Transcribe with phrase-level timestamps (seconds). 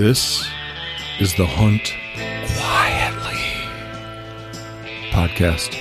[0.00, 0.48] This
[1.18, 1.92] is the Hunt
[2.56, 3.42] Quietly
[5.10, 5.76] podcast.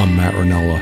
[0.00, 0.80] I'm Matt Ranella.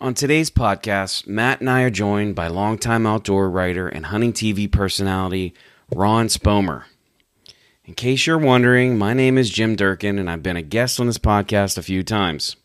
[0.00, 4.68] On today's podcast, Matt and I are joined by longtime outdoor writer and hunting TV
[4.68, 5.54] personality
[5.94, 6.82] Ron Spomer.
[7.84, 11.06] In case you're wondering, my name is Jim Durkin, and I've been a guest on
[11.06, 12.56] this podcast a few times.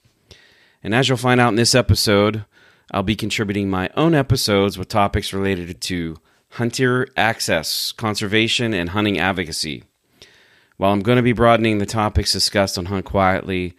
[0.84, 2.46] And as you'll find out in this episode,
[2.92, 6.18] I'll be contributing my own episodes with topics related to
[6.50, 9.84] hunter access, conservation, and hunting advocacy.
[10.78, 13.76] While I'm going to be broadening the topics discussed on Hunt Quietly,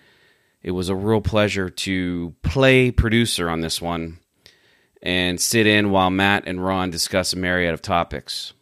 [0.63, 4.19] it was a real pleasure to play producer on this one
[5.03, 8.55] and sit in while Matt and Ron discuss a myriad of topics.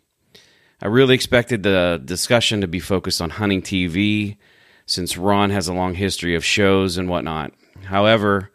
[0.82, 4.36] I really expected the discussion to be focused on hunting TV,
[4.84, 7.52] since Ron has a long history of shows and whatnot.
[7.84, 8.50] However,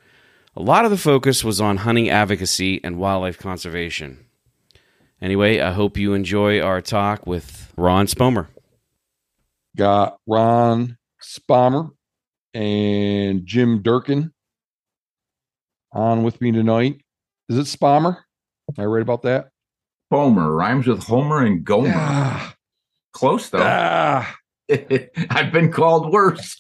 [0.56, 4.26] a lot of the focus was on hunting advocacy and wildlife conservation.
[5.22, 8.48] Anyway, I hope you enjoy our talk with Ron Spomer.
[9.76, 11.92] Got Ron Spomer
[12.54, 14.32] and Jim Durkin
[15.92, 17.02] on with me tonight.
[17.50, 18.18] Is it Spomer?
[18.70, 19.50] Am I right about that?
[20.12, 21.92] Homer rhymes with Homer and Gomer.
[21.96, 22.56] Ah,
[23.14, 23.60] Close though.
[23.62, 24.36] ah.
[25.30, 26.60] I've been called worse.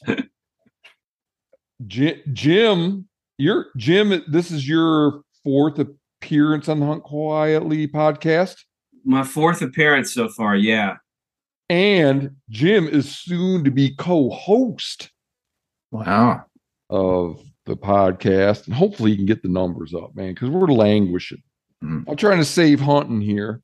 [1.86, 4.23] Ji- Jim, you're Jim.
[4.28, 8.56] This is your fourth appearance on the Hunt Quietly podcast,
[9.06, 10.95] My fourth appearance so far, yeah.
[11.69, 15.11] and Jim is soon to be co-host
[15.92, 16.45] Wow.
[16.89, 21.44] of the podcast, and hopefully you can get the numbers up, man, because we're languishing.
[21.84, 22.06] Mm.
[22.08, 23.62] I'm trying to save hunting here,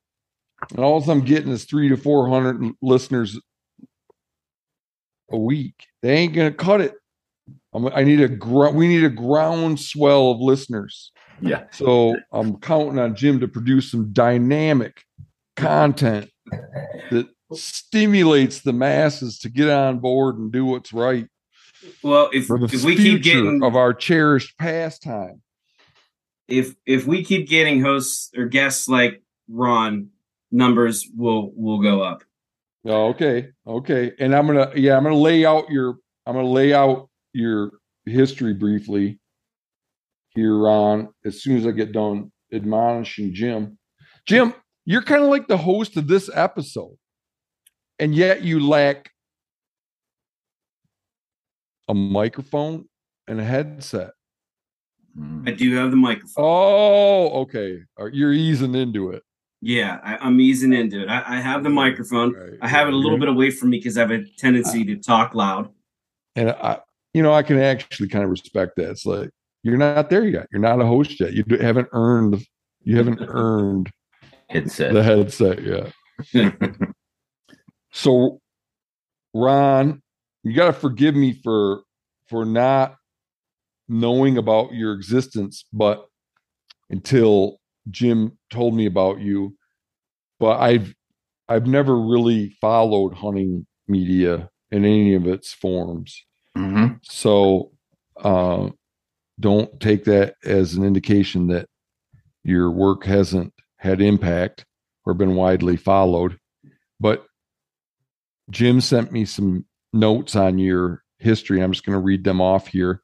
[0.70, 3.40] and all I'm getting is three to four hundred listeners
[5.32, 5.74] a week.
[6.04, 6.94] They ain't gonna cut it.
[7.74, 11.12] I'm, I need a gr- we need a groundswell of listeners.
[11.42, 11.64] Yeah.
[11.72, 15.04] So I'm counting on Jim to produce some dynamic
[15.56, 16.30] content
[17.12, 21.28] that stimulates the masses to get on board and do what's right
[22.02, 25.42] Well, if if we keep getting of our cherished pastime.
[26.48, 30.10] if if we keep getting hosts or guests like Ron,
[30.52, 32.24] numbers will will go up.
[32.86, 34.12] Oh, okay, okay.
[34.20, 37.72] And I'm gonna yeah, I'm gonna lay out your I'm gonna lay out your
[38.06, 39.20] history briefly
[40.30, 43.78] here on as soon as I get done admonishing Jim.
[44.26, 44.54] Jim,
[44.86, 46.98] you're kind of like the host of this episode,
[48.00, 49.12] and yet you lack
[51.88, 52.86] a microphone
[53.28, 54.12] and a headset.
[55.46, 56.44] I do have the microphone.
[56.44, 57.80] Oh, okay.
[58.00, 59.24] Right, You're easing into it.
[59.62, 61.08] Yeah, I, I'm easing into it.
[61.08, 62.34] I, I have the microphone.
[62.34, 64.84] Right, I have it a little bit away from me because I have a tendency
[64.86, 65.70] to talk loud.
[66.36, 66.80] And I,
[67.14, 68.90] you know, I can actually kind of respect that.
[68.90, 69.30] It's like
[69.64, 70.48] you're not there yet.
[70.52, 71.34] You're not a host yet.
[71.34, 72.44] You haven't earned.
[72.84, 73.92] You haven't earned
[74.50, 74.94] Headset.
[74.94, 75.94] the headset yet.
[77.96, 78.40] So,
[79.34, 80.02] Ron,
[80.44, 81.84] you got to forgive me for
[82.28, 82.96] for not
[83.88, 86.06] knowing about your existence, but
[86.90, 87.60] until
[87.90, 89.56] Jim told me about you,
[90.40, 90.94] but I've
[91.48, 96.26] I've never really followed hunting media in any of its forms.
[96.58, 97.00] Mhm.
[97.04, 97.72] So
[98.18, 98.70] uh,
[99.40, 101.68] don't take that as an indication that
[102.44, 104.66] your work hasn't had impact
[105.06, 106.38] or been widely followed.
[107.00, 107.26] But
[108.50, 111.62] Jim sent me some notes on your history.
[111.62, 113.02] I'm just going to read them off here.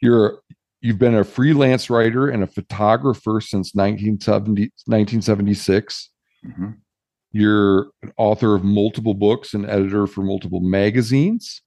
[0.00, 0.40] You're
[0.82, 6.10] you've been a freelance writer and a photographer since 1970, 1976.
[6.44, 6.76] Mhm.
[7.32, 11.62] You're an author of multiple books and editor for multiple magazines.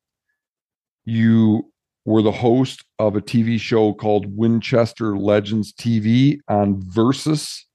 [1.09, 1.71] You
[2.05, 7.65] were the host of a TV show called Winchester Legends TV on Versus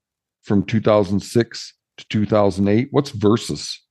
[0.43, 2.87] from 2006 to 2008.
[2.91, 3.81] What's Versus?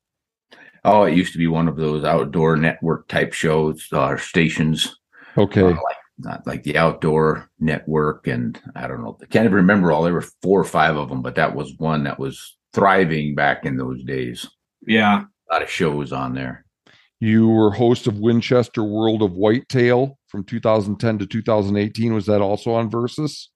[0.86, 4.96] Oh, it used to be one of those outdoor network type shows, uh, stations,
[5.36, 5.60] Okay.
[5.60, 9.18] uh, like not like the outdoor network, and I don't know.
[9.22, 10.04] I can't even remember all.
[10.04, 13.66] There were four or five of them, but that was one that was thriving back
[13.66, 14.48] in those days.
[14.86, 16.63] Yeah, A lot of shows on there.
[17.24, 22.12] You were host of Winchester World of Whitetail from 2010 to 2018.
[22.12, 23.50] Was that also on Versus?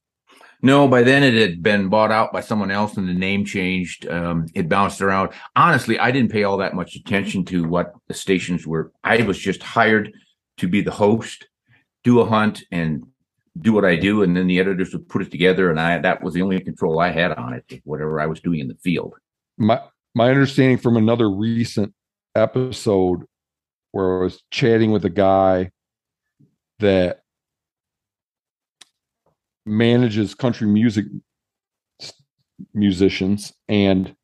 [0.62, 4.08] No, by then it had been bought out by someone else and the name changed.
[4.08, 5.32] Um, it bounced around.
[5.54, 8.90] Honestly, I didn't pay all that much attention to what the stations were.
[9.04, 10.14] I was just hired
[10.56, 11.46] to be the host,
[12.04, 13.04] do a hunt, and
[13.60, 16.22] do what I do, and then the editors would put it together, and I that
[16.22, 19.12] was the only control I had on it, whatever I was doing in the field.
[19.58, 19.82] My
[20.14, 21.92] my understanding from another recent
[22.34, 23.26] episode
[23.92, 25.70] where I was chatting with a guy
[26.78, 27.20] that
[29.66, 31.04] manages country music
[32.74, 34.14] musicians and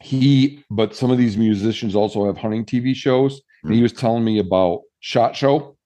[0.00, 3.40] he but some of these musicians also have hunting TV shows.
[3.64, 3.82] And he hmm.
[3.82, 5.76] was telling me about Shot Show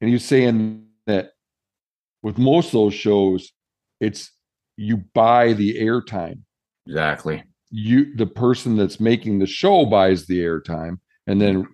[0.00, 1.30] and he was saying that
[2.22, 3.52] with most of those shows
[4.00, 4.32] it's
[4.76, 6.40] you buy the airtime.
[6.86, 7.44] Exactly.
[7.70, 11.66] you the person that's making the show buys the airtime and then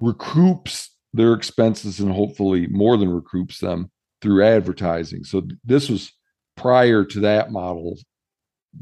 [0.00, 3.90] recoups their expenses and hopefully more than recoups them
[4.20, 5.24] through advertising.
[5.24, 6.12] So this was
[6.56, 7.98] prior to that model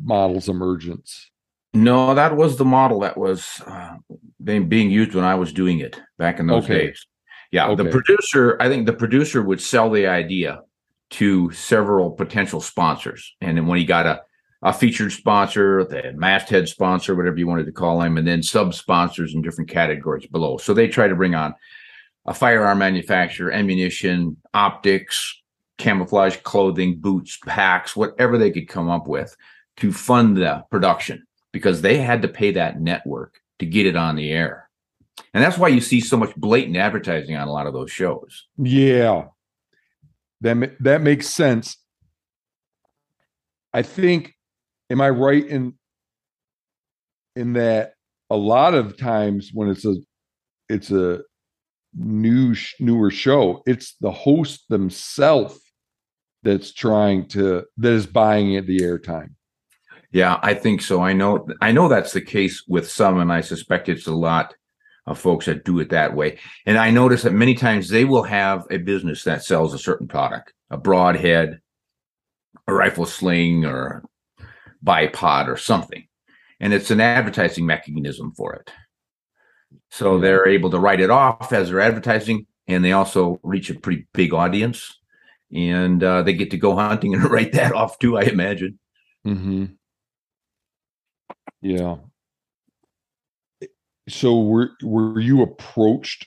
[0.02, 1.30] model's emergence.
[1.72, 3.96] No, that was the model that was uh,
[4.42, 6.86] being being used when I was doing it back in those Okay.
[6.86, 7.06] days.
[7.50, 10.62] Yeah, the producer, I think the producer would sell the idea
[11.10, 14.22] to several potential sponsors, and then when he got a
[14.64, 18.72] a featured sponsor, the masthead sponsor, whatever you wanted to call them, and then sub
[18.72, 20.56] sponsors in different categories below.
[20.56, 21.54] So they try to bring on
[22.26, 25.42] a firearm manufacturer, ammunition, optics,
[25.76, 29.36] camouflage clothing, boots, packs, whatever they could come up with
[29.76, 34.16] to fund the production because they had to pay that network to get it on
[34.16, 34.70] the air.
[35.34, 38.46] And that's why you see so much blatant advertising on a lot of those shows.
[38.56, 39.26] Yeah.
[40.40, 41.76] That that makes sense.
[43.72, 44.33] I think
[44.90, 45.74] am I right in
[47.36, 47.94] in that
[48.30, 49.96] a lot of times when it's a
[50.68, 51.22] it's a
[51.94, 55.60] new newer show, it's the host themselves
[56.42, 59.30] that's trying to that is buying it the airtime.
[60.10, 61.00] Yeah, I think so.
[61.02, 64.54] I know I know that's the case with some and I suspect it's a lot
[65.06, 66.38] of folks that do it that way.
[66.66, 70.08] And I notice that many times they will have a business that sells a certain
[70.08, 71.60] product, a broadhead,
[72.66, 74.02] a rifle sling or
[74.84, 76.06] bipod or something.
[76.60, 78.70] And it's an advertising mechanism for it.
[79.90, 83.74] So they're able to write it off as their advertising and they also reach a
[83.74, 84.98] pretty big audience
[85.52, 88.78] and uh, they get to go hunting and write that off too, I imagine.
[89.26, 89.64] Mm-hmm.
[91.62, 91.96] Yeah.
[94.08, 96.26] So were were you approached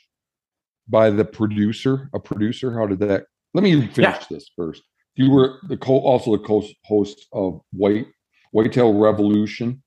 [0.88, 2.09] by the producer?
[2.13, 2.74] A producer?
[2.77, 3.25] How did that?
[3.54, 4.24] Let me finish Yeah.
[4.30, 4.83] this first.
[5.15, 8.07] You were the co- also the co- host of White
[8.51, 9.83] Whitetail Revolution,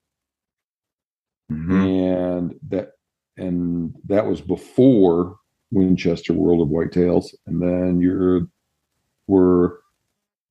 [1.50, 1.84] Mhm.
[1.84, 2.92] and that
[3.36, 5.38] and that was before
[5.70, 8.48] Winchester World of Whitetails, and then you're
[9.26, 9.80] were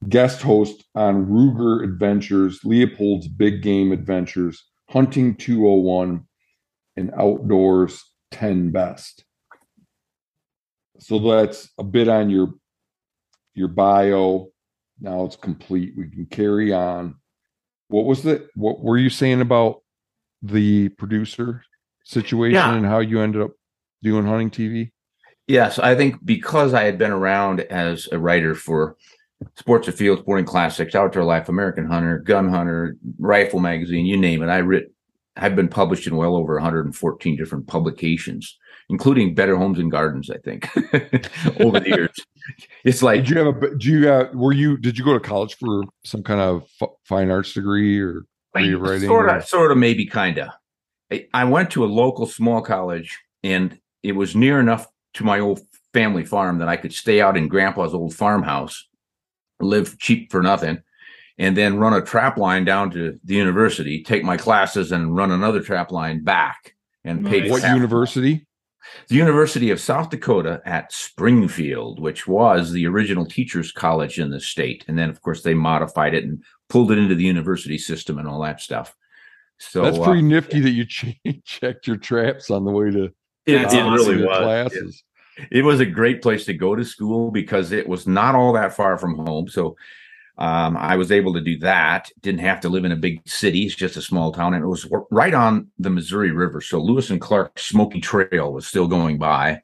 [0.07, 6.25] guest host on Ruger Adventures, Leupold's Big Game Adventures, Hunting 201,
[6.95, 8.01] and Outdoors
[8.31, 9.25] 10 Best.
[10.99, 12.53] So that's a bit on your
[13.53, 14.51] your bio.
[14.99, 15.93] Now it's complete.
[15.97, 17.18] We can carry on.
[17.89, 19.81] What was the what were you saying about
[20.41, 21.63] the producer
[22.05, 22.73] situation Yeah.
[22.75, 23.51] and how you ended up
[24.01, 24.91] doing hunting TV?
[25.47, 28.95] Yes, I think because I had been around as a writer for
[29.57, 34.49] Sports Afield, Sporting Classics, Outdoor Life, American Hunter, Gun Hunter, Rifle Magazine, you name it.
[34.49, 34.91] I writ,
[35.39, 38.57] I've been published in well over 114 different publications,
[38.89, 40.29] including Better Homes and Gardens.
[40.29, 40.69] I think
[41.59, 42.15] over the years,
[42.83, 43.75] it's like Did you have a?
[43.75, 44.33] Do you have?
[44.35, 44.77] Were you?
[44.77, 48.23] Did you go to college for some kind of f- fine arts degree or?
[48.55, 50.49] Writing sort or- of, sort of, maybe, kind of.
[51.11, 55.39] I, I went to a local small college, and it was near enough to my
[55.39, 55.61] old
[55.93, 58.87] family farm that I could stay out in Grandpa's old farmhouse,
[59.59, 60.81] live cheap for nothing,
[61.39, 65.31] and then run a trap line down to the university, take my classes, and run
[65.31, 66.75] another trap line back.
[67.05, 67.51] And pay Nice.
[67.51, 68.45] What university?
[69.07, 74.39] the University of South Dakota at Springfield, which was the original teachers' college in the
[74.39, 74.83] state.
[74.87, 78.27] And then, of course, they modified it and pulled it into the university system and
[78.27, 78.95] all that stuff.
[79.59, 83.03] So That's uh, pretty nifty that you che- checked your traps on the way to
[83.45, 84.37] it, That's it really was.
[84.37, 85.03] classes.
[85.51, 88.73] It was a great place to go to school because it was not all that
[88.73, 89.47] far from home.
[89.47, 89.75] So
[90.39, 92.09] um, I was able to do that.
[92.21, 93.63] Didn't have to live in a big city.
[93.63, 96.61] It's just a small town, and it was right on the Missouri River.
[96.61, 99.61] So Lewis and Clark Smoky Trail was still going by,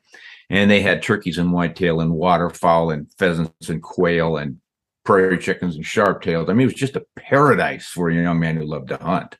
[0.50, 4.58] and they had turkeys and whitetail and waterfowl and pheasants and quail and
[5.06, 6.50] prairie chickens and sharp tails.
[6.50, 9.38] I mean, it was just a paradise for a young man who loved to hunt.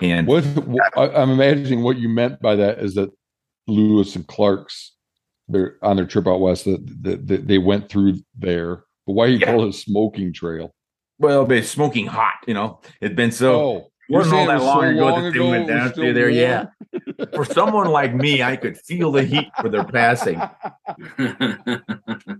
[0.00, 0.44] And What
[0.96, 3.10] I'm imagining what you meant by that is that
[3.66, 4.94] Lewis and Clark's
[5.48, 8.84] they're on their trip out west that, that, that they went through there.
[9.08, 9.46] But why you Yeah.
[9.46, 10.74] call it a smoking trail?
[11.18, 12.34] well, but it's smoking hot.
[12.46, 13.54] You know, it'd been so.
[13.54, 15.92] oh, wasn't all that long so ago long that they ago went it was down
[15.92, 16.28] still through there.
[16.28, 16.66] Yeah.
[17.34, 20.38] For someone like me, I could feel the heat for their passing.
[20.38, 20.60] I,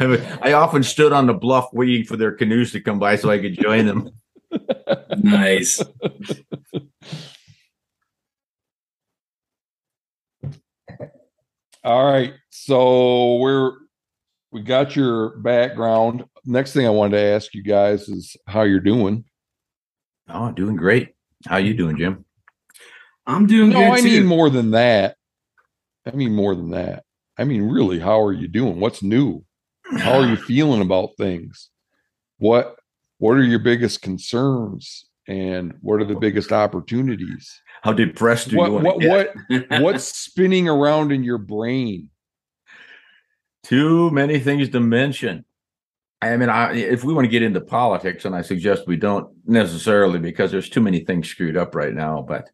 [0.00, 3.30] mean, I often stood on the bluff waiting for their canoes to come by so
[3.30, 4.10] I could join them.
[5.18, 5.82] nice.
[11.82, 12.34] All right.
[12.50, 13.72] So we're
[14.54, 18.80] we got your background next thing I wanted to ask you guys is how you're
[18.80, 19.24] doing.
[20.28, 21.14] Oh, doing great.
[21.46, 22.24] How you doing, Jim?
[23.26, 24.04] I'm doing No, good I too.
[24.04, 25.16] mean more than that.
[26.06, 27.04] I mean more than that.
[27.36, 28.78] I mean, really, how are you doing?
[28.78, 29.44] What's new?
[29.98, 31.70] How are you feeling about things?
[32.38, 32.76] What
[33.18, 37.60] What are your biggest concerns, and what are the biggest opportunities?
[37.82, 39.34] How depressed do What you want What?
[39.48, 42.10] What What's spinning around in your brain?
[43.64, 45.44] Too many things to mention.
[46.22, 49.28] I mean, I, if we want to get into politics, and I suggest we don't
[49.46, 52.22] necessarily because there's too many things screwed up right now.
[52.22, 52.48] But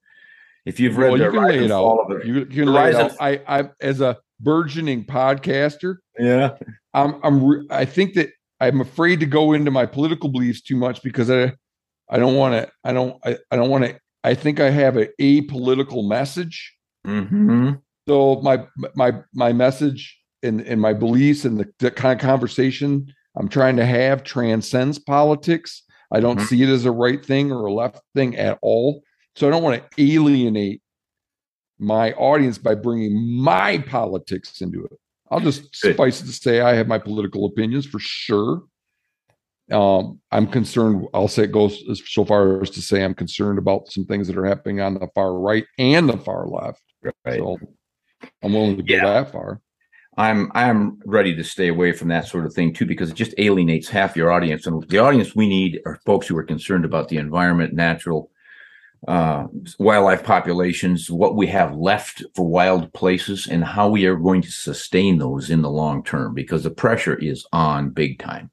[0.64, 1.98] if you've read Well, the you can Rise lay it out.
[1.98, 3.12] of it- You can the lay it out.
[3.20, 6.56] I, I, as a burgeoning podcaster, yeah,
[6.94, 10.76] I'm I'm re- I think that I'm afraid to go into my political beliefs too
[10.76, 11.52] much because I
[12.08, 14.96] I don't want to I don't I, I don't want to I think I have
[14.96, 16.76] a apolitical message.
[17.04, 17.72] hmm
[18.08, 23.12] So my my my message and and my beliefs and the, the kind of conversation
[23.36, 25.84] I'm trying to have transcends politics.
[26.12, 26.46] I don't Mhm.
[26.46, 29.02] see it as a right thing or a left thing at all.
[29.36, 30.82] So I don't want to alienate
[31.78, 34.98] my audience by bringing my politics into it.
[35.30, 38.64] I'll just suffice it to say I have my political opinions for sure.
[39.70, 41.06] Um, I'm concerned.
[41.14, 44.26] I'll say it goes as so far as to say I'm concerned about some things
[44.26, 46.82] that are happening on the far right and the far left.
[47.04, 47.14] right.
[47.38, 47.56] So
[48.42, 49.04] I'm willing to go Yeah.
[49.22, 49.60] that far.
[50.16, 53.34] I'm I'm ready to stay away from that sort of thing too because it just
[53.38, 57.08] alienates half your audience and the audience we need are folks who are concerned about
[57.08, 58.30] the environment, natural
[59.08, 59.46] uh,
[59.78, 64.50] wildlife populations, what we have left for wild places, and how we are going to
[64.50, 68.50] sustain those in the long term because the pressure is on big time.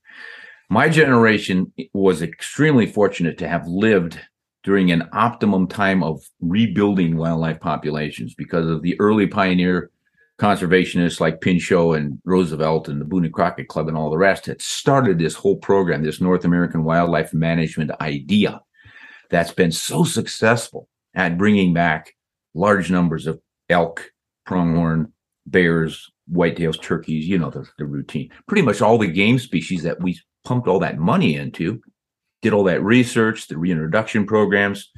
[0.70, 4.20] My generation was extremely fortunate to have lived
[4.64, 9.92] during an optimum time of rebuilding wildlife populations because of the early pioneer
[10.40, 14.46] conservationists like Pinchot and Roosevelt and the Boone and Crockett Club and all the rest
[14.46, 18.62] had started this whole program, this North American wildlife management idea
[19.30, 22.14] that's been so successful at bringing back
[22.54, 23.40] large numbers of
[23.70, 24.12] elk,
[24.46, 25.12] pronghorn,
[25.46, 28.30] bears, whitetails, turkeys, you know, the, the routine.
[28.48, 31.82] Pretty much all the game species that we pumped all that money into,
[32.42, 34.92] did all that research, the reintroduction programs.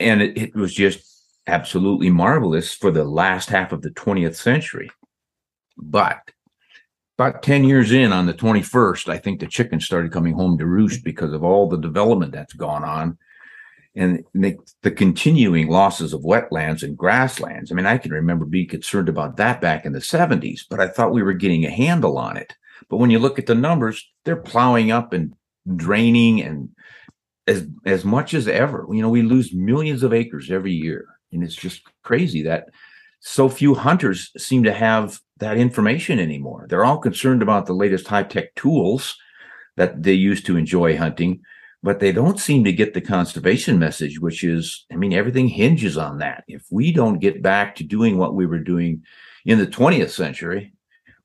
[0.00, 1.13] And it, it was just
[1.46, 4.90] absolutely marvelous for the last half of the 20th century.
[5.76, 6.30] But
[7.18, 10.66] about 10 years in on the 21st, I think the chickens started coming home to
[10.66, 13.18] roost because of all the development that's gone on
[13.96, 17.70] and the, the continuing losses of wetlands and grasslands.
[17.70, 20.88] I mean, I can remember being concerned about that back in the 70s, but I
[20.88, 22.54] thought we were getting a handle on it.
[22.88, 25.34] But when you look at the numbers, they're plowing up and
[25.76, 26.70] draining and
[27.46, 28.86] as as much as ever.
[28.90, 31.06] You know, we lose millions of acres every year.
[31.34, 32.68] And it's just crazy that
[33.20, 36.66] so few hunters seem to have that information anymore.
[36.68, 39.16] They're all concerned about the latest high tech tools
[39.76, 41.40] that they use to enjoy hunting,
[41.82, 45.98] but they don't seem to get the conservation message, which is, I mean, everything hinges
[45.98, 46.44] on that.
[46.48, 49.02] If we don't get back to doing what we were doing
[49.44, 50.72] in the 20th century,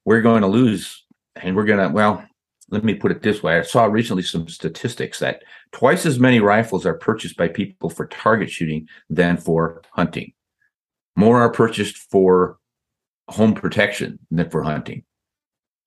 [0.06, 1.06] we're going to lose.
[1.36, 2.26] And we're going to, well,
[2.70, 3.58] let me put it this way.
[3.58, 8.08] I saw recently some statistics that twice as many rifles are purchased by people for
[8.08, 10.34] target shooting than for hunting.
[11.16, 12.58] More are purchased for
[13.30, 15.04] home protection than for hunting.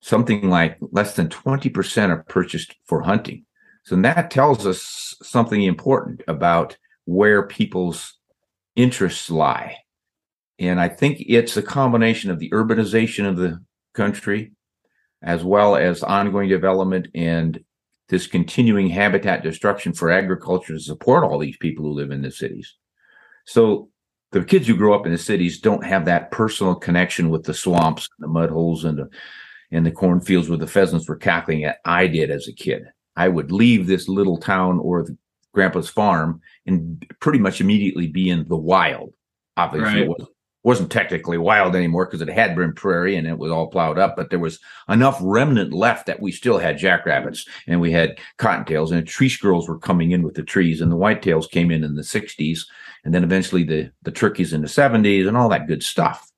[0.00, 3.44] Something like less than 20% are purchased for hunting.
[3.84, 8.14] So that tells us something important about where people's
[8.76, 9.76] interests lie.
[10.58, 13.60] And I think it's a combination of the urbanization of the
[13.94, 14.52] country,
[15.22, 17.62] as well as ongoing development and
[18.12, 22.30] this continuing habitat destruction for agriculture to support all these people who live in the
[22.30, 22.74] cities.
[23.46, 23.88] So
[24.32, 27.54] the kids who grow up in the cities don't have that personal connection with the
[27.54, 29.08] swamps, and the mud holes, and the
[29.70, 31.78] and the cornfields where the pheasants were cackling at.
[31.86, 32.82] I did as a kid.
[33.16, 35.16] I would leave this little town or the
[35.54, 39.14] grandpa's farm and pretty much immediately be in the wild.
[39.56, 40.02] Obviously, Right.
[40.02, 40.28] it wasn't,
[40.62, 44.16] wasn't technically wild anymore because it had been prairie and it was all plowed up,
[44.16, 48.92] but there was enough remnant left that we still had jackrabbits and we had cottontails
[48.92, 51.96] and tree squirrels were coming in with the trees and the whitetails came in in
[51.96, 52.60] the 60s
[53.04, 56.30] and then eventually the the turkeys in the 70s and all that good stuff.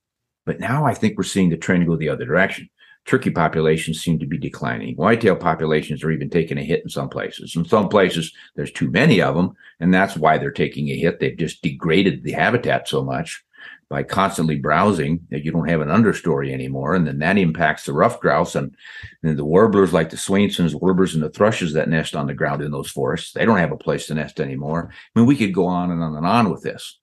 [0.47, 2.69] But now I think we're seeing the trend go the other direction.
[3.07, 4.97] Turkey populations seem to be declining.
[4.97, 7.55] Whitetail populations are even taking a hit in some places.
[7.55, 11.21] In some places, there's too many of them, and that's why they're taking a hit.
[11.21, 13.45] They've just degraded the habitat so much
[13.95, 16.97] by constantly browsing that you don't have an understory anymore.
[16.97, 18.75] And then that impacts the ruffed grouse and,
[19.23, 22.61] and the warblers like the Swainsons, warblers, and the thrushes that nest on the ground
[22.61, 23.31] in those forests.
[23.31, 24.91] They don't have a place to nest anymore.
[24.91, 26.99] I mean, we could go on and on and on with this.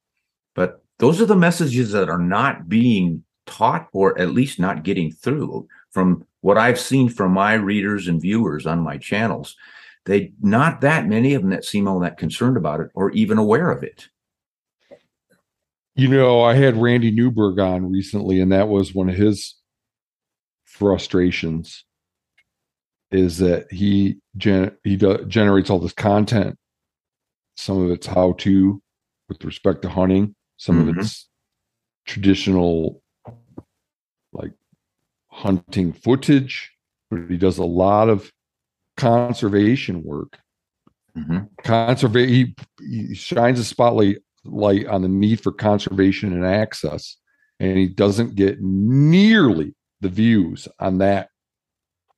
[0.54, 5.14] But those are the messages that are not being taught or at least not getting
[5.14, 9.56] through from what I've seen from my readers and viewers on my channels,
[10.04, 13.38] they not that many of them that seem all that concerned about it or even
[13.38, 14.10] aware of it.
[16.02, 19.54] You know, I had Randy Newberg on recently, and that was one of his
[20.66, 21.86] frustrations
[23.12, 26.58] is that he gen- he do- generates all this content.
[27.56, 28.82] Some of it's how to
[29.30, 30.34] with respect to hunting.
[30.58, 30.90] Some Mhm.
[30.90, 31.30] of it's
[32.08, 33.04] traditional,
[34.34, 34.54] like
[35.30, 36.72] hunting footage,
[37.12, 38.32] but he does a lot of
[38.98, 40.40] conservation work.
[41.16, 41.48] Mhm.
[41.64, 47.18] Conserva- he, he shines a spotlight light on the need for conservation and access,
[47.60, 51.30] and he doesn't get nearly the views on that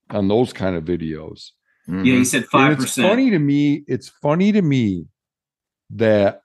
[0.10, 1.50] on those kind of videos.
[1.89, 2.06] Mm-hmm.
[2.06, 3.10] Yeah, he said And five it's percent.
[3.10, 3.84] funny to me.
[3.88, 5.08] It's funny to me
[5.92, 6.42] that,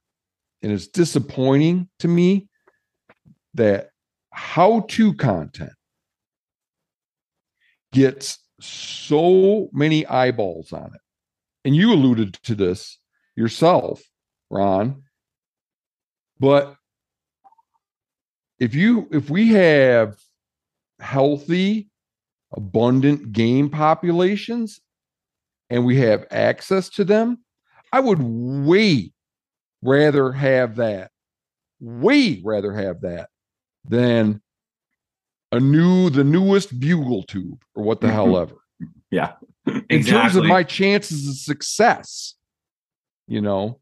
[0.63, 2.49] and it's disappointing to me
[3.55, 3.91] that
[4.33, 5.73] how-to content
[7.93, 11.01] gets so many eyeballs on it.
[11.65, 12.99] And you alluded to this
[13.37, 14.03] yourself,
[14.51, 15.03] Ron.
[16.41, 16.77] But
[18.59, 20.17] if you if we have
[21.01, 21.89] healthy,
[22.53, 24.81] abundant game populations
[25.71, 27.39] and we have access to them,
[27.93, 29.13] I would way
[29.83, 31.11] rather have that.
[31.81, 33.31] Way rather have that
[33.85, 34.43] than
[35.53, 38.53] a new the newest bugle tube or what the hell mm-hmm.
[38.53, 38.61] ever.
[39.11, 39.33] Yeah.
[39.89, 42.35] In terms of my chances of success,
[43.27, 43.81] you know,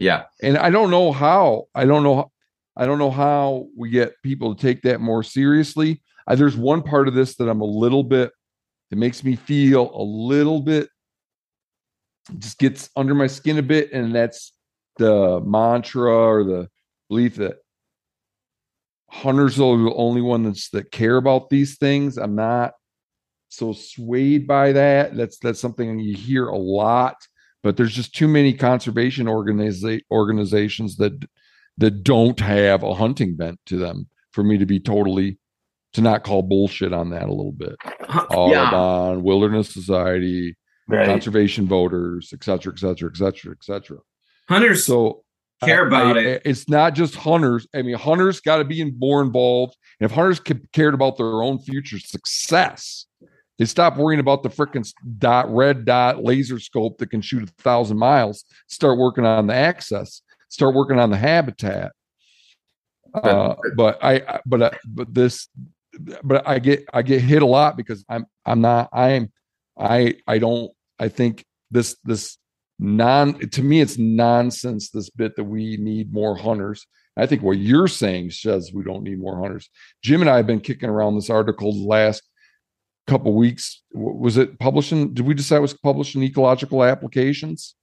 [0.00, 0.24] Yeah.
[0.42, 1.66] and I don't know how.
[1.74, 2.32] I don't know.
[2.76, 6.02] I don't know how we get people to take that more seriously.
[6.26, 8.32] I, there's one part of this that I'm a little bit.
[8.90, 10.88] It makes me feel a little bit.
[12.38, 14.52] Just gets under my skin a bit, and that's
[14.96, 16.68] the mantra or the
[17.08, 17.58] belief that
[19.10, 22.16] hunters are the only ones that care about these things.
[22.16, 22.72] I'm not
[23.48, 25.16] so swayed by that.
[25.16, 27.16] That's that's something you hear a lot
[27.62, 31.12] but there's just too many conservation organiza- organizations that
[31.78, 35.38] that don't have a hunting bent to them for me to be totally
[35.94, 37.74] to not call bullshit on that a little bit.
[38.30, 40.56] Audubon, Wilderness Society,
[40.90, 43.98] conservation voters, et cetera, et cetera, et cetera, et cetera.
[44.48, 45.24] Hunters So
[45.64, 46.42] care I- about I- it.
[46.44, 47.66] It's not just hunters.
[47.74, 49.76] I mean, hunters got to be more involved.
[50.00, 50.40] And if hunters
[50.72, 53.06] cared about their own future success,
[53.60, 57.62] they stop worrying about the freaking dot red dot laser scope that can shoot a
[57.62, 58.46] thousand miles.
[58.68, 60.22] Start working on the access.
[60.48, 61.92] Start working on the habitat.
[63.12, 65.48] Uh, but I, I- but I, but this,
[66.24, 69.30] but I get I get hit a lot because I'm I'm not I'm
[69.78, 72.38] I I don't I think this this
[72.78, 76.86] non to me it's nonsense this bit that we need more hunters
[77.18, 79.68] i think what you're saying says we don't need more hunters
[80.02, 82.22] jim and i have been kicking around this article the last
[83.10, 83.82] couple weeks.
[83.92, 87.74] Was it publishing did we decide it was publishing ecological applications?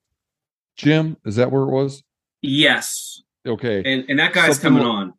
[0.77, 2.03] Jim is that where it was?
[2.41, 3.83] Yes, okay.
[3.85, 5.13] And and that guy's coming on.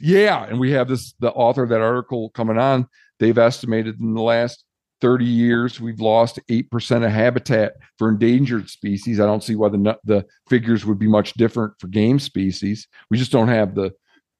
[0.00, 2.88] yeah and we have this the author of that article coming on.
[3.20, 4.64] They've estimated in the last
[5.00, 9.20] 30 years we've lost 8% of habitat for endangered species.
[9.20, 12.88] I don't see why the the figures would be much different for game species.
[13.10, 13.92] We just don't have the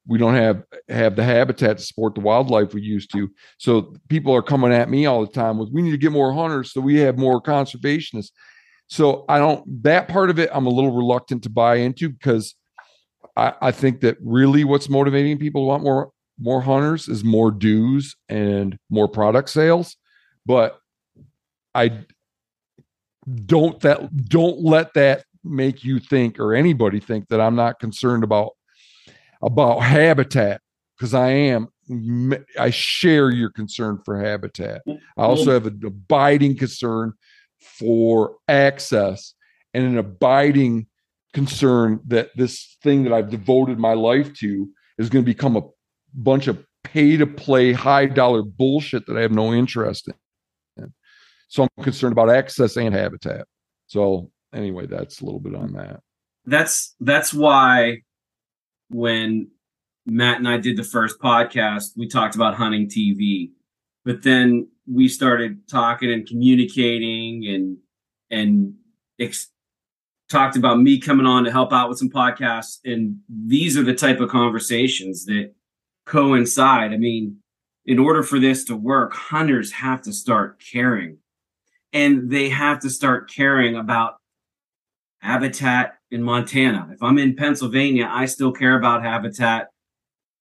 [0.07, 4.35] we don't have have the habitat to support the wildlife we used to so people
[4.35, 6.81] are coming at me all the time with we need to get more hunters so
[6.81, 8.31] we have more conservationists
[8.87, 12.55] so i don't that part of it i'm a little reluctant to buy into because
[13.37, 17.51] I, I think that really what's motivating people to want more more hunters is more
[17.51, 19.97] dues and more product sales.
[20.47, 20.79] But
[21.75, 22.05] I
[23.47, 28.25] don't that don't let that make you think or anybody think that I'm not concerned
[28.25, 28.53] about
[29.45, 30.61] about habitat
[30.97, 31.69] because I am.
[32.59, 34.83] I share your concern for habitat.
[34.87, 35.21] I mm-hmm.
[35.21, 37.13] also have an abiding concern
[37.61, 39.35] for access
[39.75, 40.87] and an abiding
[41.35, 45.63] concern that this thing that I've devoted my life to is going to become a
[46.15, 50.15] bunch of pay to play high dollar bullshit that I have no interest in.
[51.49, 53.47] So I'm concerned about access and habitat.
[53.87, 56.01] So anyway, that's a little bit on that.
[56.47, 57.99] That's that's why
[58.91, 59.49] when
[60.07, 63.51] Matt and I did the first podcast, we talked about hunting TV,
[64.05, 67.79] but then we started talking and communicating and
[68.31, 68.75] and
[69.19, 69.51] ex-
[70.29, 72.79] talked about me coming on to help out with some podcasts.
[72.85, 75.53] And these are the type of conversations that
[76.07, 76.93] coincide.
[76.93, 77.39] I mean,
[77.87, 81.19] in order for this to work, hunters have to start caring,
[81.93, 84.17] and they have to start caring about
[85.21, 86.89] habitat in Montana.
[86.93, 89.69] If I'm in Pennsylvania, I still care about habitat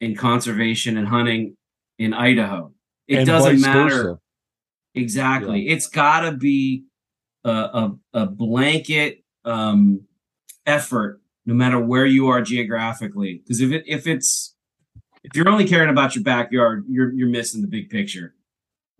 [0.02, 1.56] and conservation and hunting
[1.98, 2.74] in Idaho.
[3.08, 3.90] It And doesn't matter.
[3.90, 4.20] versa.
[4.96, 5.70] Exactly.
[5.70, 6.84] It's got to be
[7.44, 10.02] a, a, a blanket um,
[10.66, 13.42] effort, no matter where you are geographically.
[13.44, 14.56] Because if it if it's
[15.24, 18.36] if you're only caring about your backyard, you're you're missing the big picture.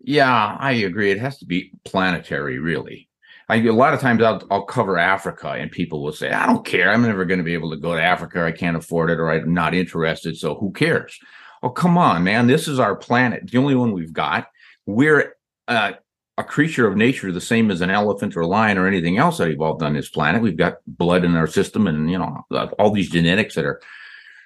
[0.00, 1.10] Yeah, I agree.
[1.10, 3.08] It has to be planetary, really.
[3.48, 6.64] I, a lot of times I'll, I'll cover Africa and people will say, I don't
[6.64, 6.90] care.
[6.90, 8.44] I'm never going to be able to go to Africa.
[8.44, 10.36] I can't afford it or I'm not interested.
[10.36, 11.18] So who cares?
[11.62, 12.46] Oh, come on, man.
[12.46, 14.48] This is our planet, the only one we've got.
[14.86, 15.36] We're
[15.68, 15.92] uh,
[16.36, 19.38] a creature of nature, the same as an elephant or a lion or anything else
[19.38, 20.42] that evolved on this planet.
[20.42, 22.44] We've got blood in our system and, you know,
[22.78, 23.80] all these genetics that are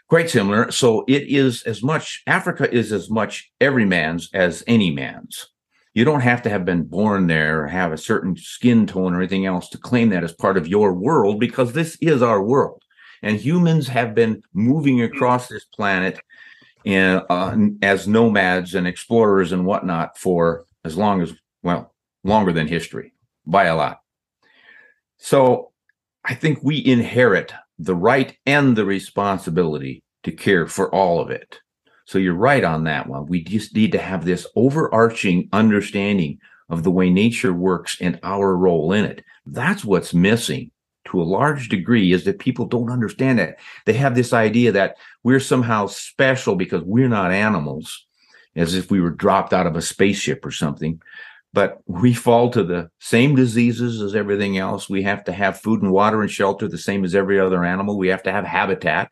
[0.08, 0.70] quite similar.
[0.70, 5.48] So it is as much, Africa is as much every man's as any man's.
[5.94, 9.18] You don't have to have been born there or have a certain skin tone or
[9.18, 12.83] anything else to claim that as part of your world because this is our world.
[13.22, 16.20] And humans have been moving across this planet
[16.85, 22.68] in, uh, as nomads and explorers and whatnot for as long as, well, longer than
[22.68, 23.12] history
[23.46, 23.98] by a lot.
[25.16, 25.72] So
[26.24, 31.61] I think we inherit the right and the responsibility to care for all of it.
[32.09, 33.27] So you're right on that one.
[33.27, 36.40] We just need to have this overarching understanding
[36.71, 39.23] of the way nature works and our role in it.
[39.44, 40.71] That's what's missing
[41.09, 43.59] to a large degree is that people don't understand that.
[43.85, 48.07] They have this idea that we're somehow special because we're not animals,
[48.57, 51.03] as if we were dropped out of a spaceship or something.
[51.53, 54.88] But we fall to the same diseases as everything else.
[54.88, 57.99] We have to have food and water and shelter the same as every other animal.
[57.99, 59.11] We have to have habitat.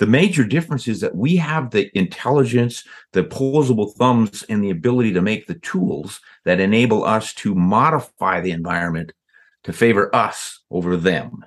[0.00, 5.12] The major difference is that we have the intelligence, the opposable thumbs, and the ability
[5.12, 9.12] to make the tools that enable us to modify the environment
[9.64, 11.44] to favor us over them.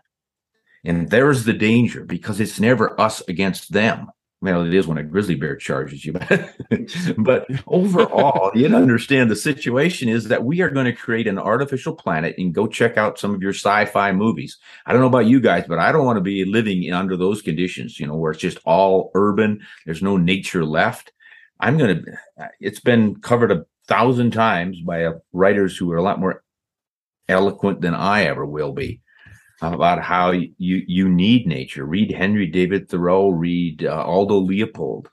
[0.86, 4.12] And there's the danger because it's never us against them.
[4.44, 6.12] Well, it is when a grizzly bear charges you,
[7.18, 11.96] but overall, you understand the situation is that we are going to create an artificial
[11.96, 14.58] planet and go check out some of your sci-fi movies.
[14.86, 17.42] I don't know about you guys, but I don't want to be living under those
[17.42, 19.62] conditions, you know, where it's just all urban.
[19.86, 21.14] There's no nature left.
[21.62, 26.04] I'm going to, it's been covered a thousand times by uh, writers who are a
[26.04, 26.44] lot more
[27.30, 29.03] eloquent than I ever will be
[29.72, 31.86] about how you you need nature.
[31.86, 33.30] Read Henry David Thoreau.
[33.30, 35.10] Read uh, Aldo Leopold.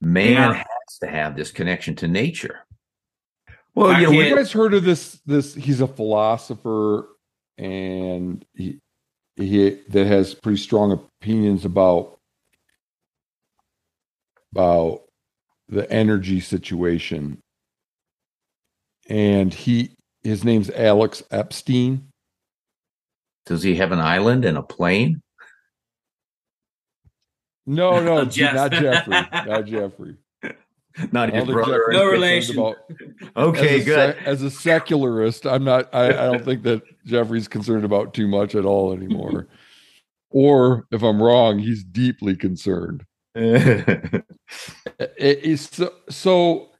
[0.00, 0.52] Man yeah.
[0.54, 2.60] has to have this connection to nature.
[3.74, 5.20] Well, I you know, you guys heard of this?
[5.26, 7.08] This he's a philosopher,
[7.56, 8.78] and he
[9.36, 12.18] he that has pretty strong opinions about
[14.52, 15.02] about
[15.68, 17.38] the energy situation.
[19.08, 22.07] And he his name's Alex Epstein
[23.48, 25.22] does he have an island and a plane?
[27.66, 28.54] No, no, Jeff.
[28.54, 29.12] not Jeffrey.
[29.12, 30.16] Not Jeffrey.
[31.12, 31.86] not his brother.
[31.90, 32.58] no relation.
[32.58, 32.76] About,
[33.36, 34.16] okay, as good.
[34.16, 35.92] Sec, as a secularist, I'm not.
[35.94, 39.48] I, I don't think that Jeffrey's concerned about too much at all anymore.
[40.30, 43.04] or if I'm wrong, he's deeply concerned.
[43.34, 44.24] it,
[45.18, 46.70] it's so, so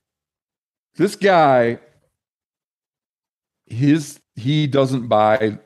[0.96, 1.78] this guy
[3.66, 5.58] his he doesn't buy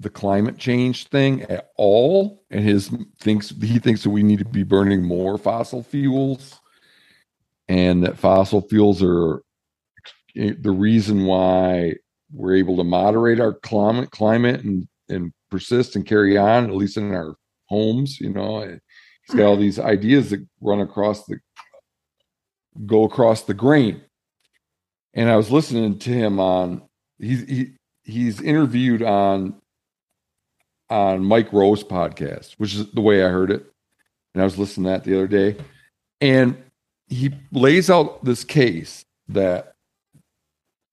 [0.00, 4.44] the climate change thing at all and his thinks he thinks that we need to
[4.46, 6.58] be burning more fossil fuels
[7.68, 9.42] and that fossil fuels are
[10.34, 11.94] the reason why
[12.32, 16.96] we're able to moderate our climate climate and and persist and carry on at least
[16.96, 17.34] in our
[17.68, 18.60] homes you know?
[19.26, 19.62] He's got all mm-hmm.
[19.62, 21.38] these ideas that run across the
[22.86, 24.02] go across the grain.
[25.12, 26.82] And i was listening to him on
[27.18, 29.59] he's he, he's interviewed on
[30.90, 33.64] on Mike Rowe's podcast, which is the way I heard it.
[34.34, 35.56] And I was listening to that the other day.
[36.20, 36.62] And
[37.08, 39.74] he lays out this case that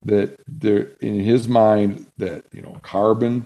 [0.03, 3.45] that there in his mind that you know carbon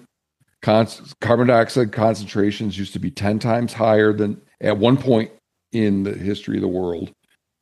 [0.62, 5.32] carbon dioxide concentrations used to be 10 times higher than at one point
[5.72, 7.12] in the history of the world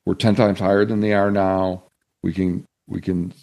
[0.06, 1.84] we're 10 times higher than they are now
[2.24, 3.34] we can we can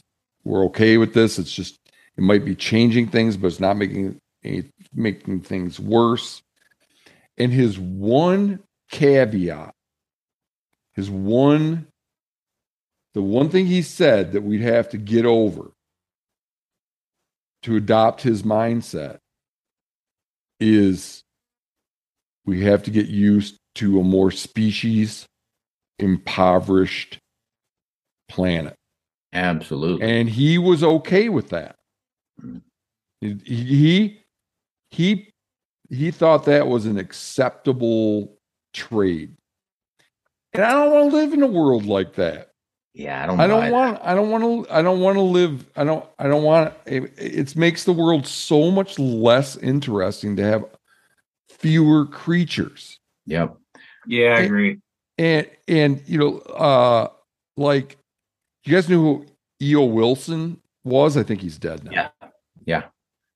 [0.45, 1.79] we're okay with this it's just
[2.17, 4.65] it might be changing things but it's not making any
[4.97, 6.43] making things worse.
[7.39, 9.75] And his one caveat,
[10.95, 11.87] his one,
[13.15, 15.73] the one thing he said that we'd have to get over
[17.63, 19.19] to adopt his mindset
[20.61, 21.23] is
[22.47, 25.27] we have to get used to a more species
[25.99, 27.19] impoverished
[28.29, 28.75] planet.
[29.33, 30.09] Absolutely.
[30.09, 31.77] And he was okay with that.
[32.43, 32.63] Mm.
[33.21, 34.21] He,
[34.97, 35.33] he he
[35.91, 38.37] he thought that was an acceptable
[38.73, 39.37] trade.
[40.53, 42.51] And I don't want to live in a world like that.
[42.95, 43.41] Yeah, I don't.
[43.41, 43.73] I don't that.
[43.73, 44.01] want.
[44.03, 44.75] I don't want to.
[44.75, 45.67] I don't want to live.
[45.77, 46.05] I don't.
[46.19, 46.73] I don't want.
[46.87, 50.65] It, it makes the world so much less interesting to have
[51.51, 52.99] fewer creatures.
[53.27, 53.57] Yep.
[54.07, 54.79] Yeah, I Hey, agree.
[55.19, 57.09] And and you know, uh,
[57.59, 57.99] like
[58.65, 59.27] you guys knew who
[59.61, 59.85] E.O.
[59.85, 61.19] Wilson was?
[61.19, 61.91] I think he's dead now.
[61.93, 62.09] Yeah.
[62.65, 62.83] Yeah.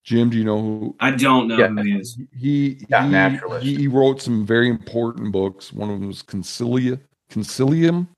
[0.04, 1.68] Jim, do you know who I don't know Yeah.
[1.68, 2.18] who he is.
[2.36, 3.66] he Yeah, he, naturalist.
[3.66, 5.72] he he wrote some very important books.
[5.72, 6.98] One of them was Concilia,
[7.30, 8.08] Concilium,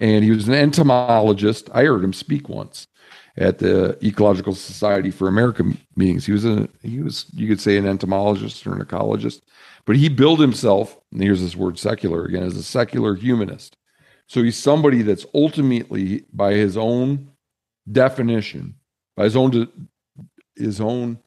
[0.00, 1.70] and he was an entomologist.
[1.72, 2.86] I heard him speak once
[3.36, 5.64] at the Ecological Society for America
[5.96, 6.26] meetings.
[6.26, 9.40] He was a he was you could say an entomologist or an ecologist,
[9.86, 10.98] but he billed himself.
[11.12, 13.76] And here's this word secular again as a secular humanist.
[14.26, 17.30] So he's somebody that's ultimately, by his own
[17.90, 18.74] definition,
[19.16, 19.68] by his own de-
[20.60, 21.18] his own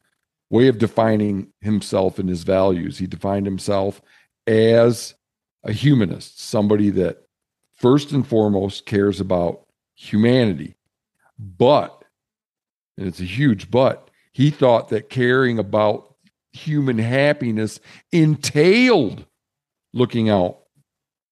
[0.50, 2.98] way of defining himself and his values.
[2.98, 4.00] He defined himself
[4.46, 5.14] as
[5.62, 7.26] a humanist, somebody that
[7.72, 10.76] first and foremost cares about humanity.
[11.38, 12.04] But,
[12.96, 16.14] and it's a huge but, he thought that caring about
[16.52, 17.80] human happiness
[18.12, 19.26] entailed
[19.92, 20.60] looking out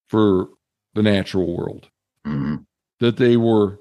[0.08, 0.48] for
[0.94, 1.88] the natural world,
[2.26, 2.66] Mhm.
[3.00, 3.78] that they were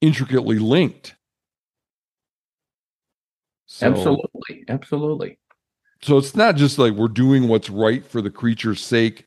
[0.00, 1.14] intricately linked.
[3.68, 4.64] So- Absolutely.
[4.68, 5.38] Absolutely.
[6.02, 9.26] So it's not just like we're doing what's right for the creature's sake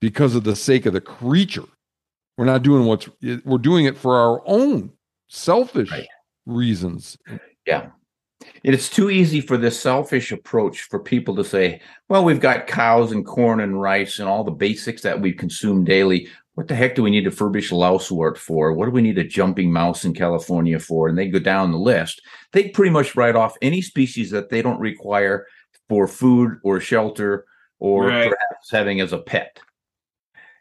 [0.00, 1.64] because of the sake of the creature.
[2.38, 3.08] We're not doing what's
[3.44, 4.92] we're doing it for our own
[5.28, 6.06] selfish Right.
[6.46, 7.18] reasons.
[7.66, 7.90] Yeah.
[8.64, 12.66] And it's too easy for this selfish approach for people to say, well, we've got
[12.66, 16.28] cows and corn and rice and all the basics that we consume daily.
[16.60, 18.74] What the heck do we need a Furbish lousewort for?
[18.74, 21.08] What do we need a jumping mouse in California for?
[21.08, 22.20] And they go down the list.
[22.52, 25.46] They pretty much write off any species that they don't require
[25.88, 27.46] for food or shelter
[27.78, 28.24] or Right.
[28.28, 29.58] perhaps having as a pet.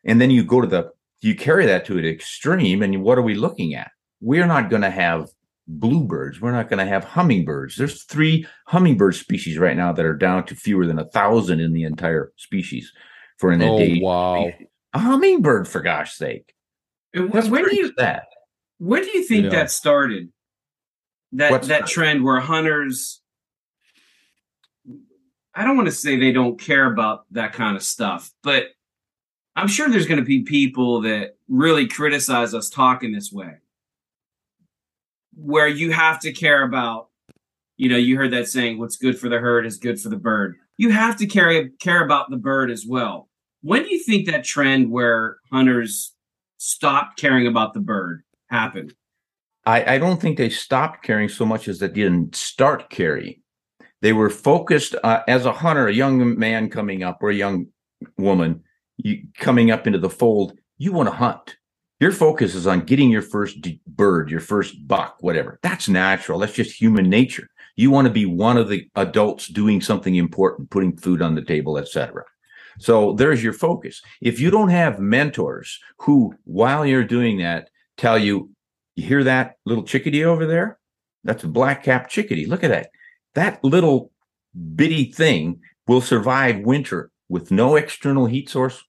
[0.06, 2.82] And then you go to the, you carry that to an extreme.
[2.82, 3.92] And what are we looking at?
[4.22, 5.28] We're not going to have
[5.68, 6.40] bluebirds.
[6.40, 7.76] We're not going to have hummingbirds.
[7.76, 11.74] There's three hummingbird species right now that are down to fewer than a thousand in
[11.74, 12.90] the entire species
[13.38, 14.48] for an Oh endangered wow.
[14.50, 14.68] species.
[14.93, 16.54] A hummingbird, for gosh sake.
[17.13, 18.23] And That's when, when do you sad.
[18.80, 19.49] when do you think Yeah.
[19.52, 20.32] that started?
[21.34, 21.89] That What's that that?
[21.89, 23.21] trend where hunters
[25.56, 28.67] I don't want to say they don't care about that kind of stuff, but
[29.56, 33.56] I'm sure there's going to be people that really criticize us talking this way.
[35.36, 37.10] Where you have to care about,
[37.78, 40.17] you know, you heard that saying, what's good for the herd is good for the
[40.17, 40.56] bird.
[40.78, 43.29] You have to care care about the bird as well.
[43.62, 46.13] When do you think that trend where hunters
[46.58, 48.93] stopped caring about the bird happened?
[49.65, 53.41] I, I don't think they stopped caring so much as they didn't start caring.
[54.02, 57.67] They were focused uh, as a hunter, a young man coming up or a young
[58.17, 58.63] woman
[58.98, 60.58] you, coming up into the fold.
[60.78, 61.58] You want to hunt.
[62.00, 65.60] Your focus is on getting your first d- bird, your first buck, whatever.
[65.62, 66.39] That's natural.
[66.39, 67.50] That's just human nature.
[67.76, 71.43] You want to be one of the adults doing something important, putting food on the
[71.43, 72.24] table, etc.
[72.80, 74.02] So there's your focus.
[74.22, 78.50] If you don't have mentors who, while you're doing that, tell you,
[78.96, 80.80] you hear that little chickadee over there?
[81.24, 82.46] That's a black capped chickadee.
[82.46, 82.89] Look at that.
[83.36, 84.12] That little
[84.76, 88.84] bitty thing will survive winter with no external heat source,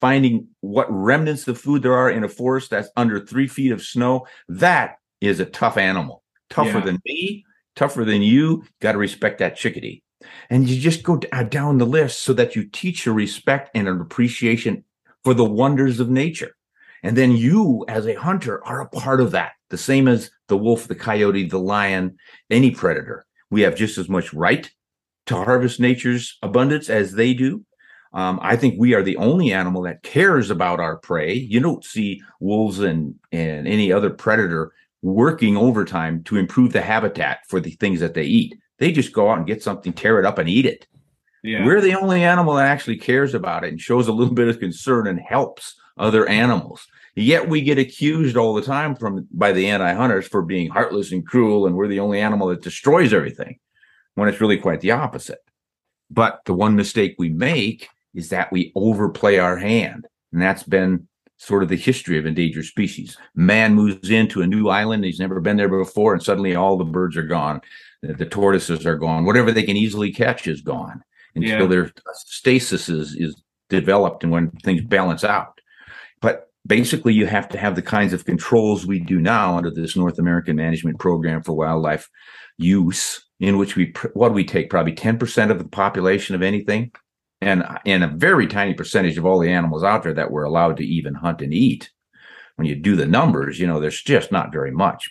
[0.00, 3.82] finding what remnants of food there are in a forest that's under three feet of
[3.82, 4.26] snow.
[4.48, 6.84] That is a tough animal, tougher Yeah.
[6.84, 7.44] than me,
[7.76, 8.64] tougher than you.
[8.80, 10.02] Got to respect that chickadee.
[10.50, 13.88] And you just go uh, down the list so that you teach a respect and
[13.88, 14.84] an appreciation
[15.24, 16.56] for the wonders of nature.
[17.02, 19.52] And then you, as a hunter, are a part of that.
[19.70, 22.16] The same as the wolf, the coyote, the lion,
[22.50, 23.26] any predator.
[23.50, 24.70] We have just as much right
[25.26, 27.64] to harvest nature's abundance as they do.
[28.12, 31.34] Um, I think we are the only animal that cares about our prey.
[31.34, 37.40] You don't see wolves and, and any other predator working overtime to improve the habitat
[37.48, 38.56] for the things that they eat.
[38.78, 40.86] They just go out and get something, tear it up, and eat it.
[41.42, 41.64] Yeah.
[41.64, 44.60] We're the only animal that actually cares about it and shows a little bit of
[44.60, 46.86] concern and helps other animals.
[47.14, 51.26] Yet we get accused all the time from by the anti-hunters for being heartless and
[51.26, 53.58] cruel, and we're the only animal that destroys everything,
[54.14, 55.40] when it's really quite the opposite.
[56.10, 61.08] But the one mistake we make is that we overplay our hand, and that's been
[61.38, 63.16] sort of the history of endangered species.
[63.34, 66.84] Man moves into a new island; he's never been there before, and suddenly all the
[66.84, 67.60] birds are gone,
[68.02, 71.02] the, tortoises are gone, whatever they can easily catch is gone
[71.34, 71.66] until Yeah.
[71.66, 75.60] their stasis is, is developed and when things balance out.
[76.20, 79.96] But basically, you have to have the kinds of controls we do now under this
[79.96, 82.08] North American Management Program for Wildlife
[82.56, 86.42] Use, in which we what do we take probably ten percent of the population of
[86.42, 86.90] anything,
[87.40, 90.76] and and a very tiny percentage of all the animals out there that we're allowed
[90.78, 91.90] to even hunt and eat.
[92.56, 95.08] when you do the numbers, you know, there's just not very much,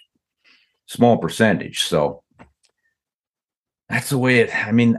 [0.88, 1.80] small percentage.
[1.84, 2.22] So
[3.90, 4.54] that's the way it.
[4.54, 4.98] I mean,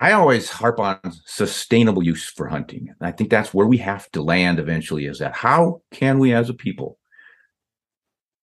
[0.00, 2.94] I always harp on sustainable use for hunting.
[3.00, 6.50] I think that's where we have to land eventually is that how can we as
[6.50, 6.98] a people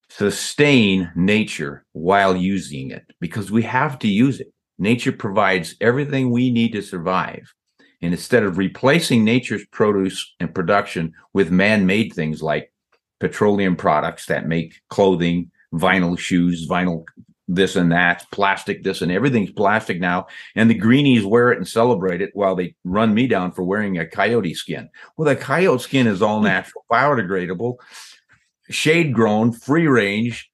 [0.09, 3.05] sustain nature while using it?
[3.19, 4.51] Because we have to use it.
[4.79, 7.53] Nature provides everything we need to survive.
[8.01, 12.73] And instead of replacing nature's produce and production with man made things like
[13.19, 17.05] petroleum products that make clothing, vinyl shoes, vinyl
[17.55, 20.27] this and that, plastic this and everything's plastic now.
[20.55, 23.97] And the greenies wear it and celebrate it while they run me down for wearing
[23.97, 24.89] a coyote skin.
[25.17, 26.45] Well, the coyote skin is all hmm.
[26.45, 27.75] natural, biodegradable,
[28.69, 30.49] shade grown, free range.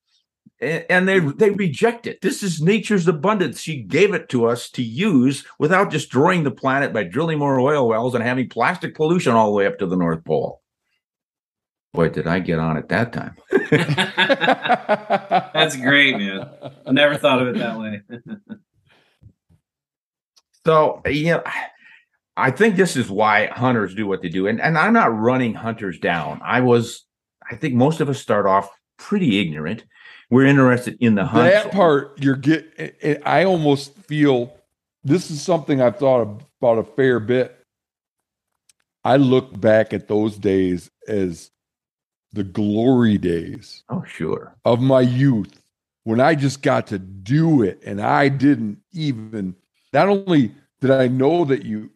[0.59, 1.37] And they hmm.
[1.37, 2.21] they reject it.
[2.21, 3.61] This is nature's abundance.
[3.61, 7.87] She gave it to us to use without destroying the planet by drilling more oil
[7.87, 10.61] wells and having plastic pollution all the way up to the North Pole.
[11.93, 13.35] Boy, did I get on at that time.
[15.53, 16.49] That's great, man.
[16.85, 18.01] I never thought of it that way.
[20.65, 21.41] so, yeah,
[22.35, 24.45] I think this is why hunters do what they do.
[24.47, 26.39] And, and I'm not running hunters down.
[26.43, 27.05] I was,
[27.49, 29.85] I think most of us start off pretty ignorant.
[30.29, 31.51] We're interested in the hunt.
[31.51, 33.21] That part, you're get.
[33.25, 34.55] I almost feel
[35.03, 37.53] this is something I've thought about a fair bit.
[39.05, 41.49] I look back at those days as
[42.33, 43.83] the glory days.
[43.89, 44.55] Oh, sure.
[44.65, 45.61] Of my youth
[46.03, 49.55] when I just got to do it and I didn't even
[49.93, 51.89] not only did I know that you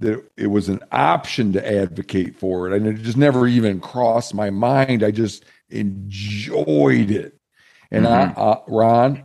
[0.00, 4.34] that it was an option to advocate for it and it just never even crossed
[4.34, 5.02] my mind.
[5.02, 7.36] I just enjoyed it.
[7.90, 8.38] And mm-hmm.
[8.38, 9.24] I, uh, Ron,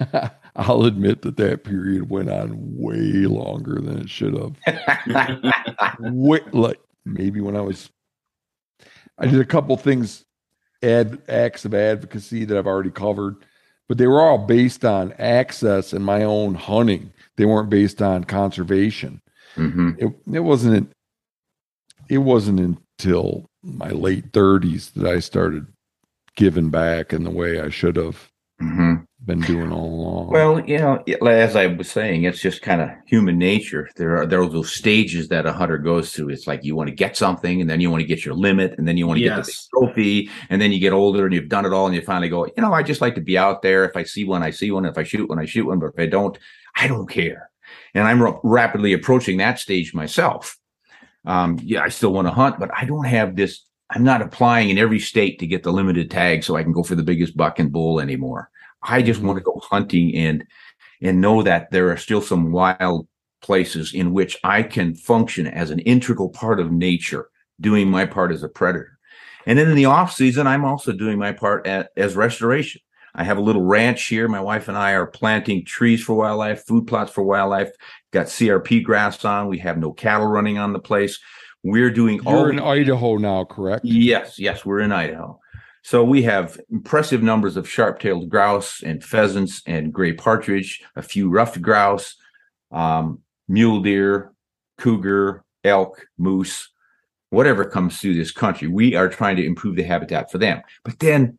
[0.56, 4.56] I'll admit that that period went on way longer than it should have.
[6.00, 7.90] way, like maybe when I was,
[9.18, 10.24] I did a couple things,
[10.82, 13.36] ad acts of advocacy that I've already covered,
[13.88, 17.12] but they were all based on access and my own hunting.
[17.36, 19.20] They weren't based on conservation.
[19.56, 19.90] Mm-hmm.
[19.98, 20.92] It, it wasn't.
[22.08, 25.66] It wasn't until my late thirties that I started
[26.36, 28.30] giving back in the way I should have.
[28.60, 30.30] Mm-hmm been doing all along.
[30.30, 33.88] Well, you know, as I was saying, it's just kind of human nature.
[33.96, 36.30] There are there are those stages that a hunter goes through.
[36.30, 38.74] It's like you want to get something, and then you want to get your limit,
[38.78, 39.36] and then you want to yes.
[39.36, 42.00] get the trophy, and then you get older and you've done it all, and you
[42.00, 43.84] finally go, you know, I just like to be out there.
[43.84, 44.84] If I see one, I see one.
[44.86, 45.78] If I shoot one, I shoot one.
[45.78, 46.38] But if I don't,
[46.76, 47.50] I don't care.
[47.94, 50.56] And I'm r- rapidly approaching that stage myself.
[51.26, 53.64] Um, yeah, I still want to hunt, but I don't have this.
[53.90, 56.82] I'm not applying in every state to get the limited tag so I can go
[56.82, 58.48] for the biggest buck and bull anymore.
[58.82, 59.28] I just mm-hmm.
[59.28, 60.44] want to go hunting and
[61.02, 63.08] and know that there are still some wild
[63.40, 68.32] places in which I can function as an integral part of nature, doing my part
[68.32, 68.98] as a predator.
[69.46, 72.82] And then in the off season, I'm also doing my part at, as restoration.
[73.14, 74.28] I have a little ranch here.
[74.28, 77.70] My wife and I are planting trees for wildlife, food plots for wildlife.
[78.12, 79.48] Got CRP grass on.
[79.48, 81.18] We have no cattle running on the place.
[81.62, 82.48] We're doing You're all.
[82.48, 83.84] In Idaho now, correct?
[83.84, 85.39] Yes, yes, we're in Idaho.
[85.82, 91.30] So we have impressive numbers of sharp-tailed grouse and pheasants and gray partridge, a few
[91.30, 92.16] ruffed grouse,
[92.70, 94.32] um, mule deer,
[94.78, 96.68] cougar, elk, moose,
[97.30, 98.68] whatever comes through this country.
[98.68, 100.62] We are trying to improve the habitat for them.
[100.84, 101.38] But then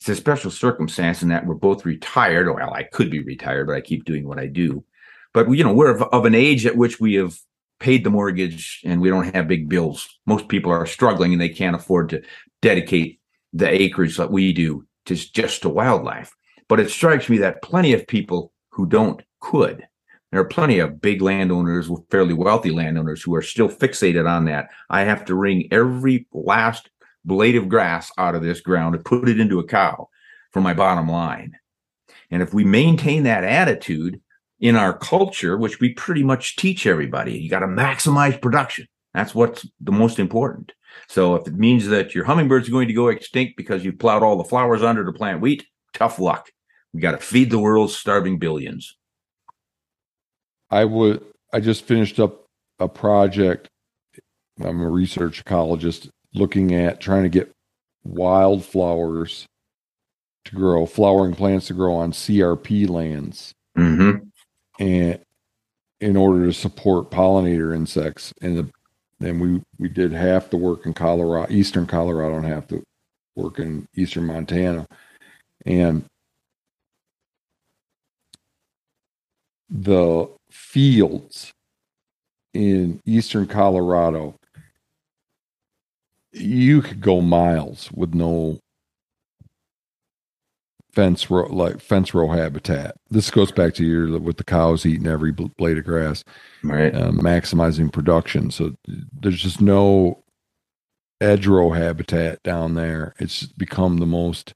[0.00, 2.52] it's a special circumstance in that we're both retired.
[2.52, 4.84] Well, I could be retired, but I keep doing what I do.
[5.32, 7.38] But you know, we're of, of an age at which we have
[7.80, 10.08] paid the mortgage and we don't have big bills.
[10.26, 12.22] Most people are struggling and they can't afford to
[12.60, 13.20] dedicate
[13.52, 16.34] the acreage that we do to just to wildlife.
[16.68, 19.86] But it strikes me that plenty of people who don't could.
[20.30, 24.70] There are plenty of big landowners, fairly wealthy landowners, who are still fixated on that.
[24.88, 26.88] I have to wring every last
[27.24, 30.08] blade of grass out of this ground and put it into a cow
[30.50, 31.58] for my bottom line.
[32.30, 34.22] And if we maintain that attitude
[34.58, 38.86] in our culture, which we pretty much teach everybody, you got to maximize production.
[39.12, 40.72] That's what's the most important.
[41.08, 44.36] So if it means that your hummingbird's going to go extinct because you plowed all
[44.36, 46.50] the flowers under to plant wheat, tough luck.
[46.92, 48.96] We got to feed the world's starving billions.
[50.70, 51.24] I would.
[51.52, 52.46] I just finished up
[52.78, 53.68] a project.
[54.60, 57.52] I'm a research ecologist looking at trying to get
[58.04, 59.46] wildflowers
[60.44, 64.24] to grow, flowering plants to grow on CRP lands, mm-hmm.
[64.82, 65.20] and
[66.00, 68.32] in order to support pollinator insects.
[68.42, 68.70] And the
[69.22, 72.82] and we we did half the work in Colorado, eastern Colorado, and half the
[73.36, 74.86] work in eastern Montana,
[75.66, 76.04] and
[79.70, 81.50] the fields
[82.52, 84.34] in eastern Colorado
[86.32, 88.58] you could go miles with no
[90.92, 92.96] fence row like fence row habitat.
[93.10, 96.24] This goes back to your with the cows eating every blade of grass,
[96.62, 96.94] right?
[96.94, 98.50] Uh, maximizing production.
[98.50, 100.22] So there's just no
[101.20, 103.14] edge row habitat down there.
[103.18, 104.54] It's become the most.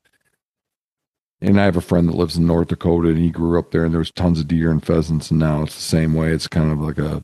[1.41, 3.85] And I have a friend that lives in North Dakota, and he grew up there,
[3.85, 6.31] and there was tons of deer and pheasants, and now it's the same way.
[6.31, 7.23] It's kind of like a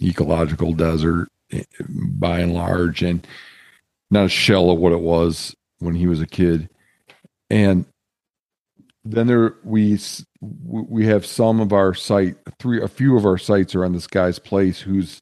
[0.00, 3.26] ecological desert eh, by and large, and
[4.10, 6.70] not a shell of what it was when he was a kid.
[7.50, 7.86] And
[9.12, 9.98] then there we
[10.40, 14.06] we have some of our site three a few of our sites are on this
[14.06, 15.20] guy's place who's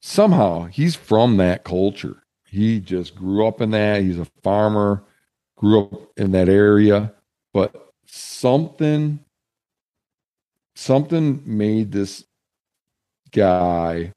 [0.00, 2.22] somehow he's from that culture.
[2.46, 4.02] He just grew up in that.
[4.02, 5.04] He's a farmer
[5.56, 7.12] grew up in that area.
[7.52, 7.74] But
[8.06, 9.20] something
[10.76, 12.24] something made this
[13.32, 14.12] guy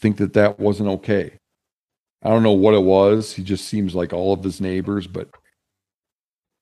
[0.00, 1.38] think that that wasn't okay.
[2.22, 3.32] I don't know what it was.
[3.32, 5.28] He just seems like all of his neighbors, but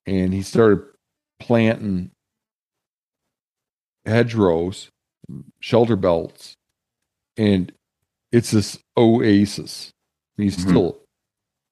[0.07, 0.83] and he started
[1.39, 2.11] planting
[4.07, 4.89] hedgerows,
[5.61, 6.55] shelter belts,
[7.37, 7.73] and
[8.33, 9.91] it's this oasis.
[10.37, 10.69] He's mm-hmm.
[10.71, 10.99] still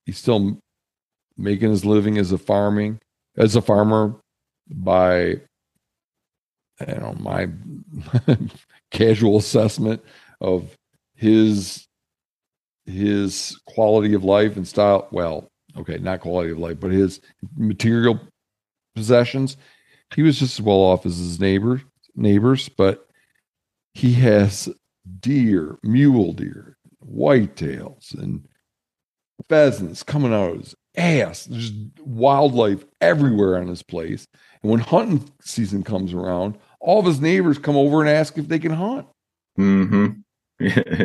[0.04, 0.58] he's still
[1.36, 2.98] making his living as a farming
[3.36, 4.16] as a farmer
[4.70, 5.40] by
[6.80, 7.48] I don't know my
[8.90, 10.02] casual assessment
[10.40, 10.74] of
[11.14, 11.86] his
[12.86, 15.08] his quality of life and style.
[15.10, 15.47] Well,
[15.78, 17.20] okay, not quality of life, but his
[17.56, 18.20] material
[18.94, 19.56] possessions.
[20.14, 21.82] He was just as well off as his neighbor
[22.18, 23.08] neighbors, but
[23.94, 24.68] he has
[25.20, 28.46] deer, mule deer, whitetails, and
[29.48, 31.44] pheasants coming out of his ass.
[31.44, 34.26] There's wildlife everywhere on his place.
[34.62, 38.48] And when hunting season comes around, all of his neighbors come over and ask if
[38.48, 39.06] they can hunt.
[39.58, 40.10] Mm-hmm.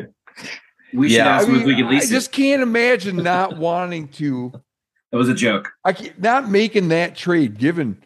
[0.94, 3.58] We should yeah, ask I mean, if we can lease I just can't imagine not
[3.58, 4.52] wanting to.
[5.12, 5.72] That was a joke.
[5.84, 8.04] I can't, not making that trade, given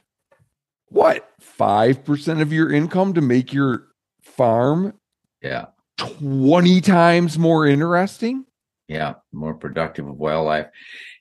[0.89, 3.87] what five percent of your income to make your
[4.21, 4.93] farm,
[5.41, 5.65] yeah,
[5.97, 8.45] twenty times more interesting.
[8.87, 10.67] Yeah, more productive of wildlife.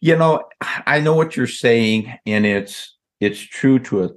[0.00, 4.10] You know, I know what you're saying, and it's it's true to a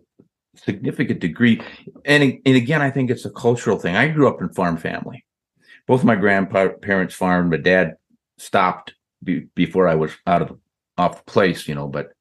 [0.55, 1.61] significant degree.
[2.05, 3.95] And and again, I think it's a cultural thing.
[3.95, 5.23] I grew up in farm family
[5.89, 7.49] both my grandparents farmed.
[7.49, 7.95] My dad
[8.37, 10.55] stopped be, before I was out of
[10.99, 12.11] off place, you know, but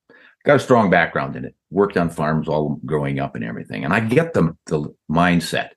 [0.44, 1.54] got a strong background in it.
[1.70, 5.70] Worked on farms all growing up and everything, and I get the the mindset.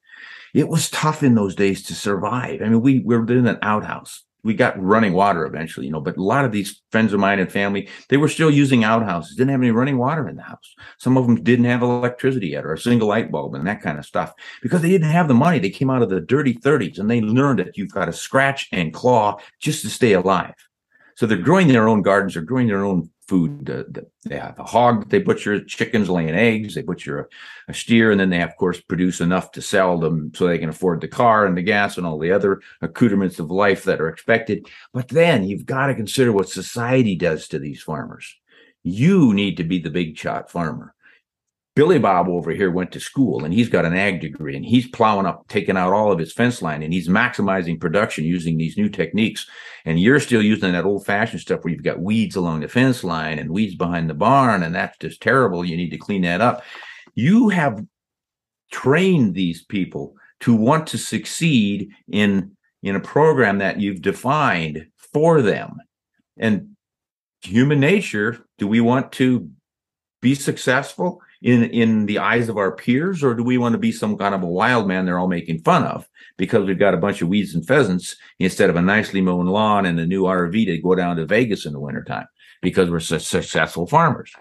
[0.54, 2.62] It was tough in those days to survive.
[2.62, 6.02] I mean, we, we were in an outhouse we got running water eventually, you know,
[6.02, 9.36] but a lot of these friends of mine and family, they were still using outhouses,
[9.36, 10.76] didn't have any running water in the house.
[10.98, 14.00] Some of them didn't have electricity yet or a single light bulb and that kind
[14.00, 15.60] of stuff because they didn't have the money.
[15.60, 18.68] They came out of the dirty 30s and they learned that you've got to scratch
[18.72, 20.56] and claw just to stay alive.
[21.16, 23.66] So they're growing their own gardens, they're growing their own food.
[23.66, 27.26] The, they have a hog that they butcher, chickens laying eggs, they butcher a,
[27.70, 30.68] a, steer, and then they, of course, produce enough to sell them so they can
[30.68, 34.10] afford the car and the gas and all the other accoutrements of life that are
[34.10, 34.68] expected.
[34.92, 38.36] But then you've got to consider what society does to these farmers.
[38.84, 40.94] You need to be the big shot farmer.
[41.74, 44.89] Billy Bob over here went to school and he's got an ag degree and he's
[44.89, 48.76] plowing up, taking out all of his fence line and he's maximizing production using these
[48.76, 49.49] new techniques.
[49.86, 53.05] And you're still using that old fashioned stuff where you've got weeds along the fence
[53.05, 54.63] line and weeds behind the barn.
[54.63, 55.63] And that's just terrible.
[55.63, 56.61] You need to clean that up.
[57.15, 57.86] You have
[58.69, 65.41] trained these people to want to succeed in, in a program that you've defined for
[65.41, 65.78] them.
[66.38, 66.76] And
[67.41, 69.49] human nature, do we want to
[70.22, 71.22] be successful?
[71.42, 74.36] In in the eyes of our peers, or do we want to be some kind
[74.36, 77.30] of a wild man they're all making fun of because we've got a bunch of
[77.30, 80.96] weeds and pheasants instead of a nicely mown lawn and a new RV to go
[80.96, 82.28] down to Vegas in the wintertime
[82.62, 84.32] because we're successful farmers?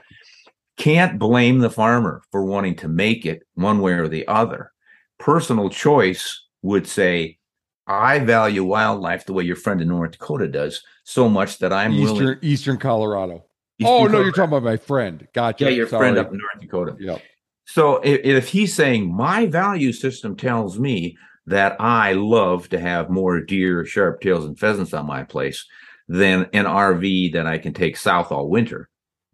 [0.76, 4.72] Can't blame the farmer for wanting to make it one way or the other.
[5.18, 7.38] Personal choice would say,
[7.86, 11.92] I value wildlife the way your friend in North Dakota does so much that I'm
[11.92, 12.38] Eastern, willing.
[12.40, 13.44] Eastern Colorado
[13.84, 15.26] oh no, you're talking about my friend.
[15.32, 15.64] Gotcha.
[15.64, 16.02] Yeah, your Sorry.
[16.02, 16.96] friend up in North Dakota.
[16.98, 17.18] Yeah.
[17.66, 21.16] So if, if he's saying my value system tells me
[21.46, 25.66] that I love to have more deer, sharp tails, and pheasants on my place
[26.08, 28.88] than an RV that I can take south all winter.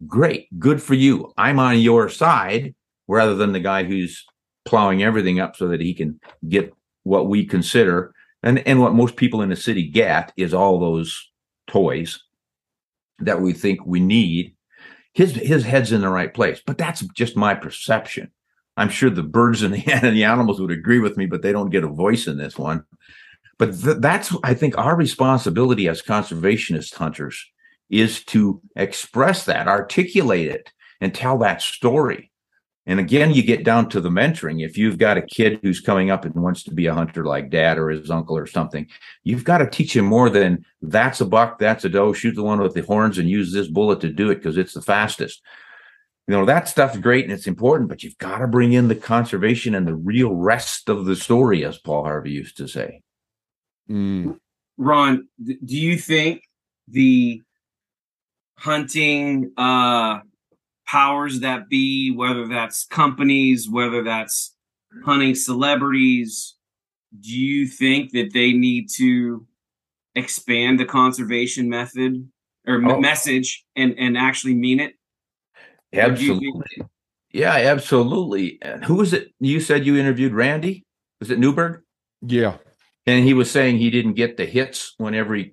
[0.05, 1.33] Great, good for you.
[1.37, 2.75] I'm on your side
[3.07, 4.23] rather than the guy who's
[4.65, 6.73] plowing everything up so that he can get
[7.03, 11.31] what we consider and and what most people in the city get is all those
[11.67, 12.21] toys
[13.19, 14.55] that we think we need,
[15.13, 16.61] his his head's in the right place.
[16.65, 18.31] But that's just my perception.
[18.77, 21.51] I'm sure the birds and the, and the animals would agree with me, but they
[21.51, 22.83] don't get a voice in this one.
[23.57, 27.43] But th- that's, I think, our responsibility as conservationist hunters
[27.89, 32.31] is to express that, articulate it, and tell that story.
[32.87, 34.65] And again, you get down to the mentoring.
[34.65, 37.49] If you've got a kid who's coming up and wants to be a hunter like
[37.49, 38.87] dad or his uncle or something,
[39.25, 42.43] you've got to teach him more than that's a buck, that's a doe, shoot the
[42.43, 45.41] one with the horns and use this bullet to do it because it's the fastest.
[46.29, 48.95] You know, that stuff's great and it's important, but you've got to bring in the
[48.95, 53.01] conservation and the real rest of the story, as Paul Harvey used to say.
[53.89, 54.39] Mm.
[54.77, 56.43] Ron, do you think
[56.87, 57.41] the
[58.57, 60.19] hunting uh
[60.87, 64.55] powers that be, whether that's companies, whether that's
[65.05, 66.55] hunting celebrities,
[67.19, 69.45] do you think that they need to
[70.15, 72.29] expand the conservation method
[72.65, 72.99] or Oh.
[72.99, 74.93] message and and actually mean it?
[75.93, 76.87] Or do you think- Absolutely.
[77.33, 78.57] Yeah, absolutely.
[78.61, 79.33] And who was it?
[79.39, 80.85] You said you interviewed Randy?
[81.19, 81.81] Was it Newberg?
[82.21, 82.57] Yeah.
[83.05, 85.51] And he was saying he didn't get the hits whenever he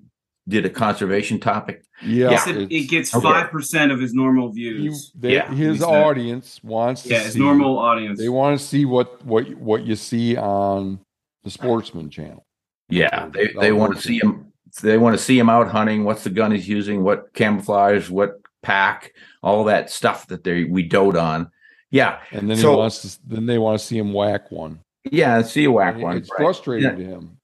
[0.49, 1.83] did a conservation topic.
[2.05, 2.31] Yeah.
[2.31, 3.23] He said it it's- gets Okay.
[3.25, 5.13] five percent of his normal you- views.
[5.15, 5.89] they- Yeah, his he said.
[6.05, 8.19] audience wants to yeah, his see, normal audience.
[8.19, 11.01] They want to see what what what you see on
[11.45, 12.45] the Sportsman channel.
[12.91, 14.53] Yeah, they, That'll they want to see him.
[14.83, 16.05] They want to see him out hunting.
[16.05, 17.03] What's the gun he's using?
[17.05, 18.11] What camouflage?
[18.11, 19.13] What pack?
[19.43, 21.51] All that stuff that they we dote on.
[21.91, 23.19] Yeah, And then So- he wants to.
[23.29, 24.81] Then they want to see him whack one.
[25.11, 25.41] yeah.
[25.43, 26.17] See a whack one.
[26.19, 26.39] It's right.
[26.39, 26.97] frustrating Yeah.
[26.97, 27.39] to him.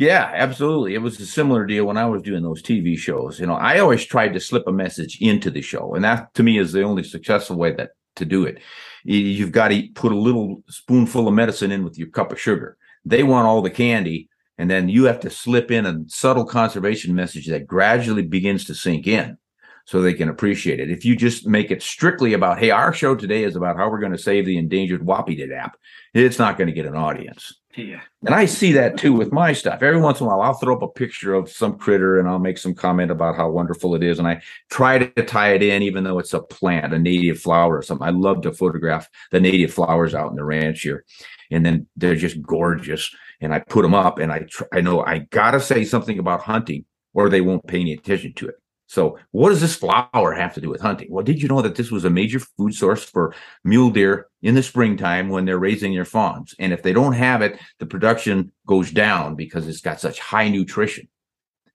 [0.00, 0.94] Yeah, absolutely.
[0.94, 3.38] It was a similar deal when I was doing those TV shows.
[3.38, 6.42] You know, I always tried to slip a message into the show, and that to
[6.42, 8.62] me is the only successful way that to do it.
[9.04, 12.40] You- You've got to put a little spoonful of medicine in with your cup of
[12.40, 12.78] sugar.
[13.04, 17.14] They want all the candy, and then you have to slip in a subtle conservation
[17.14, 19.36] message that gradually begins to sink in
[19.84, 20.90] so they can appreciate it.
[20.90, 24.00] If you just make it strictly about, hey, our show today is about how we're
[24.00, 25.76] going to save the endangered whoopie app,
[26.14, 27.59] it's not going to get an audience.
[27.76, 28.00] Yeah.
[28.26, 29.82] And I see that too with my stuff.
[29.82, 32.40] Every once in a while, I'll throw up a picture of some critter and I'll
[32.40, 34.18] make some comment about how wonderful it is.
[34.18, 37.78] And I try to tie it in, even though it's a plant, a native flower
[37.78, 38.06] or something.
[38.06, 41.04] I love to photograph the native flowers out in the ranch here.
[41.52, 43.14] And then they're just gorgeous.
[43.40, 46.18] And I put them up and I, tr- I know I got to say something
[46.18, 48.56] about hunting or they won't pay any attention to it.
[48.90, 51.06] So what does this flower have to do with hunting?
[51.12, 53.32] Well, did you know that this was a major food source for
[53.62, 56.56] mule deer in the springtime when they're raising their fawns?
[56.58, 60.48] And if they don't have it, the production goes down because it's got such high
[60.48, 61.06] nutrition.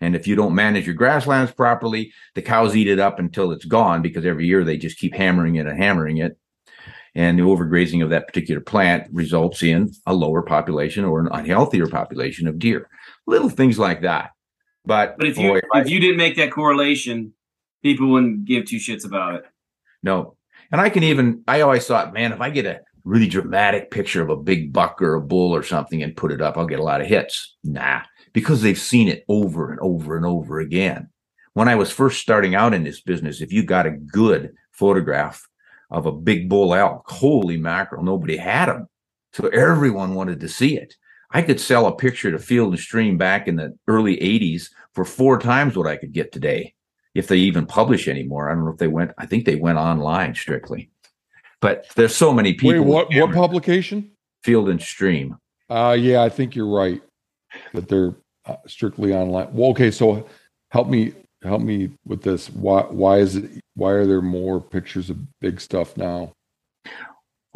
[0.01, 3.63] And if you don't manage your grasslands properly, the cows eat it up until it's
[3.63, 6.37] gone because every year they just keep hammering it and hammering it.
[7.15, 11.89] And the overgrazing of that particular plant results in a lower population or an unhealthier
[11.89, 12.89] population of deer.
[13.25, 14.31] Little things like that.
[14.85, 17.33] But, But if you boy, if you didn't make that correlation,
[17.81, 19.45] people wouldn't give two shits about it.
[20.03, 20.35] No.
[20.71, 24.21] And I can even, I always thought, man, if I get a really dramatic picture
[24.21, 26.79] of a big buck or a bull or something and put it up, I'll get
[26.79, 27.55] a lot of hits.
[27.63, 28.01] Nah,
[28.33, 31.09] because they've seen it over and over and over again.
[31.53, 35.47] When I was first starting out in this business, if you got a good photograph
[35.89, 38.87] of a big bull elk, holy mackerel, nobody had them.
[39.33, 40.95] So everyone wanted to see it.
[41.35, 45.03] I could sell a picture to Field and Stream back in the early 80s for
[45.03, 46.75] four times what I could get today
[47.13, 48.49] if they even publish anymore.
[48.49, 49.11] I don't know if they went.
[49.17, 50.91] I think they went online strictly.
[51.59, 52.79] But there's so many people.
[52.81, 54.11] Wait, what what publication?
[54.45, 55.35] Field and Stream?
[55.69, 57.01] Uh yeah, I think you're right
[57.73, 58.15] that they're
[58.45, 59.53] uh, strictly online.
[59.53, 60.25] Well, okay, so
[60.71, 61.11] help me
[61.43, 62.49] help me with this.
[62.49, 66.31] Why why is it why are there more pictures of big stuff now?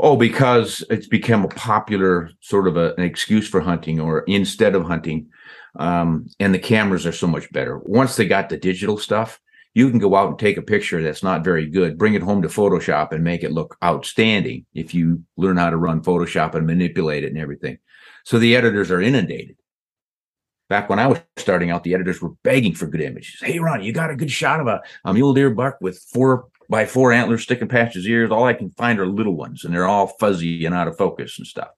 [0.01, 4.73] Oh, because it's become a popular sort of a, an excuse for hunting, or instead
[4.73, 5.27] of hunting,
[5.77, 7.79] um, and the cameras are so much better.
[7.79, 9.41] Once they got the digital stuff,
[9.73, 12.41] you can go out and take a picture that's not very good, bring it home
[12.41, 16.65] to Photoshop, and make it look outstanding if you learn how to run Photoshop and
[16.65, 17.77] manipulate it and everything.
[18.23, 19.57] So the editors are inundated.
[20.69, 23.39] Back when I was starting out, the editors were begging for good images.
[23.41, 26.47] Hey, Ron, you got a good shot of a, a mule deer buck with four
[26.69, 28.31] by four antlers sticking past his ears.
[28.31, 31.37] All I can find are little ones, and they're all fuzzy and out of focus
[31.37, 31.69] and stuff.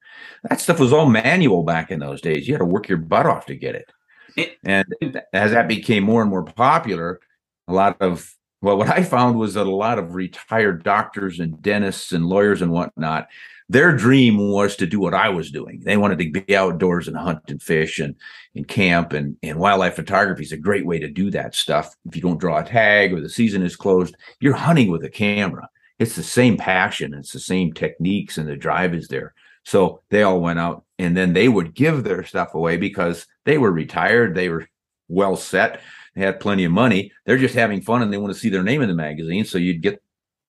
[0.49, 2.47] That stuff was all manual back in those days.
[2.47, 3.91] You had to work your butt off to get it.
[4.35, 4.85] It- and
[5.33, 7.19] as that became more and more popular,
[7.67, 11.59] a lot of well, what I found was that a lot of retired doctors and
[11.63, 13.27] dentists and lawyers and whatnot,
[13.72, 15.80] their dream was to do what I was doing.
[15.80, 18.15] They wanted to be outdoors and hunt and fish and,
[18.53, 21.95] and camp and, and wildlife photography is a great way to do that stuff.
[22.05, 25.09] If you don't draw a tag or the season is closed, you're hunting with a
[25.09, 25.69] camera.
[25.99, 27.13] It's the same passion.
[27.13, 29.34] It's the same techniques and the drive is there.
[29.63, 33.57] So they all went out and then they would give their stuff away because they
[33.57, 34.36] were retired.
[34.36, 34.67] They were
[35.07, 35.80] well set.
[36.13, 37.13] They had plenty of money.
[37.26, 39.45] They're just having fun and they want to see their name in the magazine.
[39.45, 40.03] So you'd get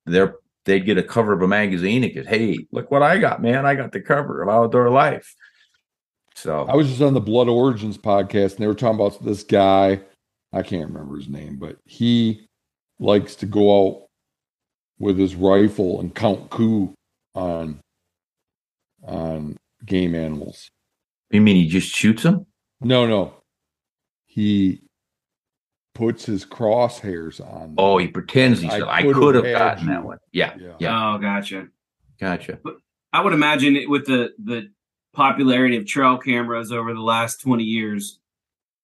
[0.07, 0.35] their
[0.65, 3.67] they'd get a cover of a magazine and get, hey, look what I got, man.
[3.67, 5.35] I got the cover of Outdoor Life.
[6.35, 9.43] So I was just on the Blood Origins podcast and they were talking about this
[9.43, 10.01] guy.
[10.53, 12.47] I can't remember his name, but he
[12.99, 14.07] likes to go out
[14.99, 16.95] with his rifle and count coup
[17.35, 17.81] on
[19.05, 20.69] on game animals.
[21.31, 22.47] you mean he just shoots them?
[22.81, 23.35] No, no.
[24.27, 24.83] He
[25.95, 27.61] puts his crosshairs on.
[27.61, 27.75] them.
[27.79, 28.73] Oh, he pretends he's.
[28.73, 29.95] I I, could could have have gotten you.
[29.95, 30.19] that one.
[30.33, 30.75] Yeah, yeah.
[30.79, 31.15] Yeah.
[31.15, 31.69] Oh, gotcha.
[32.21, 32.59] gotcha.
[33.13, 34.71] I would imagine it with the the
[35.13, 38.19] popularity of trail cameras over the last 20 years,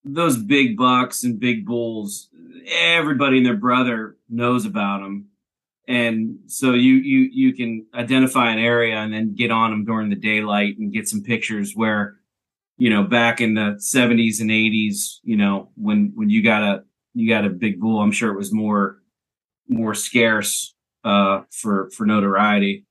[0.05, 2.29] those big bucks and big bulls,
[2.71, 5.29] everybody and their brother knows about them.
[5.87, 10.11] And so you you you can identify an area and then get on them during
[10.11, 12.17] the daylight and get some pictures where
[12.77, 16.85] you know back in the 70s and 80s, you know, when when you got a
[17.19, 18.99] you got a big bull, I'm sure it was more
[19.69, 22.85] more scarce uh for for notoriety.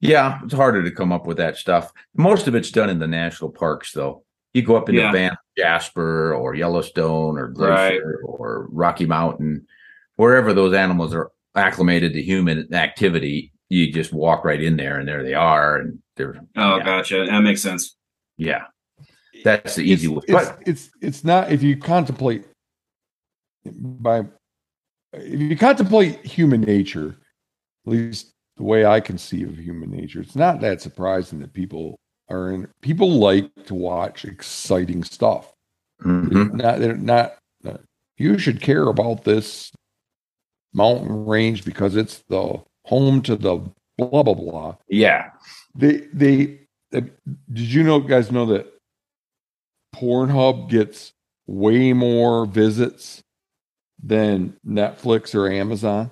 [0.00, 1.92] Yeah, it's harder to come up with that stuff.
[2.16, 4.24] Most of it's done in the national parks, though.
[4.54, 5.12] You go up into Yeah.
[5.12, 9.66] Banff, Jasper, or Yellowstone, or Glacier, or Rocky Mountain,
[10.16, 13.52] wherever those animals are acclimated to human activity.
[13.68, 16.84] You just walk right in there, and there they are, and they're Oh, Yeah.
[16.84, 17.26] gotcha.
[17.26, 17.96] That makes sense.
[18.38, 18.64] yeah.
[19.44, 20.22] That's the easy it's, way.
[20.28, 22.44] It's, But it's it's not if you contemplate
[23.64, 24.24] by
[25.12, 27.16] if you contemplate human nature,
[27.86, 31.96] at least the way I conceive of human nature, it's not that surprising that people
[32.28, 32.68] are in.
[32.80, 35.52] People like to watch exciting stuff.
[36.02, 36.54] Mhm.
[36.54, 37.36] Not they're not.
[37.64, 37.78] uh,
[38.16, 39.72] you should care about this
[40.72, 43.56] mountain range because it's the home to the
[43.98, 44.76] blah blah blah.
[44.88, 45.30] yeah,
[45.74, 46.60] They they
[46.94, 47.00] uh,
[47.52, 48.66] did you know guys know that
[49.94, 51.12] Pornhub gets
[51.46, 53.22] way more visits
[54.02, 56.10] than Netflix or Amazon?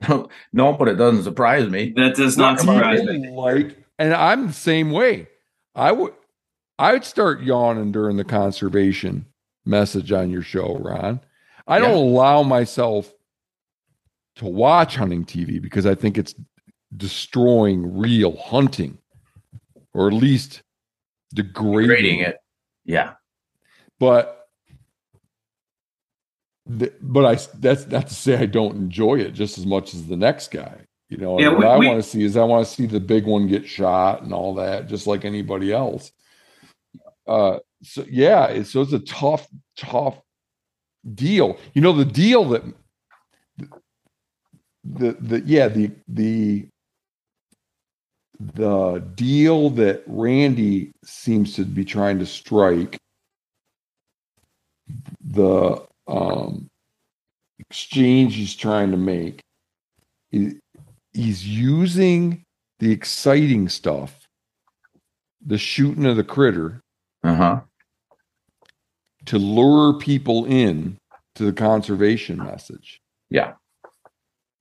[0.52, 1.92] no, but it doesn't surprise me.
[1.96, 3.28] That does not Talk surprise me.
[3.30, 5.28] Like, and I'm the same way.
[5.74, 6.14] I would
[6.78, 9.26] I would start yawning during the conservation
[9.66, 11.20] message on your show, Ron.
[11.66, 11.96] I don't Yeah.
[12.02, 13.12] allow myself
[14.36, 16.34] to watch hunting TV because I think it's
[16.96, 18.98] destroying real hunting,
[19.92, 20.62] or at least
[21.34, 22.38] degrading, Grading it.
[22.86, 23.12] Yeah.
[23.98, 24.39] But
[26.78, 30.06] th- but I that's not to say I don't enjoy it just as much as
[30.06, 30.86] the next guy.
[31.08, 33.00] You know, Yeah, what we- I want to see is I want to see the
[33.00, 36.12] big one get shot and all that, just like anybody else.
[37.26, 40.20] Uh, so yeah, it's, so it's a tough, tough
[41.14, 41.58] deal.
[41.74, 42.62] You know, the deal that
[44.84, 46.66] the the yeah the the
[48.38, 52.98] the deal that Randy seems to be trying to strike
[55.22, 56.68] the um,
[57.58, 59.40] exchange he's trying to make
[60.30, 60.58] he-
[61.12, 62.42] he's using
[62.80, 64.16] the exciting stuff
[65.44, 66.80] the shooting of the critter
[67.22, 67.60] Uh huh.
[69.26, 70.96] to lure people in
[71.36, 73.00] to the conservation message
[73.30, 73.52] Yeah.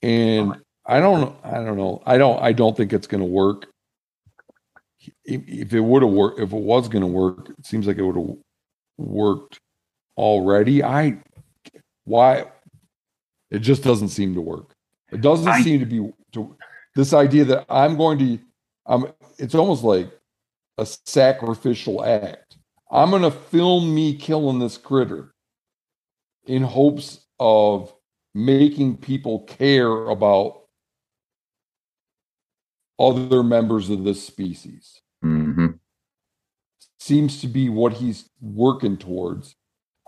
[0.01, 3.67] and i don't i don't know i don't i don't think it's going to work
[5.25, 7.97] if, if it would have worked if it was going to work it seems like
[7.97, 8.35] it would have
[8.97, 9.59] worked
[10.17, 11.17] already i
[12.05, 12.45] why?
[13.51, 14.75] It just doesn't seem to work.
[15.11, 16.55] It doesn't I- seem to be to
[16.95, 18.39] this idea that i'm going to
[18.85, 19.05] i'm
[19.37, 20.11] it's almost like
[20.77, 22.57] a sacrificial act.
[22.91, 25.33] I'm going to film me killing this critter
[26.45, 27.93] in hopes of
[28.33, 30.61] making people care about
[32.97, 35.01] other members of this species.
[35.21, 35.67] Hmm
[36.99, 39.55] seems to be what he's working towards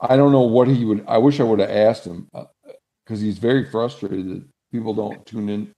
[0.01, 2.45] i don't know what he would i wish i would have asked him uh,
[3.05, 5.71] because he's very frustrated that people don't tune in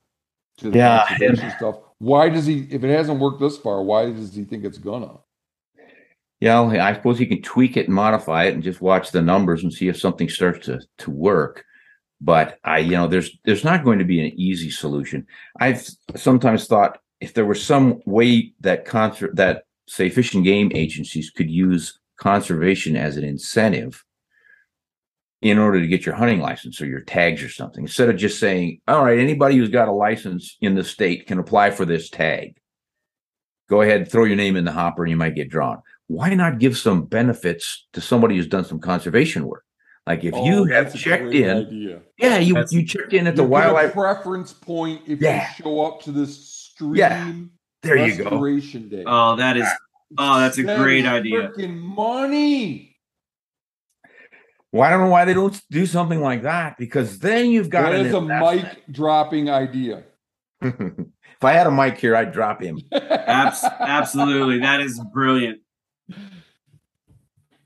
[0.58, 4.34] to the Yeah, stuff why does he if it hasn't worked this far why does
[4.36, 5.18] he think it's gonna
[6.40, 9.64] Yeah, I suppose you can tweak it and modify it and just watch the numbers
[9.64, 11.64] and see if something starts to to work.
[12.20, 15.26] But I, you know, there's there's not going to be an easy solution.
[15.62, 20.70] I've sometimes thought if there was some way that concert that say fish and game
[20.76, 24.04] agencies could use conservation as an incentive
[25.44, 28.39] in order to get your hunting license or your tags or something, instead of just
[28.39, 32.10] saying, all right, anybody who's got a license in the state can apply for this
[32.10, 32.56] tag.
[33.70, 36.34] Go ahead, and throw your name in the hopper and you might get drawn why
[36.34, 39.64] not give some benefits to somebody who's done some conservation work?
[40.06, 42.02] Like if you Oh, have checked in, idea.
[42.20, 43.94] yeah, you That's- you checked in at the You get a wildlife.
[43.94, 45.48] preference point if Yeah.
[45.58, 47.32] you show up to this stream Yeah.
[47.82, 48.30] There you go.
[48.89, 49.68] day Oh, that is.
[50.18, 51.50] Oh, that's a That great is idea.
[51.50, 52.93] freaking money
[54.74, 57.92] Well, I don't know why they don't do something like that because then you've got
[57.92, 60.04] that an is a mic dropping idea
[60.62, 62.80] if I had a mic here, I'd drop him.
[62.92, 64.60] Abs- absolutely.
[64.60, 65.60] That is brilliant.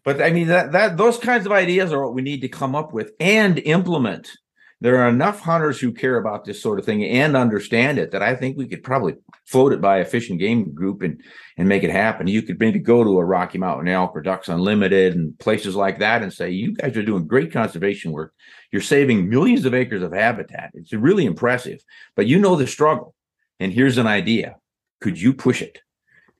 [0.03, 2.75] But I mean that that those kinds of ideas are what we need to come
[2.75, 4.31] up with and implement.
[4.79, 8.21] There are enough hunters who care about this sort of thing and understand it that
[8.21, 9.15] I think we could probably
[9.45, 11.21] float it by a fish and game group and
[11.57, 12.27] and make it happen.
[12.27, 15.99] You could maybe go to a Rocky Mountain Elk or Ducks Unlimited and places like
[15.99, 18.33] that and say, "You guys are doing great conservation work.
[18.71, 20.71] You're saving millions of acres of habitat.
[20.75, 21.83] It's really impressive,
[22.15, 23.15] but you know the struggle.
[23.59, 24.57] And here's an idea:
[25.01, 25.79] could you push it?"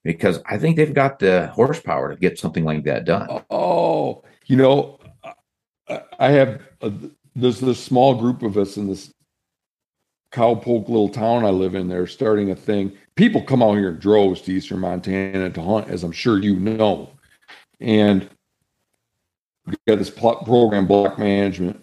[0.04, 3.44] because I think they've got the horsepower to get something like that done.
[3.50, 5.00] Oh, you know,
[6.18, 6.62] I have
[7.38, 9.12] there's this small group of us in this
[10.34, 11.88] cowpoke little town I live in.
[11.88, 12.92] They're starting a thing.
[13.16, 16.56] People come out here in droves to Eastern Montana to hunt, as I'm sure you
[16.56, 17.12] know.
[17.80, 18.28] And
[19.66, 21.80] we got this program, block management,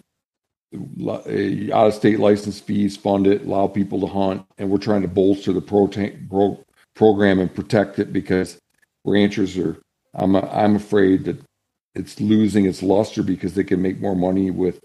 [0.73, 5.07] out of state license fees fund it, allow people to hunt, and we're trying to
[5.07, 6.61] bolster the protein, pro,
[6.95, 8.57] program and protect it because
[9.05, 9.77] ranchers are
[10.15, 11.41] I'm I'm afraid that
[11.93, 14.79] it's losing its luster because they can make more money with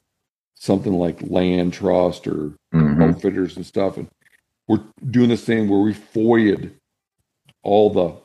[0.60, 3.02] something like land trust or mm-hmm.
[3.02, 3.96] outfitters and stuff.
[3.96, 4.08] And
[4.68, 6.76] we're doing this thing where we FOIA'd
[7.62, 8.16] all the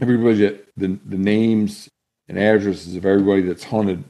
[0.00, 1.88] everybody the the names
[2.28, 4.04] and addresses of everybody that's hunted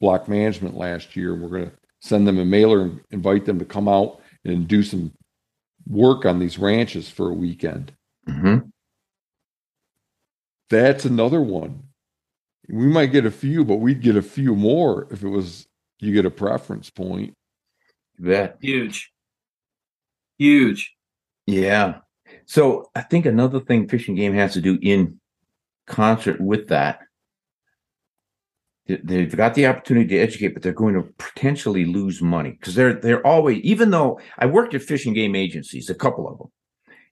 [0.00, 1.34] block management last year.
[1.34, 4.82] And we're gonna send them a mailer and invite them to come out and do
[4.82, 5.12] some
[5.86, 7.92] work on these ranches for a weekend.
[8.26, 8.68] Mm-hmm.
[10.70, 11.82] That's another one.
[12.70, 15.66] We might get a few, but we'd get a few more if it was
[16.00, 17.34] you get a preference point.
[18.18, 19.12] That huge,
[20.38, 20.94] huge.
[21.46, 21.98] Yeah.
[22.46, 25.20] So I think another thing fishing Game has to do in
[25.86, 27.00] concert with that,
[28.86, 32.94] they've got the opportunity to educate, but they're going to potentially lose money because they're
[32.94, 33.58] they're always.
[33.62, 36.48] Even though I worked at fishing Game agencies, a couple of them,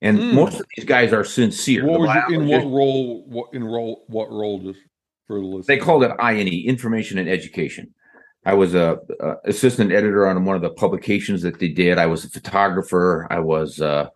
[0.00, 0.34] and mm.
[0.34, 1.86] most of these guys are sincere.
[1.86, 3.24] What was in what role?
[3.26, 4.04] What in role?
[4.08, 4.76] What role does
[5.26, 5.68] for the list?
[5.68, 7.94] They called it INE, Information and Education.
[8.44, 11.98] I was a, a, assistant editor on one of the publications that they did.
[11.98, 13.26] I was a photographer.
[13.30, 14.08] I was uh,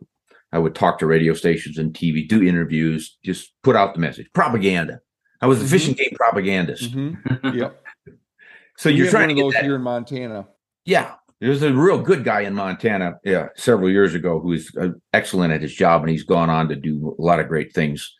[0.52, 4.26] I would talk to radio stations and TV, do interviews, just put out the message.
[4.32, 5.00] Propaganda.
[5.40, 5.70] I was a mm-hmm.
[5.70, 6.92] fishing game propagandist.
[6.92, 7.56] Mm-hmm.
[7.58, 7.84] Yep.
[8.78, 9.64] so you're trying to get those that.
[9.64, 10.46] here in Montana.
[10.84, 15.52] Yeah, there's a real good guy in Montana, yeah, several years ago who's uh, excellent
[15.52, 18.14] at his job, and he's gone on to do a lot of great things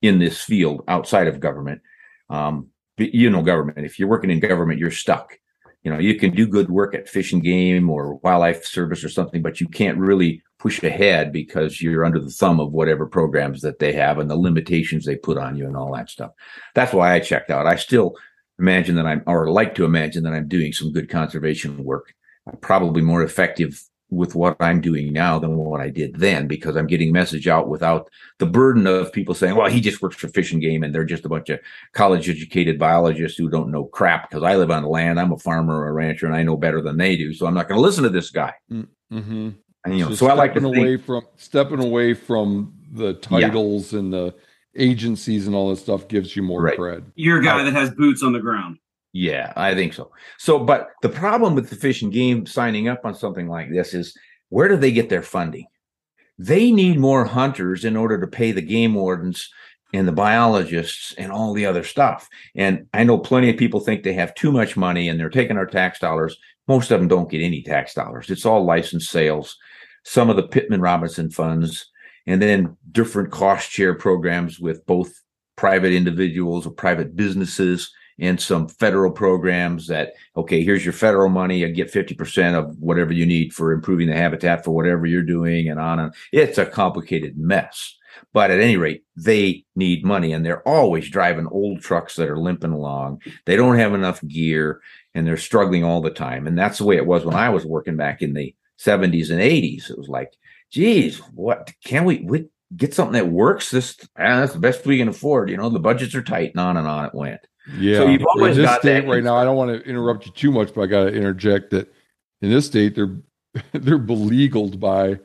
[0.00, 1.82] in this field outside of government.
[2.30, 3.78] Um, you know, government.
[3.78, 5.38] If you're working in government, you're stuck.
[5.82, 9.08] You know, you can do good work at fish and game or wildlife service or
[9.08, 13.62] something, but you can't really push ahead because you're under the thumb of whatever programs
[13.62, 16.30] that they have and the limitations they put on you and all that stuff.
[16.74, 17.66] That's why I checked out.
[17.66, 18.16] I still
[18.60, 22.14] imagine that I'm, or like to imagine that I'm doing some good conservation work
[22.60, 23.82] probably more effective
[24.12, 27.68] with what I'm doing now than what I did then because I'm getting message out
[27.68, 30.94] without the burden of people saying, well, he just works for Fish and Game and
[30.94, 31.60] they're just a bunch of
[31.92, 35.18] college educated biologists who don't know crap because I live on land.
[35.18, 37.32] I'm a farmer or a rancher and I know better than they do.
[37.32, 38.52] So I'm not going to listen to this guy.
[38.70, 39.50] Mm, mm-hmm.
[39.84, 43.14] And, you know, so, so I like to away think, from stepping away from the
[43.14, 43.98] titles yeah.
[43.98, 44.34] and the
[44.76, 46.78] agencies and all this stuff gives you more right.
[46.78, 47.04] cred.
[47.14, 48.78] You're a guy that has boots on the ground.
[49.12, 50.10] Yeah, I think so.
[50.38, 53.92] So, but the problem with the fish and game signing up on something like this
[53.92, 54.16] is
[54.48, 55.66] where do they get their funding?
[56.38, 59.50] They need more hunters in order to pay the game wardens
[59.92, 62.26] and the biologists and all the other stuff.
[62.54, 65.58] And I know plenty of people think they have too much money and they're taking
[65.58, 66.36] our tax dollars.
[66.66, 68.30] Most of them don't get any tax dollars.
[68.30, 69.56] It's all license sales,
[70.04, 71.90] some of the Pittman Robertson funds,
[72.26, 75.12] and then different cost share programs with both
[75.56, 81.62] private individuals or private businesses and some federal programs that okay here's your federal money
[81.62, 85.68] and get 50% of whatever you need for improving the habitat for whatever you're doing
[85.68, 87.96] and on and it's a complicated mess.
[88.32, 92.38] But at any rate they need money and they're always driving old trucks that are
[92.38, 93.22] limping along.
[93.46, 94.80] They don't have enough gear
[95.14, 96.46] and they're struggling all the time.
[96.46, 99.40] And that's the way it was when i was working back in the 70s and
[99.40, 100.32] 80s it was like
[100.70, 104.98] geez what can we, we get something that works this ah, that's the best we
[104.98, 105.50] can afford.
[105.50, 107.40] You know the budgets are tight and on and on it went
[107.78, 107.96] yeah.
[107.98, 109.36] So you've always in this state right now.
[109.36, 111.92] I don't want to interrupt you too much, but I got to interject that
[112.40, 113.16] in this state they're
[113.72, 115.18] they're beleaguered by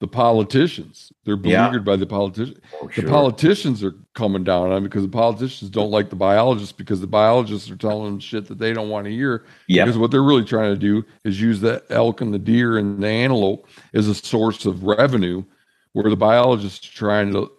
[0.00, 1.12] the politicians.
[1.24, 1.92] They're beleaguered yeah.
[1.92, 2.58] by the politicians.
[2.74, 3.04] Oh, sure.
[3.04, 7.02] The politicians are coming down on them because the politicians don't like the biologists because
[7.02, 9.44] the biologists are telling them shit that they don't want to hear.
[9.68, 9.84] Yeah.
[9.84, 13.02] Because what they're really trying to do is use the elk and the deer and
[13.02, 15.44] the antelope as a source of revenue,
[15.92, 17.50] where the biologists are trying to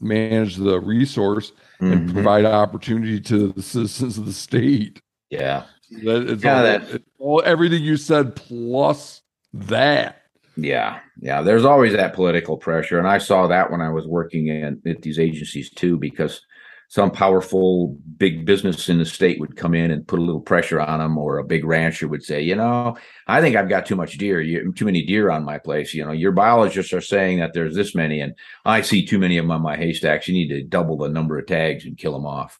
[0.00, 1.92] manage the resource mm-hmm.
[1.92, 5.00] and provide opportunity to the citizens of the state.
[5.30, 5.64] Yeah.
[6.04, 6.82] That, it's, yeah, all, that.
[6.90, 9.22] It's all everything you said plus
[9.52, 10.22] that.
[10.56, 11.40] Yeah, yeah.
[11.40, 15.02] There's always that political pressure, and I saw that when I was working in at
[15.02, 16.42] these agencies too, because
[16.90, 20.80] some powerful big business in the state would come in and put a little pressure
[20.80, 23.94] on them, or a big rancher would say, you know, I think I've got too
[23.94, 25.92] much deer, you, too many deer on my place.
[25.92, 28.34] You know, your biologists are saying that there's this many, and
[28.64, 30.28] I see too many of them on my haystacks.
[30.28, 32.58] You need to double the number of tags and kill them off.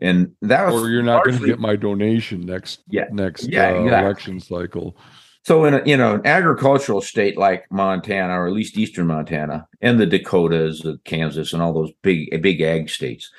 [0.00, 3.06] And that was, or you're not going to get my donation next Yeah.
[3.10, 4.04] next Yeah, uh, exactly.
[4.04, 4.96] election cycle.
[5.44, 9.66] So in a, you know an agricultural state like Montana, or at least eastern Montana,
[9.82, 13.30] and the Dakotas, Kansas, and all those big big ag states,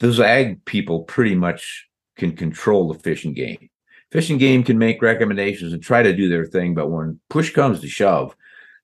[0.00, 1.86] those ag people pretty much
[2.16, 3.68] can control the fish and game.
[4.10, 7.52] Fish and game can make recommendations and try to do their thing, but when push
[7.52, 8.36] comes to shove,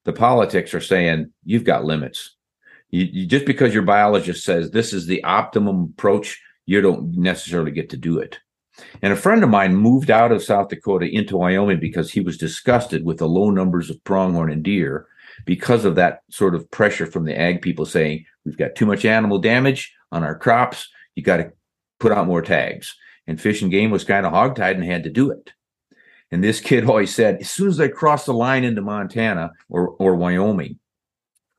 [0.05, 2.37] the politics are saying you've got limits.
[2.91, 7.71] You, you just because your biologist says this is the optimum approach, you don't necessarily
[7.71, 8.39] get to do it.
[9.03, 12.39] And a friend of mine moved out of South Dakota into Wyoming because he was
[12.39, 15.07] disgusted with the low numbers of pronghorn and deer
[15.45, 19.05] because of that sort of pressure from the ag people saying, we've got too much
[19.05, 20.89] animal damage on our crops.
[21.21, 21.53] You got to
[21.99, 22.97] put out more tags.
[23.27, 25.53] And Fish and Game was kind of hogtied and had to do it.
[26.31, 29.89] And this kid always said, as soon as I crossed the line into Montana or,
[29.91, 30.79] or Wyoming,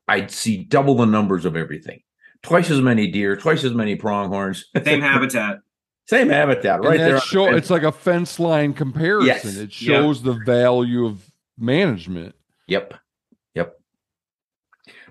[0.08, 2.02] I'd see double the numbers of everything.
[2.42, 4.66] Twice as many deer, twice as many pronghorns.
[4.84, 5.60] Same habitat.
[6.08, 7.10] Same habitat, right there.
[7.10, 9.28] on the show it's like a fence line comparison.
[9.28, 9.46] Yes.
[9.46, 10.00] It Yeah.
[10.00, 12.34] shows the value of management.
[12.68, 12.96] Yep.
[12.96, 13.01] Yep.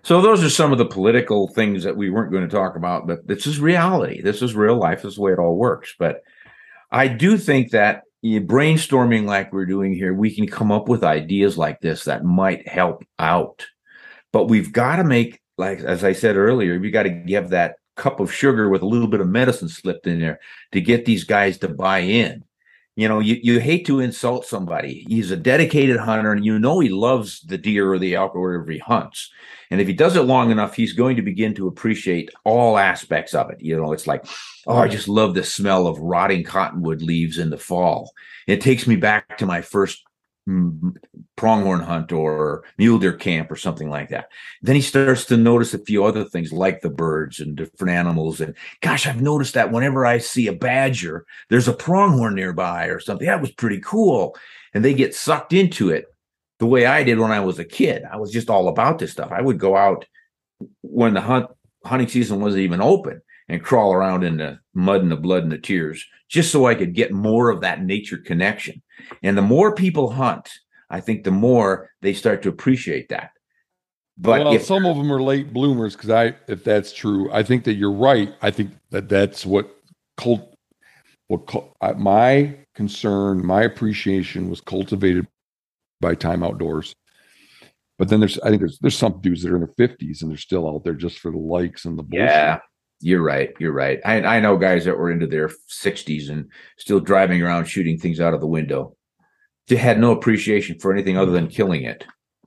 [0.02, 3.06] So those are some of the political things that we weren't going to talk about,
[3.06, 4.22] but this is reality.
[4.22, 5.02] This is real life.
[5.02, 5.94] This is the way it all works.
[5.98, 6.22] But
[6.90, 11.56] I do think that brainstorming like we're doing here, we can come up with ideas
[11.58, 13.66] like this that might help out.
[14.32, 17.76] But we've got to make, like as I said earlier, we got to give that
[17.96, 20.40] cup of sugar with a little bit of medicine slipped in there
[20.72, 22.44] to get these guys to buy in.
[23.00, 25.06] You know, you, you hate to insult somebody.
[25.08, 28.42] He's a dedicated hunter, and you know he loves the deer or the elk or
[28.42, 29.30] whatever he hunts.
[29.70, 33.32] And if he does it long enough, he's going to begin to appreciate all aspects
[33.32, 33.62] of it.
[33.62, 34.26] You know, it's like,
[34.66, 38.12] oh, I just love the smell of rotting cottonwood leaves in the fall.
[38.46, 40.02] It takes me back to my first
[40.46, 40.94] mm,
[41.40, 44.28] pronghorn hunt or mule deer camp or something like that.
[44.60, 48.42] Then he starts to notice a few other things like the birds and different animals.
[48.42, 53.00] And gosh, I've noticed that whenever I see a badger, there's a pronghorn nearby or
[53.00, 53.26] something.
[53.26, 54.36] That was pretty cool.
[54.74, 56.14] And they get sucked into it
[56.58, 58.02] the way I did when I was a kid.
[58.04, 59.32] I was just all about this stuff.
[59.32, 60.04] I would go out
[60.82, 61.46] when the hunt
[61.86, 65.52] hunting season wasn't even open and crawl around in the mud and the blood and
[65.52, 68.82] the tears just so I could get more of that nature connection.
[69.22, 70.50] And the more people hunt,
[70.90, 73.30] I think the more they start to appreciate that.
[74.18, 77.42] But well, if some of them are late bloomers because I, if that's true, I
[77.42, 78.34] think that you're right.
[78.42, 79.70] I think that that's what
[80.18, 80.54] cult,
[81.28, 85.26] what cul- I- my concern, my appreciation was cultivated
[86.00, 86.92] by time outdoors.
[87.98, 90.30] But then there's, I think there's there's some dudes that are in their fifties and
[90.30, 92.26] they're still out there just for the likes and the bullshit.
[92.26, 92.58] Yeah,
[93.00, 93.50] you're right.
[93.58, 94.00] You're right.
[94.04, 98.20] I, I know guys that were into their 60s and still driving around shooting things
[98.20, 98.96] out of the window.
[99.70, 102.04] They had no appreciation for anything other than killing it.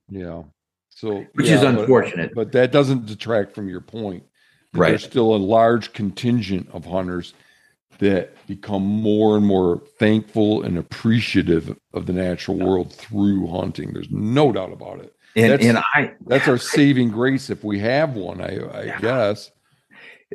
[0.10, 0.44] Yeah.
[0.90, 2.34] So Which yeah, is unfortunate.
[2.36, 4.24] But, that doesn't detract from your point.
[4.74, 4.90] Right.
[4.90, 7.34] There's still a large contingent of hunters
[8.00, 13.94] that become more and more thankful and appreciative of the natural world through hunting.
[13.94, 15.16] There's no doubt about it.
[15.36, 19.50] And That's- and I That's our saving grace if we have one, I, I guess.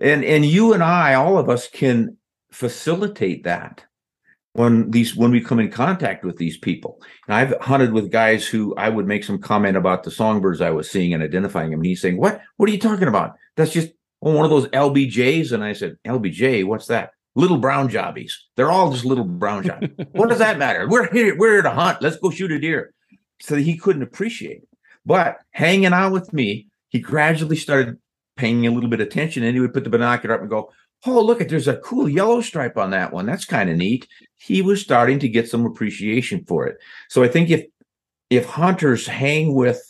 [0.01, 2.17] and and you and I, all of us can
[2.51, 3.85] facilitate that
[4.53, 7.01] when these when we come in contact with these people.
[7.27, 10.71] And I've hunted with guys who I would make some comment about the songbirds I
[10.71, 11.81] was seeing and identifying them.
[11.81, 13.35] And he's saying, What what are you talking about?
[13.57, 13.91] That's just
[14.23, 15.53] oh, one of those LBJs.
[15.53, 17.11] And I said, LBJ, what's that?
[17.35, 18.47] Little brown jobbies.
[18.57, 19.91] They're all just little brown jobbies.
[20.13, 20.89] what does that matter?
[20.89, 22.03] We're here, we're here to hunt.
[22.03, 22.93] Let's go shoot a deer.
[23.41, 24.69] So he couldn't appreciate it.
[25.07, 27.99] But hanging out with me, he gradually started
[28.37, 30.73] paying a little bit of attention and he would put the binocular up and go,
[31.07, 33.27] Oh, look at there's a cool yellow stripe on that one.
[33.27, 34.09] That's kind of neat.
[34.37, 36.79] He was starting to get some appreciation for it.
[37.09, 37.67] So I think if
[38.31, 39.81] if hunters hang with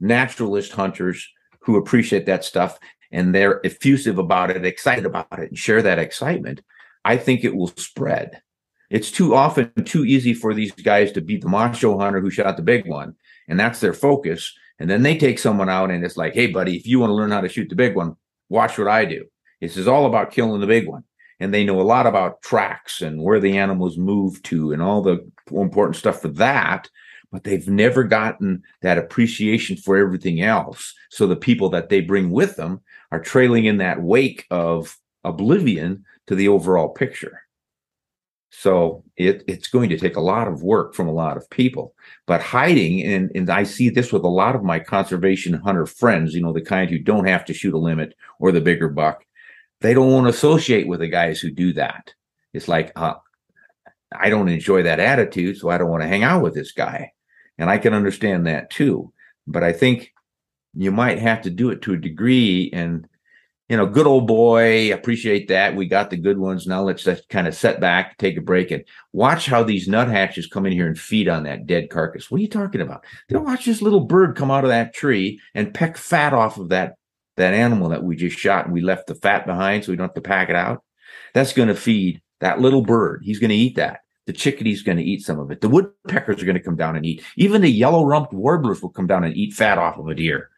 [0.00, 1.26] naturalist hunters
[1.60, 2.78] who appreciate that stuff
[3.10, 6.60] and they're effusive about it, excited about it, and share that excitement,
[7.04, 8.42] I think it will spread.
[8.90, 12.56] It's too often too easy for these guys to be the macho hunter who shot
[12.56, 13.14] the big one,
[13.48, 14.54] and that's their focus.
[14.78, 17.14] And then they take someone out and it's like, hey, buddy, if you want to
[17.14, 18.16] learn how to shoot the big one,
[18.48, 19.26] watch what I do.
[19.60, 21.04] This is all about killing the big one.
[21.40, 25.02] And they know a lot about tracks and where the animals move to and all
[25.02, 26.88] the important stuff for that.
[27.30, 30.94] But they've never gotten that appreciation for everything else.
[31.10, 32.80] So the people that they bring with them
[33.12, 37.42] are trailing in that wake of oblivion to the overall picture.
[38.50, 41.94] So it, it's going to take a lot of work from a lot of people.
[42.26, 46.34] But hiding, and, and I see this with a lot of my conservation hunter friends,
[46.34, 49.24] you know, the kind who don't have to shoot a limit or the bigger buck,
[49.80, 52.12] they don't want to associate with the guys who do that.
[52.52, 53.14] It's like, uh,
[54.12, 57.12] I don't enjoy that attitude, so I don't want to hang out with this guy.
[57.58, 59.12] And I can understand that too.
[59.46, 60.12] But I think
[60.74, 63.08] you might have to do it to a degree and
[63.68, 65.76] you know, good old boy, appreciate that.
[65.76, 66.66] We got the good ones.
[66.66, 70.50] Now let's just kind of set back, take a break, and watch how these nuthatches
[70.50, 72.30] come in here and feed on that dead carcass.
[72.30, 73.04] What are you talking about?
[73.28, 76.70] They'll watch this little bird come out of that tree and peck fat off of
[76.70, 76.96] that
[77.38, 80.08] that animal that we just shot and we left the fat behind so we don't
[80.08, 80.82] have to pack it out.
[81.34, 83.22] That's going to feed that little bird.
[83.24, 84.00] He's going to eat that.
[84.26, 85.62] The chickadee's going to eat some of it.
[85.62, 87.24] The woodpeckers are going to come down and eat.
[87.36, 90.50] Even the yellow rumped warblers will come down and eat fat off of a deer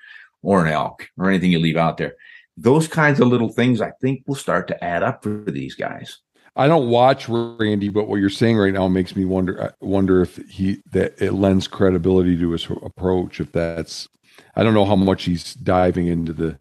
[0.43, 2.17] or an elk or anything you leave out there
[2.61, 6.19] those kinds of little things I think will start to add up for these guys.
[6.57, 10.21] I don't watch Randy, but what you're saying right now makes me wonder uh, wonder
[10.21, 13.41] if he that it lends credibility to his approach.
[13.41, 14.09] If that's,
[14.57, 16.59] I don't know how much he's diving into the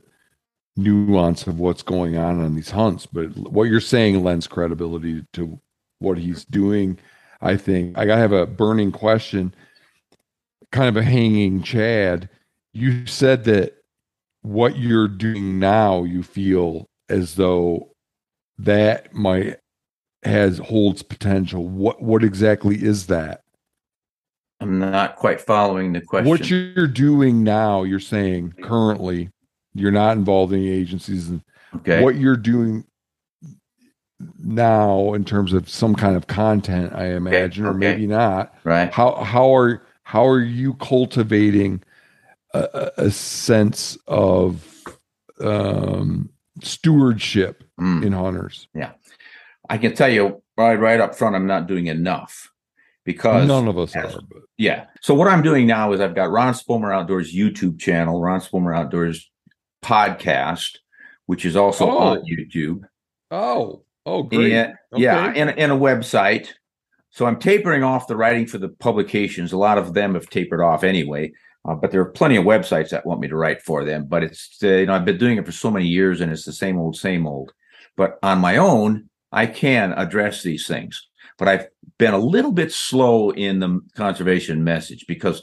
[0.80, 5.60] nuance of what's going on on these hunts, but what you're saying lends credibility to
[6.00, 6.98] what he's doing.
[7.42, 9.54] I think I have a burning question,
[10.72, 12.30] kind of a hanging Chad.
[12.74, 13.78] You said that
[14.42, 17.92] what you're doing now, you feel as though
[18.58, 19.58] that might
[20.24, 21.68] has holds potential.
[21.68, 23.44] What what exactly is that?
[24.62, 26.30] I'm not quite following the question.
[26.30, 29.30] What you're doing now, you're saying currently,
[29.80, 31.42] you're not involved in any agencies, and
[31.78, 32.04] okay.
[32.04, 32.86] what you're doing
[34.38, 37.72] now in terms of some kind of content, I imagine, okay.
[37.72, 38.54] or maybe not.
[38.64, 38.92] Right.
[38.94, 41.84] How how are how are you cultivating
[42.54, 44.66] a, a sense of
[45.40, 46.30] um,
[46.62, 48.06] stewardship mm.
[48.06, 48.68] in hunters.
[48.74, 48.92] Yeah,
[49.70, 52.52] I can tell you right right up front, I'm not doing enough
[53.06, 54.22] because none of us as, are.
[54.22, 54.44] But.
[54.58, 54.86] Yeah.
[55.02, 58.76] So what I'm doing now is I've got Ron Spomer Outdoors YouTube channel, Ron Spomer
[58.76, 59.30] Outdoors
[59.82, 60.78] podcast,
[61.26, 61.98] which is also oh.
[61.98, 62.82] on YouTube.
[63.32, 64.54] Oh, oh, great.
[64.54, 65.04] And, okay.
[65.04, 66.50] Yeah, and, and a website.
[67.12, 69.52] So I'm tapering off the writing for the publications.
[69.52, 71.32] A lot of them have tapered off anyway.
[71.66, 74.06] Uh, but there are plenty of websites that want me to write for them.
[74.06, 76.46] But it's uh, you know I've been doing it for so many years, and it's
[76.46, 77.52] the same old, same old.
[77.98, 81.06] But on my own, I can address these things.
[81.38, 81.68] But I've
[81.98, 85.42] been a little bit slow in the conservation message because,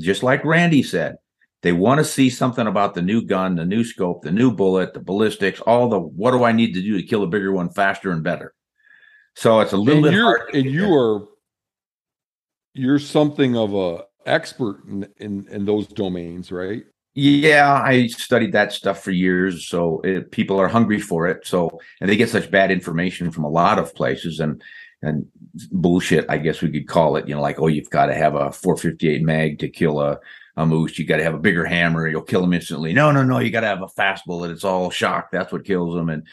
[0.00, 1.16] just like Randy said,
[1.62, 4.94] they want to see something about the new gun, the new scope, the new bullet,
[4.94, 7.70] the ballistics, all the what do I need to do to kill a bigger one
[7.70, 8.54] faster and better.
[9.34, 10.14] So it's a little and bit.
[10.14, 11.28] You're, and you are
[12.74, 16.84] you're something of a expert in, in, in those domains, right?
[17.14, 19.66] Yeah, I studied that stuff for years.
[19.66, 21.44] So it, people are hungry for it.
[21.44, 24.62] So and they get such bad information from a lot of places and
[25.02, 25.26] and
[25.72, 27.28] bullshit, I guess we could call it.
[27.28, 30.20] You know, like oh, you've got to have a 458 mag to kill a
[30.58, 30.98] a moose.
[30.98, 32.08] You got to have a bigger hammer.
[32.08, 32.92] You'll kill them instantly.
[32.92, 33.38] No, no, no.
[33.38, 34.50] You got to have a fast bullet.
[34.50, 35.30] It's all shock.
[35.30, 36.08] That's what kills them.
[36.10, 36.24] And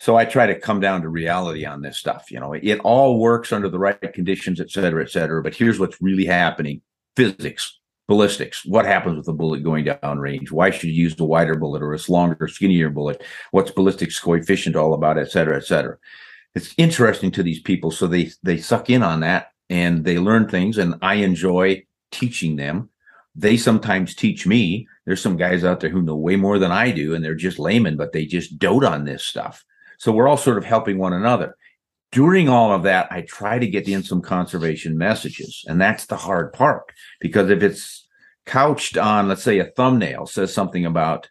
[0.00, 2.30] so I try to come down to reality on this stuff.
[2.30, 5.42] You know, it all works under the right conditions, et cetera, et cetera.
[5.42, 6.80] But here's what's really happening
[7.14, 8.64] physics, ballistics.
[8.64, 10.50] What happens with a bullet going down range?
[10.50, 13.22] Why should you use a wider bullet or a longer, skinnier bullet?
[13.50, 15.98] What's ballistics coefficient all about, et cetera, et cetera.
[16.54, 17.90] It's interesting to these people.
[17.90, 22.56] So they, they suck in on that and they learn things and I enjoy teaching
[22.56, 22.88] them.
[23.38, 24.86] They sometimes teach me.
[25.06, 27.58] There's some guys out there who know way more than I do and they're just
[27.58, 29.64] laymen, but they just dote on this stuff.
[29.98, 31.56] So we're all sort of helping one another
[32.10, 35.64] during all of that, I try to get in some conservation messages.
[35.68, 38.06] And that's the hard part because if it's
[38.46, 41.28] couched on, let's say a thumbnail says something about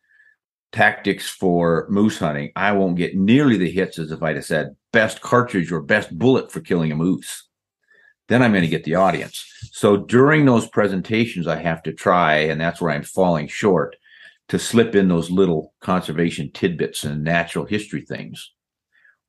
[0.72, 4.76] tactics for moose hunting, I won't get nearly the hits as if I'd have said
[4.94, 7.47] best cartridge or best bullet for killing a moose.
[8.28, 9.46] Then I'm going to get the audience.
[9.72, 13.96] So during those presentations, I have to try, and that's where I'm falling short,
[14.50, 18.54] to slip in those little conservation tidbits and natural history things.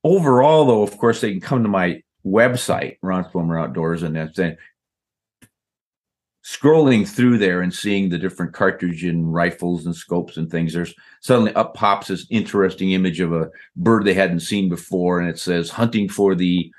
[0.03, 4.57] Overall, though, of course, they can come to my website, Ron Spomer Outdoors, and then
[6.43, 10.95] scrolling through there and seeing the different cartridge and rifles and scopes and things, there's
[11.21, 15.37] suddenly up pops this interesting image of a bird they hadn't seen before, and it
[15.37, 16.71] says hunting for the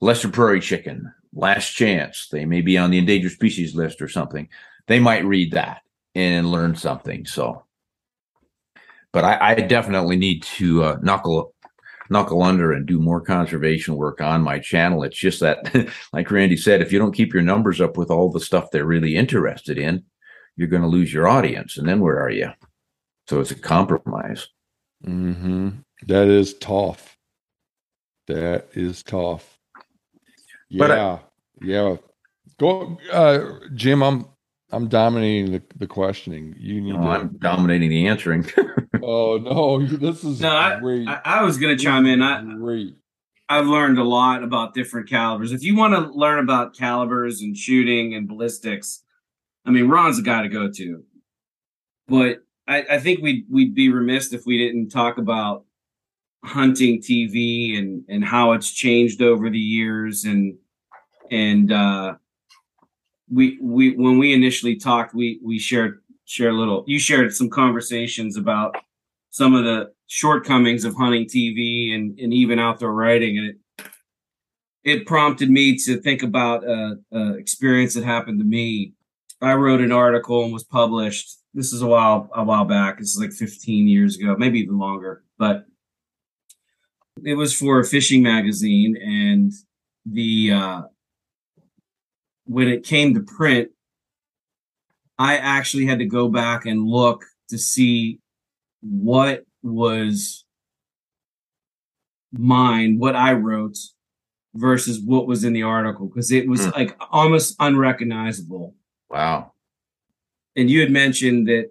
[0.00, 2.28] lesser prairie chicken, last chance.
[2.30, 4.48] They may be on the endangered species list or something.
[4.86, 5.82] They might read that
[6.14, 7.26] and learn something.
[7.26, 7.64] So,
[9.12, 11.54] but I, I definitely need to uh, knuckle
[12.10, 15.02] knuckle under and do more conservation work on my channel.
[15.02, 18.30] It's just that, like Randy said, if you don't keep your numbers up with all
[18.30, 20.04] the stuff they're really interested in,
[20.56, 21.78] you're going to lose your audience.
[21.78, 22.50] And then where are you?
[23.28, 24.48] So it's a compromise.
[25.04, 25.70] Mm-hmm.
[26.06, 27.16] That is tough.
[28.26, 29.53] That is tough.
[30.78, 31.20] Yeah, I-
[31.62, 31.96] yeah.
[32.58, 34.02] Go, uh, Jim.
[34.02, 34.26] I'm
[34.70, 36.54] I'm dominating the, the questioning.
[36.58, 37.08] You need No, to.
[37.08, 38.46] I'm dominating the answering.
[39.02, 41.06] oh no, this is No, I- great.
[41.08, 42.22] I, I was going to chime in.
[42.22, 42.96] I, great.
[43.48, 45.52] I've learned a lot about different calibers.
[45.52, 49.02] If you want to learn about calibers and shooting and ballistics,
[49.66, 51.04] I mean, Ron's the guy to go to.
[52.08, 55.64] But I, I think we'd we'd be remiss if we didn't talk about
[56.44, 60.56] hunting TV and and how it's changed over the years and
[61.30, 62.14] and uh
[63.32, 67.48] we we when we initially talked we we shared share a little you shared some
[67.50, 68.76] conversations about
[69.34, 73.36] some of the shortcomings of hunting TV and, and even outdoor writing.
[73.36, 73.86] And it,
[74.84, 78.92] it prompted me to think about a, a experience that happened to me.
[79.42, 81.36] I wrote an article and was published.
[81.52, 82.98] This is a while, a while back.
[82.98, 85.64] This is like 15 years ago, maybe even longer, but
[87.24, 88.96] it was for a fishing magazine.
[88.96, 89.52] And
[90.06, 90.82] the, uh,
[92.44, 93.70] when it came to print,
[95.18, 98.18] I actually had to go back and look to see
[98.80, 100.44] what was
[102.32, 103.78] mine, what I wrote
[104.54, 106.70] versus what was in the article because it was Hmm.
[106.74, 108.74] like almost unrecognizable.
[109.10, 109.52] wow.
[110.56, 111.70] And you had mentioned that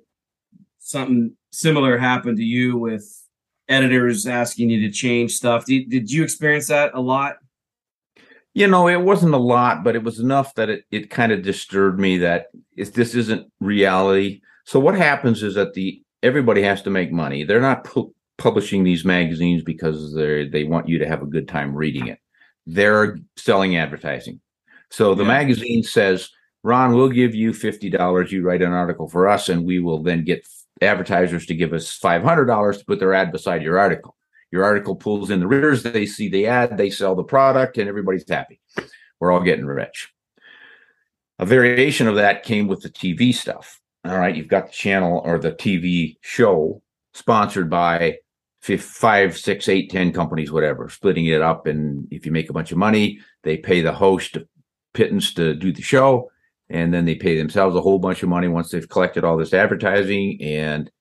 [0.80, 3.06] something similar happened to you with
[3.70, 5.66] editors asking you to change stuff.
[5.66, 7.38] Did, did you experience that a lot?
[8.54, 11.42] You know, it wasn't a lot, but it was enough that it, it kind of
[11.42, 12.48] disturbed me that
[12.78, 14.42] if this isn't reality.
[14.66, 17.44] So what happens is that the everybody has to make money.
[17.44, 21.48] They're not pu- publishing these magazines because they they want you to have a good
[21.48, 22.20] time reading it.
[22.68, 24.40] They're selling advertising.
[24.92, 25.30] So the Yeah.
[25.30, 26.30] magazine says,
[26.64, 28.32] "Ron, we'll give you fifty dollars.
[28.32, 30.48] You write an article for us, and we will then get
[30.82, 34.13] advertisers to give us five hundred dollars to put their ad beside your article."
[34.54, 37.90] Your article pulls in the readers, they see the ad, they sell the product, and
[37.90, 38.62] everybody's happy.
[39.20, 40.14] We're all getting rich.
[41.40, 43.82] A variation of that came with the TV stuff.
[44.06, 46.84] All right, you've got the channel or the TV show
[47.16, 48.20] sponsored by
[48.62, 51.66] five, six, eight, ten companies, whatever, splitting it up.
[51.66, 54.38] And if you make a bunch of money, they pay the host
[54.94, 56.30] pittance to do the show,
[56.70, 59.52] and then they pay themselves a whole bunch of money once they've collected all this
[59.52, 60.40] advertising.
[60.44, 60.92] And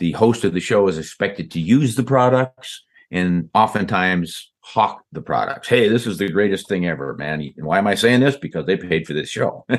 [0.00, 5.22] the host of the show is expected to use the products and oftentimes hawk the
[5.22, 5.68] products.
[5.68, 7.40] Hey, this is the greatest thing ever, man.
[7.56, 8.36] And why am I saying this?
[8.36, 9.64] Because they paid for this show.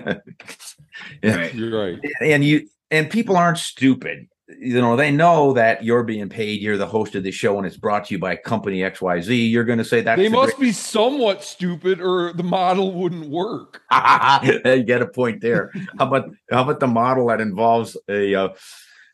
[1.21, 1.35] Yeah.
[1.35, 1.53] Right.
[1.53, 1.99] You're right.
[2.21, 4.27] And you and people aren't stupid.
[4.59, 7.67] You know, they know that you're being paid, you're the host of the show, and
[7.67, 9.51] it's brought to you by company XYZ.
[9.51, 13.81] You're gonna say that They the must be somewhat stupid, or the model wouldn't work.
[13.91, 15.71] great- you get a point there.
[15.99, 18.49] How about how about the model that involves a uh,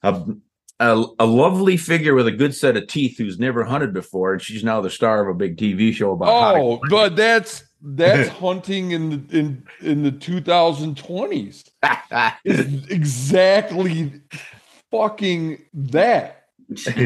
[0.04, 0.24] a
[0.80, 4.42] a, a lovely figure with a good set of teeth who's never hunted before, and
[4.42, 8.30] she's now the star of a big TV show about to Oh, but that's that's
[8.40, 11.70] hunting in the in in the 2020s.
[12.46, 14.22] It's exactly
[14.92, 16.40] fucking that.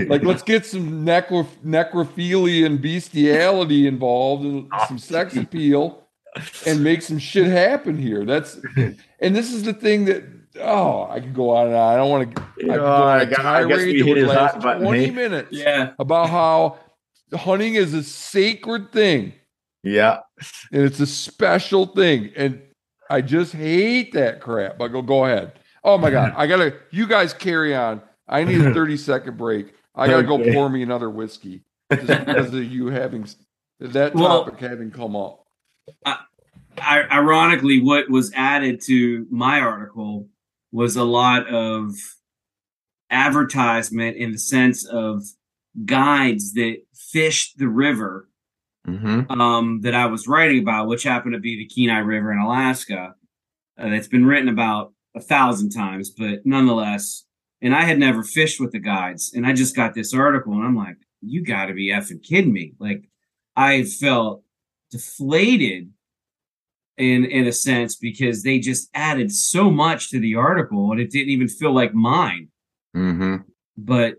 [0.08, 6.08] Like, let's get some necro- necrophilia and bestiality involved and some sex appeal
[6.66, 8.24] and make some shit happen here.
[8.24, 8.60] That's
[9.20, 10.24] and this is the thing that
[10.62, 11.94] oh, I could go on and on.
[11.94, 12.42] I don't want to.
[12.42, 14.54] I could go on I a I guess tirade we that hit would his last
[14.54, 15.12] hot button, twenty eh?
[15.12, 15.92] minutes Yeah.
[16.00, 16.80] about how
[17.34, 19.34] hunting is a sacred thing
[19.84, 20.20] yeah.
[20.72, 22.32] and it's a special thing.
[22.36, 22.62] And
[23.10, 24.82] I just hate that crap.
[24.82, 25.54] I go, go ahead.
[25.84, 26.76] Oh my god, I gotta.
[26.92, 28.02] You guys carry on.
[28.28, 29.74] I need a thirty second break.
[29.96, 33.28] I gotta go pour me another whiskey just because of you having
[33.80, 35.44] that Well- topic having come up.
[36.80, 40.28] I, ironically, what was added to my article
[40.72, 41.94] was a lot of
[43.10, 45.24] advertisement in the sense of
[45.86, 48.28] guides that fished the river
[48.88, 49.30] Mm-hmm.
[49.42, 53.16] um, that I was writing about, which happened to be the Kenai River in Alaska.
[53.78, 57.26] Uh, that's been written about a thousand times, but nonetheless,
[57.62, 60.64] and I had never fished with the guides, and I just got this article, and
[60.64, 62.76] I'm like, you got to be effing kidding me!
[62.80, 63.10] Like,
[63.58, 64.44] I felt
[64.90, 65.92] deflated
[66.98, 71.12] in in a sense because they just added so much to the article, and it
[71.12, 72.50] didn't even feel like mine.
[72.96, 73.38] Mm-hmm.
[73.78, 74.16] But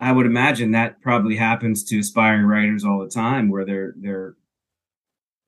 [0.00, 4.34] I would imagine that probably happens to aspiring writers all the time where they're they're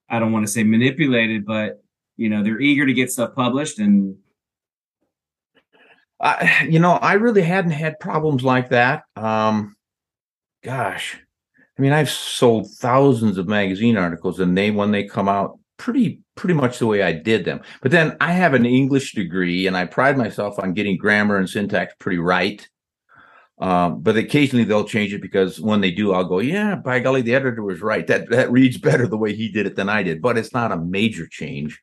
[0.09, 1.83] I don't want to say manipulated, but
[2.17, 4.17] you know, they're eager to get stuff published and
[6.21, 9.03] I, you know, I really hadn't had problems like that.
[9.17, 9.77] Um,
[10.63, 11.19] gosh,
[11.79, 16.21] I mean, I've sold thousands of magazine articles, and they, when they come out, pretty
[16.35, 17.61] pretty much the way I did them.
[17.83, 21.49] But then I have an English degree, and I pride myself on getting grammar and
[21.49, 22.67] syntax pretty right.
[23.59, 27.23] Um, but occasionally they'll change it because when they do, I'll go, yeah, by golly,
[27.23, 28.07] the editor was right.
[28.07, 30.21] That that reads better the way he did it than I did.
[30.21, 31.81] But it's not a major change.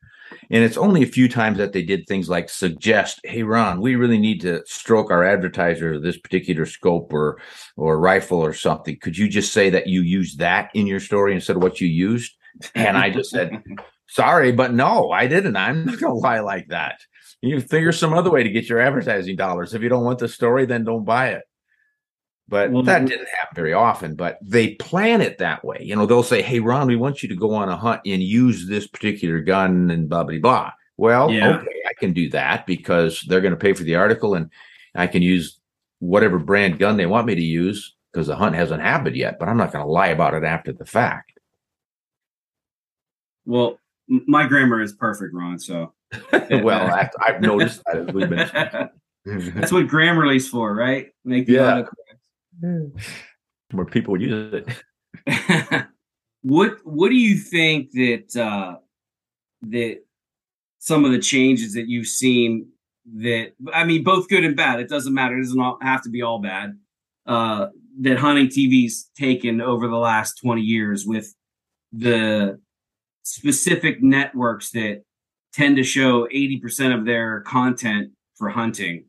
[0.49, 3.95] And it's only a few times that they did things like suggest, hey Ron, we
[3.95, 7.39] really need to stroke our advertiser this particular scope or
[7.77, 8.97] or rifle or something.
[9.01, 11.87] Could you just say that you use that in your story instead of what you
[11.87, 12.33] used?
[12.75, 13.63] And I just said,
[14.07, 15.55] sorry, but no, I didn't.
[15.55, 16.99] I'm not gonna lie like that.
[17.41, 19.73] You figure some other way to get your advertising dollars.
[19.73, 21.43] If you don't want the story, then don't buy it.
[22.47, 24.15] But Well, that didn't happen very often.
[24.15, 25.77] But they plan it that way.
[25.81, 28.21] You know, they'll say, "Hey, Ron, we want you to go on a hunt and
[28.21, 31.57] use this particular gun and blah blah blah." Well, Yeah.
[31.57, 34.49] okay, I can do that because they're going to pay for the article, and
[34.93, 35.59] I can use
[35.99, 39.37] whatever brand gun they want me to use because the hunt hasn't happened yet.
[39.39, 41.31] But I'm not going to lie about it after the fact.
[43.45, 45.59] Well, my grammar is perfect, Ron.
[45.59, 45.93] So
[46.31, 48.49] well, I, I've noticed that as we've been.
[49.55, 51.09] that's what Grammarly's for, right?
[51.23, 51.83] Make the Yeah.
[53.73, 55.87] More people use it.
[56.41, 58.77] what What do you think that uh,
[59.63, 59.99] that
[60.79, 62.67] some of the changes that you've seen
[63.15, 64.79] that I mean, both good and bad.
[64.79, 65.37] It doesn't matter.
[65.37, 66.77] It doesn't all, have to be all bad.
[67.25, 67.67] Uh,
[68.01, 71.33] that hunting TV's taken over the last twenty years with
[71.91, 72.59] the
[73.23, 75.03] specific networks that
[75.53, 79.05] tend to show eighty percent of their content for hunting.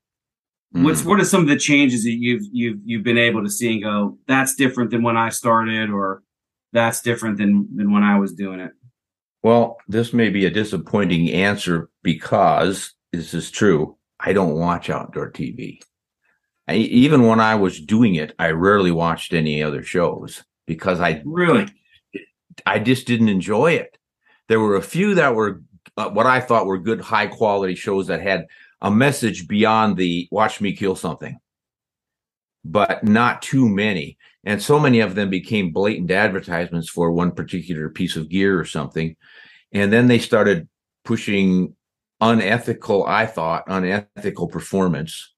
[0.73, 0.85] Hmm.
[0.85, 3.75] What's what are some of the changes that you've you've you've been able to see
[3.75, 6.23] and go, that's different than when I started, or
[6.73, 8.73] that's different than than when I was doing it?
[9.43, 13.97] Well, this may be a disappointing answer because this is true.
[14.21, 15.81] I don't watch outdoor TV.
[16.69, 21.23] I, even when I was doing it, I rarely watched any other shows because I
[21.25, 21.67] Really?
[22.67, 23.99] I just didn't enjoy it.
[24.49, 25.63] There were a few that were
[25.97, 28.47] uh, what I thought were good, high quality shows that had
[28.81, 31.39] a message beyond the watch me kill something,
[32.65, 34.19] but not too many.
[34.45, 38.65] And so many of them became blatant advertisements for one particular piece of gear or
[38.65, 39.17] something.
[39.73, 40.69] And then they started
[41.05, 41.77] pushing
[42.21, 45.32] unethical, I thought, unethical performance.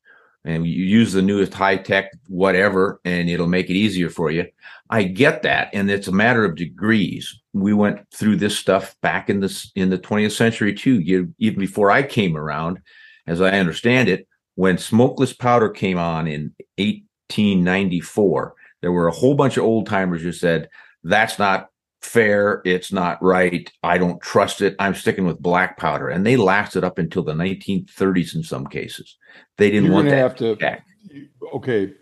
[0.45, 4.47] And you use the newest high tech, whatever, and it'll make it easier for you.
[4.91, 7.41] I get that, and it's a matter of degrees.
[7.55, 11.01] We went through this stuff back in this in the 20th century too.
[11.01, 12.81] You, even before I came around,
[13.27, 19.35] as I understand it, when smokeless powder came on in 1894, there were a whole
[19.35, 20.69] bunch of old timers who said
[21.03, 21.69] that's not
[22.05, 26.37] fair, it's not right, I don't trust it, I'm sticking with black powder, and they
[26.37, 29.17] lasted up until the 1930s in some cases.
[29.59, 30.57] They didn't You're want that have to.
[30.57, 30.85] back.
[31.55, 31.93] Okay,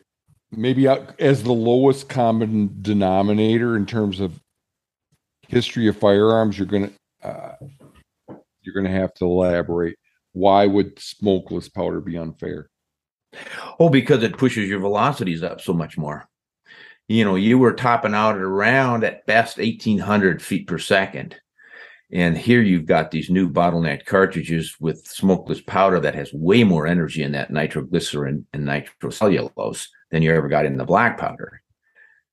[0.51, 4.41] maybe as the lowest common denominator in terms of
[5.49, 6.91] history of firearms, you're gonna
[7.23, 7.55] uh,
[8.63, 9.97] you're gonna have to elaborate.
[10.33, 12.71] Why would smokeless powder be unfair?
[13.79, 16.29] Oh, because it pushes your velocities up so much more.
[17.13, 21.37] You know, you were topping out at around at best 1800 feet per second.
[22.11, 26.87] And here you've got these new bottleneck cartridges with smokeless powder that has way more
[26.87, 31.61] energy in that nitroglycerin and nitrocellulose than you ever got in the black powder.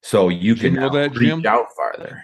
[0.01, 1.45] So you Did you can know that, reach Jim?
[1.45, 2.23] out farther.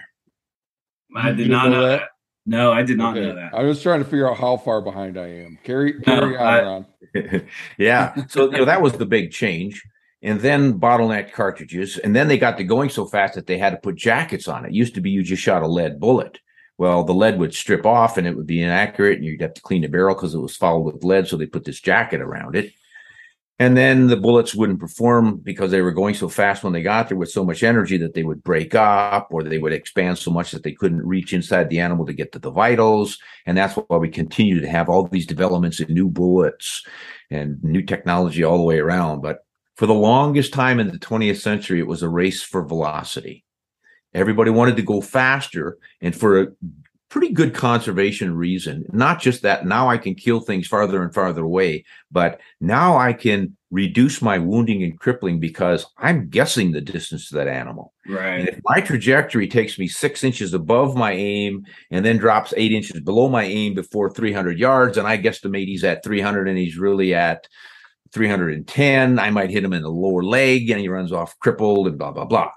[1.14, 1.98] I did didn't know know that?
[2.00, 2.08] that.
[2.46, 3.26] No, I did not Okay.
[3.26, 3.52] know that.
[3.52, 5.58] I was trying to figure out how far behind I am.
[5.62, 6.86] Carry No, carry on, I- Ron.
[7.78, 8.14] yeah.
[8.28, 9.82] So you know that was the big change.
[10.22, 11.98] And then bottleneck cartridges.
[11.98, 14.64] And then they got to going so fast that they had to put jackets on
[14.64, 14.72] it.
[14.72, 16.40] Used to be you just shot a lead bullet.
[16.78, 19.62] Well, the lead would strip off and it would be inaccurate, and you'd have to
[19.62, 21.26] clean the barrel because it was fouled with lead.
[21.26, 22.72] So they put this jacket around it.
[23.58, 27.08] And then the bullets wouldn't perform because they were going so fast when they got
[27.08, 30.30] there with so much energy that they would break up or they would expand so
[30.30, 33.18] much that they couldn't reach inside the animal to get to the vitals.
[33.46, 36.84] And that's why we continue to have all these developments in new bullets
[37.30, 39.22] and new technology all the way around.
[39.22, 39.45] But
[39.76, 43.44] for the longest time in the 20th century, it was a race for velocity.
[44.14, 46.46] Everybody wanted to go faster and for a
[47.10, 48.86] pretty good conservation reason.
[48.92, 53.12] Not just that now I can kill things farther and farther away, but now I
[53.12, 57.92] can reduce my wounding and crippling because I'm guessing the distance to that animal.
[58.08, 58.40] Right.
[58.40, 62.72] And if my trajectory takes me six inches above my aim and then drops eight
[62.72, 66.78] inches below my aim before 300 yards, and I guesstimate he's at 300 and he's
[66.78, 67.46] really at
[68.16, 71.98] 310, I might hit him in the lower leg and he runs off crippled and
[71.98, 72.50] blah, blah, blah.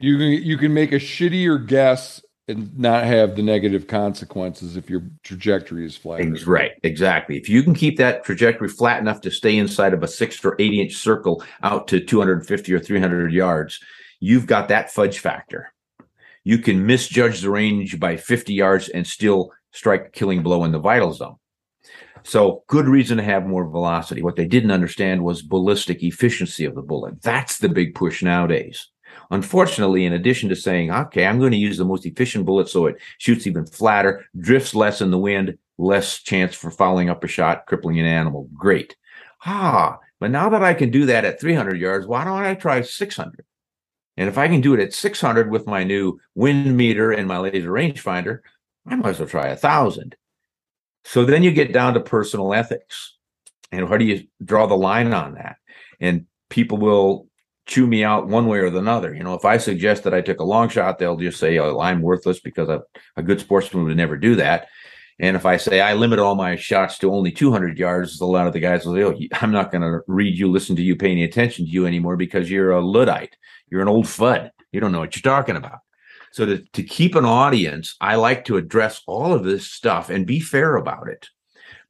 [0.00, 4.88] You can you can make a shittier guess and not have the negative consequences if
[4.88, 6.20] your trajectory is flat.
[6.46, 7.36] Right, exactly.
[7.36, 10.54] If you can keep that trajectory flat enough to stay inside of a six or
[10.60, 13.80] eight inch circle out to 250 or 300 yards,
[14.20, 15.72] you've got that fudge factor.
[16.44, 20.70] You can misjudge the range by 50 yards and still strike a killing blow in
[20.70, 21.36] the vital zone.
[22.24, 24.22] So good reason to have more velocity.
[24.22, 27.22] What they didn't understand was ballistic efficiency of the bullet.
[27.22, 28.88] That's the big push nowadays.
[29.30, 32.86] Unfortunately, in addition to saying, okay, I'm going to use the most efficient bullet so
[32.86, 37.28] it shoots even flatter, drifts less in the wind, less chance for fouling up a
[37.28, 38.48] shot, crippling an animal.
[38.54, 38.96] Great.
[39.44, 42.80] Ah, but now that I can do that at 300 yards, why don't I try
[42.80, 43.44] 600?
[44.16, 47.38] And if I can do it at 600 with my new wind meter and my
[47.38, 48.38] laser rangefinder,
[48.86, 50.16] I might as well try a thousand.
[51.04, 53.16] So then you get down to personal ethics.
[53.72, 55.56] And how do you draw the line on that?
[56.00, 57.28] And people will
[57.66, 59.14] chew me out one way or the other.
[59.14, 61.80] You know, if I suggest that I took a long shot, they'll just say, oh,
[61.80, 62.82] I'm worthless because a,
[63.16, 64.68] a good sportsman would never do that.
[65.20, 68.46] And if I say I limit all my shots to only 200 yards, a lot
[68.46, 70.96] of the guys will say, oh, I'm not going to read you, listen to you,
[70.96, 73.36] pay any attention to you anymore because you're a Luddite.
[73.70, 74.50] You're an old fud.
[74.72, 75.78] You don't know what you're talking about.
[76.34, 80.26] So to, to keep an audience, I like to address all of this stuff and
[80.26, 81.28] be fair about it.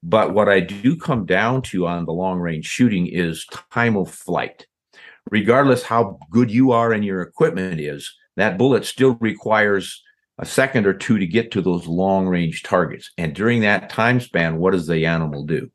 [0.03, 4.11] But what I do come down to on the long range shooting is time of
[4.11, 4.66] flight.
[5.31, 10.03] Regardless how good you are and your equipment is, that bullet still requires
[10.37, 13.12] a second or two to get to those long range targets.
[13.16, 15.71] And during that time span, what does the animal do?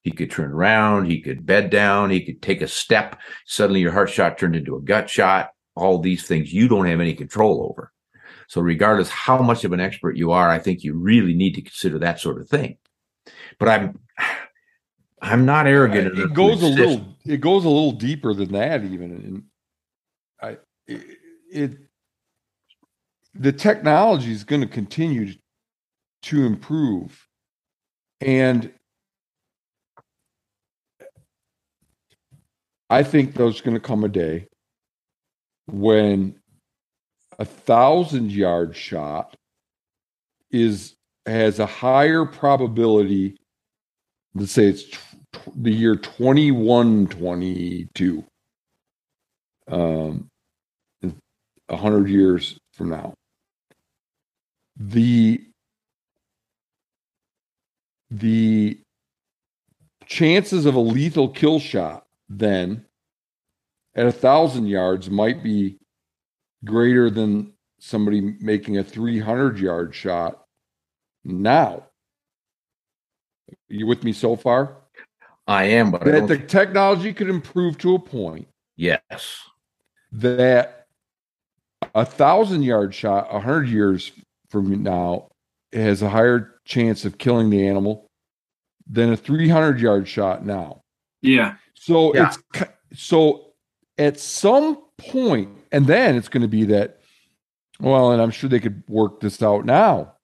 [0.00, 3.20] He could turn around, he could bed down, he could take a step.
[3.46, 5.50] Suddenly your heart shot turned into a gut shot.
[5.74, 7.92] All these things you don't have any control over.
[8.48, 11.62] So regardless how much of an expert you are, I think you really need to
[11.62, 12.76] consider that sort of thing.
[13.58, 13.98] But I'm
[15.22, 16.18] I'm not arrogant.
[16.18, 19.42] It goes a little it goes a little deeper than that even and
[20.42, 21.18] I it,
[21.50, 21.78] it
[23.34, 25.32] the technology is going to continue
[26.22, 27.26] to improve
[28.20, 28.72] and
[32.90, 34.48] I think there's going to come a day
[35.66, 36.34] when
[37.38, 39.36] a thousand yard shot
[40.50, 40.94] is
[41.26, 43.36] has a higher probability.
[44.34, 44.96] Let's say it's t-
[45.54, 48.24] the year 2122,
[49.68, 50.28] um,
[51.68, 53.14] a hundred years from now.
[54.76, 55.44] The
[58.10, 58.78] the
[60.06, 62.84] chances of a lethal kill shot then
[63.94, 65.78] at a thousand yards might be
[66.64, 70.44] greater than somebody making a 300 yard shot
[71.24, 71.84] now.
[73.68, 74.76] You with me so far?
[75.46, 78.46] I am, but that the technology could improve to a point.
[78.76, 79.40] Yes.
[80.12, 80.86] That
[81.94, 84.12] a thousand yard shot, a hundred years
[84.48, 85.28] from now,
[85.72, 88.06] has a higher chance of killing the animal
[88.88, 90.82] than a 300 yard shot now.
[91.22, 91.56] Yeah.
[91.74, 92.32] So yeah.
[92.54, 93.51] it's so
[93.98, 97.00] at some point, and then it's going to be that,
[97.80, 100.14] well, and I'm sure they could work this out now,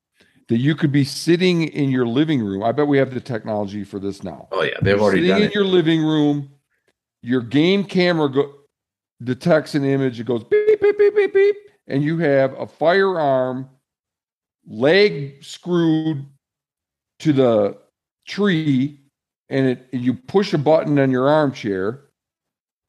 [0.48, 2.62] that you could be sitting in your living room.
[2.62, 4.48] I bet we have the technology for this now.
[4.52, 5.54] Oh yeah, they've You're already sitting in it.
[5.54, 6.50] your living room.
[7.22, 8.54] Your game camera go,
[9.22, 10.20] detects an image.
[10.20, 13.68] It goes beep beep beep beep beep, and you have a firearm,
[14.66, 16.24] leg screwed
[17.18, 17.76] to the
[18.26, 19.00] tree,
[19.48, 22.04] and it you push a button on your armchair,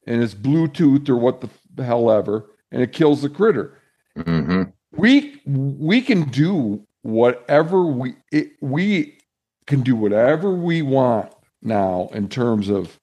[0.09, 3.77] and it's Bluetooth or what the hell ever, and it kills the critter.
[4.17, 4.63] Mm-hmm.
[4.91, 9.19] We we can do whatever we it, we
[9.67, 11.31] can do whatever we want
[11.61, 12.99] now in terms of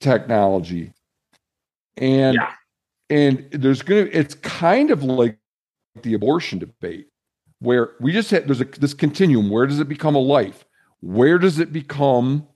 [0.00, 0.92] technology,
[1.96, 2.52] and yeah.
[3.08, 5.38] and there's gonna it's kind of like
[6.02, 7.08] the abortion debate
[7.60, 9.48] where we just had there's a this continuum.
[9.48, 10.66] Where does it become a life?
[11.00, 12.46] Where does it become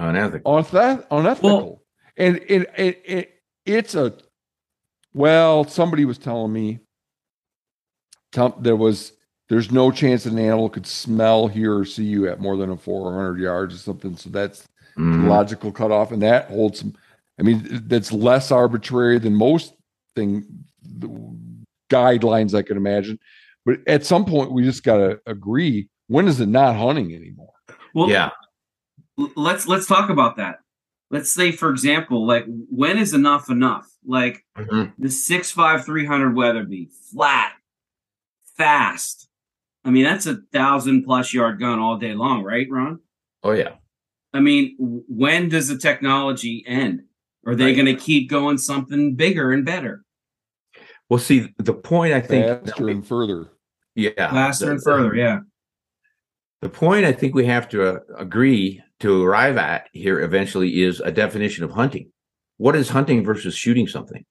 [0.00, 0.52] unethical?
[0.52, 1.58] Uneth- unethical.
[1.58, 1.82] Well,
[2.16, 3.26] and and, and, and
[3.66, 4.14] it's a
[5.12, 6.80] well, somebody was telling me
[8.32, 9.12] tell, there was
[9.48, 12.70] there's no chance that an animal could smell, hear, or see you at more than
[12.70, 14.16] a 400 yards or something.
[14.16, 15.26] So that's mm.
[15.26, 16.94] logical cutoff, and that holds some.
[17.38, 19.74] I mean, that's less arbitrary than most
[20.14, 20.46] thing
[21.90, 23.18] guidelines I can imagine.
[23.64, 27.52] But at some point, we just got to agree when is it not hunting anymore?
[27.94, 28.30] Well, yeah.
[29.36, 30.60] Let's let's talk about that.
[31.10, 33.88] Let's say for example like when is enough enough?
[34.06, 34.90] Like mm-hmm.
[34.98, 37.52] the six five three hundred Weatherby flat
[38.56, 39.28] fast.
[39.84, 43.00] I mean that's a thousand plus yard gun all day long right ron?
[43.42, 43.74] Oh yeah.
[44.32, 47.02] I mean when does the technology end?
[47.46, 47.76] Are they right.
[47.76, 50.04] going to keep going something bigger and better?
[51.08, 53.50] Well see the point i think faster and further.
[53.96, 54.10] Yeah.
[54.16, 55.40] Faster the, and further yeah.
[56.62, 61.00] The point i think we have to uh, agree to arrive at here eventually is
[61.00, 62.10] a definition of hunting.
[62.58, 64.24] What is hunting versus shooting something?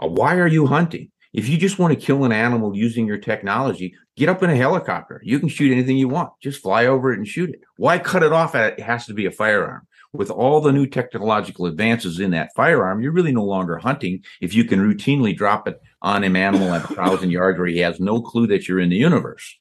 [0.00, 1.10] Uh, why are you hunting?
[1.32, 4.56] If you just want to kill an animal using your technology, get up in a
[4.56, 5.20] helicopter.
[5.22, 6.32] You can shoot anything you want.
[6.42, 7.60] Just fly over it and shoot it.
[7.76, 9.86] Why cut it off at it has to be a firearm?
[10.12, 14.54] With all the new technological advances in that firearm, you're really no longer hunting if
[14.54, 18.00] you can routinely drop it on an animal at a thousand yards where he has
[18.00, 19.56] no clue that you're in the universe.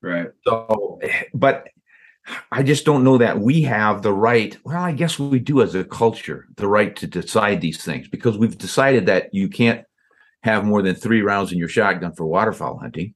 [0.00, 0.28] Right.
[0.46, 1.00] So,
[1.34, 1.68] but
[2.50, 4.56] I just don't know that we have the right.
[4.64, 8.38] Well, I guess we do as a culture, the right to decide these things because
[8.38, 9.84] we've decided that you can't
[10.42, 13.14] have more than three rounds in your shotgun for waterfowl hunting.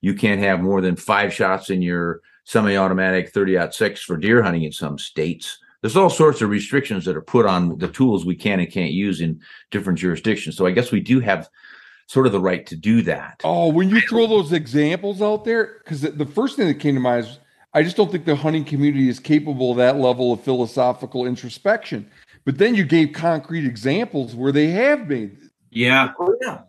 [0.00, 4.64] You can't have more than five shots in your semi-automatic 30 six for deer hunting
[4.64, 5.58] in some states.
[5.82, 8.92] There's all sorts of restrictions that are put on the tools we can and can't
[8.92, 10.56] use in different jurisdictions.
[10.56, 11.48] So I guess we do have
[12.06, 13.40] sort of the right to do that.
[13.44, 17.00] Oh, when you throw those examples out there, because the first thing that came to
[17.00, 17.38] mind is
[17.72, 22.10] I just don't think the hunting community is capable of that level of philosophical introspection.
[22.44, 25.38] But then you gave concrete examples where they have made.
[25.70, 26.12] Yeah.
[26.18, 26.62] Oh, yeah.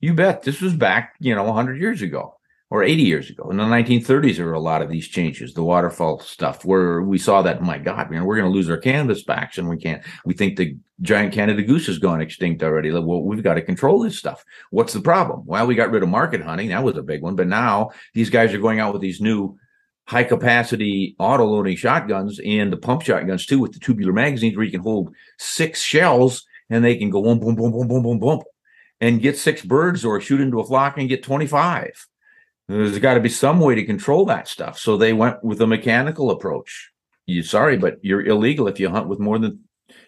[0.00, 0.42] You bet.
[0.42, 2.34] This was back, you know, 100 years ago
[2.68, 3.48] or 80 years ago.
[3.50, 7.16] In the 1930s, there were a lot of these changes, the waterfowl stuff, where we
[7.16, 10.02] saw that, my God, you know, we're going to lose our canvasbacks and we can't,
[10.24, 12.90] we think the giant Canada goose has gone extinct already.
[12.90, 14.44] Well, we've got to control this stuff.
[14.70, 15.44] What's the problem?
[15.46, 16.70] Well, we got rid of market hunting.
[16.70, 17.36] That was a big one.
[17.36, 19.56] But now these guys are going out with these new
[20.06, 24.64] high capacity auto loading shotguns and the pump shotguns too with the tubular magazines where
[24.64, 28.18] you can hold six shells and they can go boom, boom, boom, boom, boom, boom,
[28.18, 28.42] boom,
[29.00, 32.06] and get six birds or shoot into a flock and get 25.
[32.68, 34.78] There's got to be some way to control that stuff.
[34.78, 36.90] So they went with a mechanical approach.
[37.26, 39.64] You sorry, but you're illegal if you hunt with more than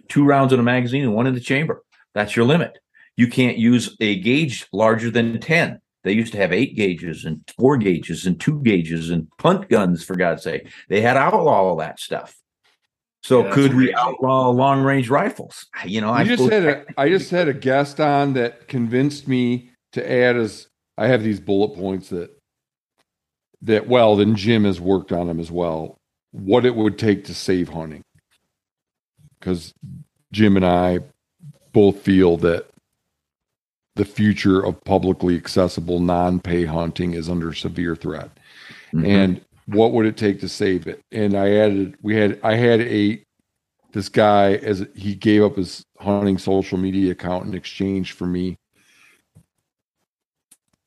[0.09, 1.85] two rounds in a magazine and one in the chamber.
[2.15, 2.79] That's your limit.
[3.17, 5.81] You can't use a gauge larger than 10.
[6.09, 10.03] They used to have eight gauges and four gauges and two gauges and punt guns,
[10.03, 10.67] for God's sake.
[10.89, 12.35] They had outlaw all that stuff.
[13.23, 15.67] So Yeah, could we outlaw long range rifles?
[15.85, 19.71] You know, I just had a I just had a guest on that convinced me
[19.93, 22.31] to add as I have these bullet points that
[23.61, 25.99] that well then Jim has worked on them as well.
[26.31, 28.03] What it would take to save hunting,
[29.39, 29.75] because
[30.33, 31.01] Jim and I
[31.73, 32.67] both feel that
[33.99, 38.31] the future of publicly accessible non-pay hunting is under severe threat
[38.95, 39.07] Mhm.
[39.07, 42.81] and what would it take to save it and i added we had i had
[42.81, 43.23] a
[43.93, 48.57] this guy as he gave up his hunting social media account in exchange for me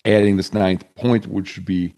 [0.05, 1.93] adding this ninth point which would be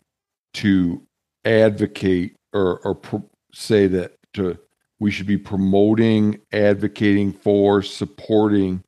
[0.53, 1.01] to
[1.45, 4.57] advocate or or pro- say that to
[4.99, 8.83] we should be promoting advocating for supporting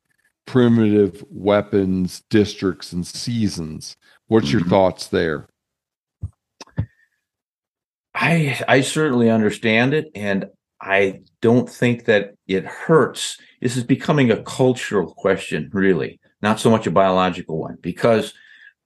[0.46, 3.96] primitive weapons districts and seasons
[4.28, 4.70] what's your Mhm.
[4.70, 5.48] thoughts there
[8.14, 10.46] I I certainly understand it, and
[10.80, 13.38] I don't think that it hurts.
[13.60, 18.32] This is becoming a cultural question, really, not so much a biological one, because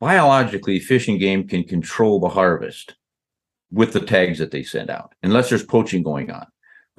[0.00, 2.96] biologically, fish and game can control the harvest
[3.70, 6.46] with the tags that they send out, unless there's poaching going on.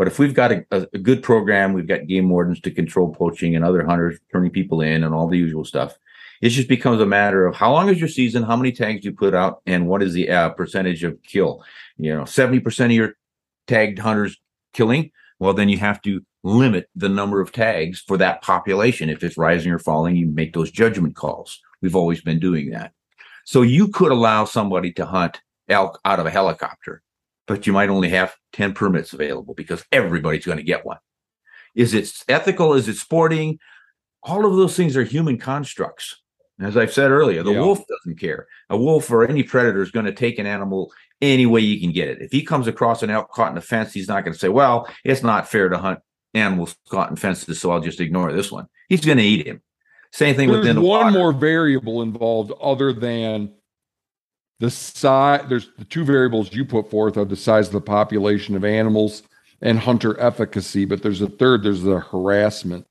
[0.02, 3.56] But if we've got a, a, good program, we've got game wardens to control poaching
[3.56, 5.96] and other hunters turning people in and all the usual stuff.
[6.42, 9.10] It just becomes a matter of how long is your season, how many tags do
[9.10, 11.64] you put out, and what is the uh, percentage of kill?
[11.98, 13.14] You know 70% of your
[13.68, 14.42] tagged hunters
[14.74, 19.08] killing well then you have to limit the number of tags for that population.
[19.08, 21.62] If it's rising or falling you make those judgment calls.
[21.80, 22.94] We've always been doing that.
[23.46, 27.04] So you could allow somebody to hunt elk out of a helicopter
[27.52, 30.98] but you might only have 10 permits available because everybody's going to get one
[31.76, 33.60] is it ethical is it sporting
[34.24, 36.22] all of those things are human constructs
[36.62, 37.60] as i've said earlier the Yeah.
[37.60, 40.92] wolf doesn't care a wolf or any predator is going to take an animal
[41.22, 42.20] any way you can get it.
[42.20, 44.50] If he comes across an elk caught in a fence, he's not going to say,
[44.50, 46.00] "Well, it's not fair to hunt
[46.34, 49.62] animals caught in fences, so I'll just ignore this one." He's going to eat him.
[50.12, 51.20] Same thing There's within the one water.
[51.20, 53.54] more variable involved other than
[54.62, 55.42] the size.
[55.50, 59.24] There's the two variables you put forth are the size of the population of animals
[59.62, 61.64] and hunter efficacy, but there's a third.
[61.64, 62.86] There's the harassment.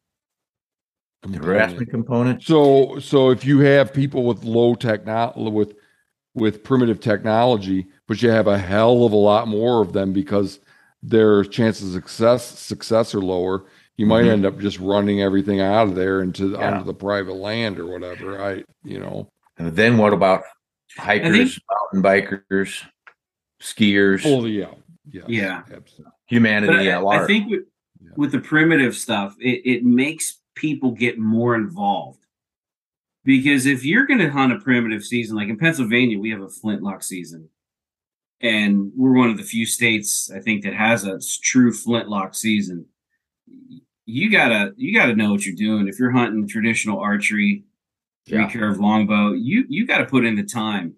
[1.23, 1.45] Component.
[1.45, 2.43] harassment component.
[2.43, 5.75] So, so if you have people with low techno with
[6.35, 10.61] with primitive technology, but you have a hell of a lot more of them because
[11.03, 13.67] their chances of success success are lower,
[13.97, 14.31] you might Mhm.
[14.31, 16.73] end up just running everything out of there into Yeah.
[16.73, 18.41] onto the private land or whatever.
[18.43, 19.29] I, you know,
[19.59, 20.43] And then what about
[20.97, 21.65] hikers, think-
[21.95, 22.03] mountain
[22.53, 22.85] bikers,
[23.61, 24.73] skiers, oh yeah,
[25.11, 25.63] yeah, Yeah.
[25.73, 26.13] absolutely.
[26.27, 27.27] humanity But I, at I large?
[27.27, 27.65] think with,
[28.03, 28.11] Yeah.
[28.17, 32.19] with the primitive stuff, it, it makes people get more involved.
[33.25, 36.49] Because if you're going to hunt a primitive season, like in Pennsylvania, we have a
[36.49, 37.51] flintlock season.
[38.41, 42.87] And we're one of the few states, I think, that has a true flintlock season.
[44.07, 45.87] You gotta, you gotta know what you're doing.
[45.87, 47.65] If you're hunting traditional archery,
[48.27, 48.51] three Yeah.
[48.51, 49.33] curve longbow.
[49.33, 50.95] You you got to put in the time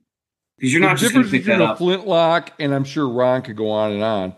[0.58, 3.08] because you're not the just going to pick that between a flintlock and I'm sure
[3.08, 4.34] Ron could go on and on,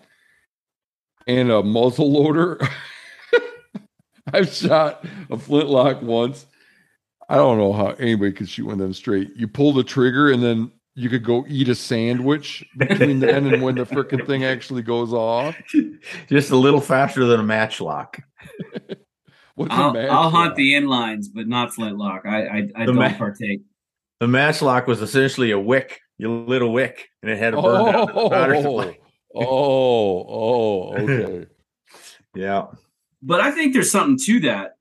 [1.26, 2.60] and a muzzle loader.
[4.32, 6.46] I've shot a flintlock once.
[7.28, 9.30] I don't know how anybody could shoot one of them straight.
[9.36, 13.62] You pull the trigger and then you could go eat a sandwich between then and
[13.62, 15.56] when the freaking thing actually goes off.
[16.28, 18.18] Just a little faster than a matchlock.
[19.56, 22.26] What's a I'll, match I'll hunt the inlines, but not flintlock.
[22.26, 23.60] I I, I don't ma- partake.
[24.20, 26.00] The matchlock was essentially a wick.
[26.18, 28.98] You lit a wick, and it had a burn down powder supply.
[29.34, 31.46] Oh, oh, oh, okay.
[32.36, 32.66] Yeah.
[33.22, 34.72] But I think there's something to that.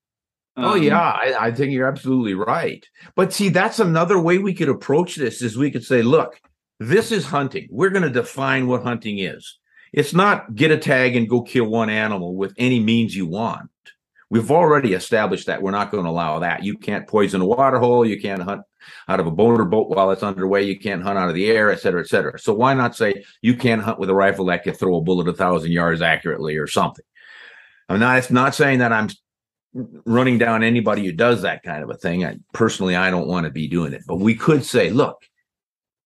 [0.57, 2.83] Oh Um, yeah, I, I think you're absolutely right.
[3.15, 6.41] But see, that's another way we could approach this is we could say, look,
[6.79, 7.67] this is hunting.
[7.69, 9.59] We're going to define what hunting is.
[9.93, 13.69] It's not get a tag and go kill one animal with any means you want.
[14.33, 16.63] We've already established that we're not going to allow that.
[16.63, 18.03] You can't poison a water hole.
[18.03, 18.63] You can't hunt
[19.07, 20.63] out of a motor boat while it's underway.
[20.63, 22.39] You can't hunt out of the air, et cetera, et cetera.
[22.39, 25.27] So why not say you can't hunt with a rifle that can throw a bullet
[25.27, 27.05] a thousand yards accurately or something?
[27.87, 28.31] I'm not.
[28.31, 29.09] Not saying that I'm
[30.05, 32.25] running down anybody who does that kind of a thing.
[32.25, 34.01] I, personally, I don't want to be doing it.
[34.07, 35.21] But we could say, look,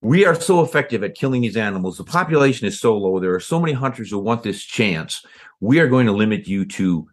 [0.01, 1.97] we are so effective at killing these animals.
[1.97, 3.21] The population is so low.
[3.21, 5.25] There are so many hunters who want this chance.
[5.61, 7.07] We are going to limit you to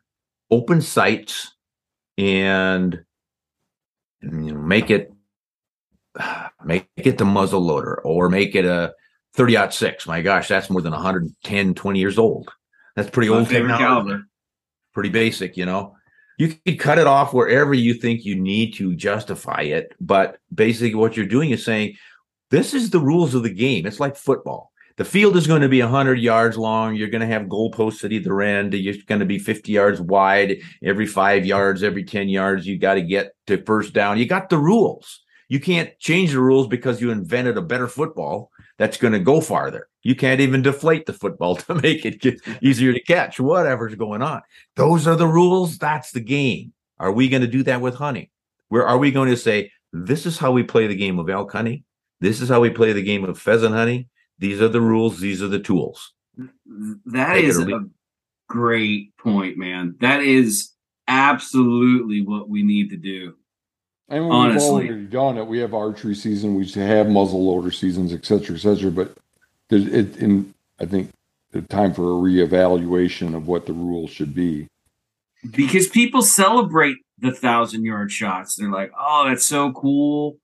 [0.50, 1.54] open sights
[2.18, 3.04] and
[4.22, 5.12] you know, make it
[6.64, 8.94] make it the muzzle loader or make it a
[9.34, 10.06] 30 six.
[10.06, 12.50] My gosh, that's more than 110, 20 years old.
[12.96, 14.22] That's pretty My old technology caliber.
[14.92, 15.96] pretty basic, you know.
[16.38, 20.94] You could cut it off wherever you think you need to justify it, but basically
[20.94, 21.96] what you're doing is saying
[22.50, 23.86] this is the rules of the game.
[23.86, 24.72] It's like football.
[24.96, 26.94] The field is going to be 100 yards long.
[26.94, 28.74] You're going to have goalposts at either end.
[28.74, 30.58] You're going to be 50 yards wide.
[30.84, 34.18] Every five yards, every 10 yards, you got to get to first down.
[34.18, 35.22] You got the rules.
[35.48, 39.40] You can't change the rules because you invented a better football that's going to go
[39.40, 39.88] farther.
[40.02, 44.42] You can't even deflate the football to make it easier to catch, whatever's going on.
[44.76, 45.78] Those are the rules.
[45.78, 46.72] That's the game.
[46.98, 48.28] Are we going to do that with hunting?
[48.68, 51.52] Where are we going to say, this is how we play the game of elk
[51.52, 51.84] hunting?
[52.20, 54.08] This is how we play the game of pheasant hunting.
[54.38, 55.20] These are the rules.
[55.20, 56.12] These are the tools.
[57.06, 57.84] That Take it is or a
[58.48, 59.96] great point, man.
[60.00, 60.70] That is
[61.06, 63.36] absolutely what we need to do.
[64.08, 64.88] And we've Honestly.
[64.88, 65.46] already done it.
[65.46, 66.54] We have archery season.
[66.54, 68.90] We have muzzle loader seasons, et cetera, et cetera.
[68.90, 69.16] But
[69.70, 71.10] it in I think
[71.52, 74.66] the time for a reevaluation of what the rules should be.
[75.50, 78.56] Because people celebrate the thousand yard shots.
[78.56, 80.38] They're like, oh, that's so cool.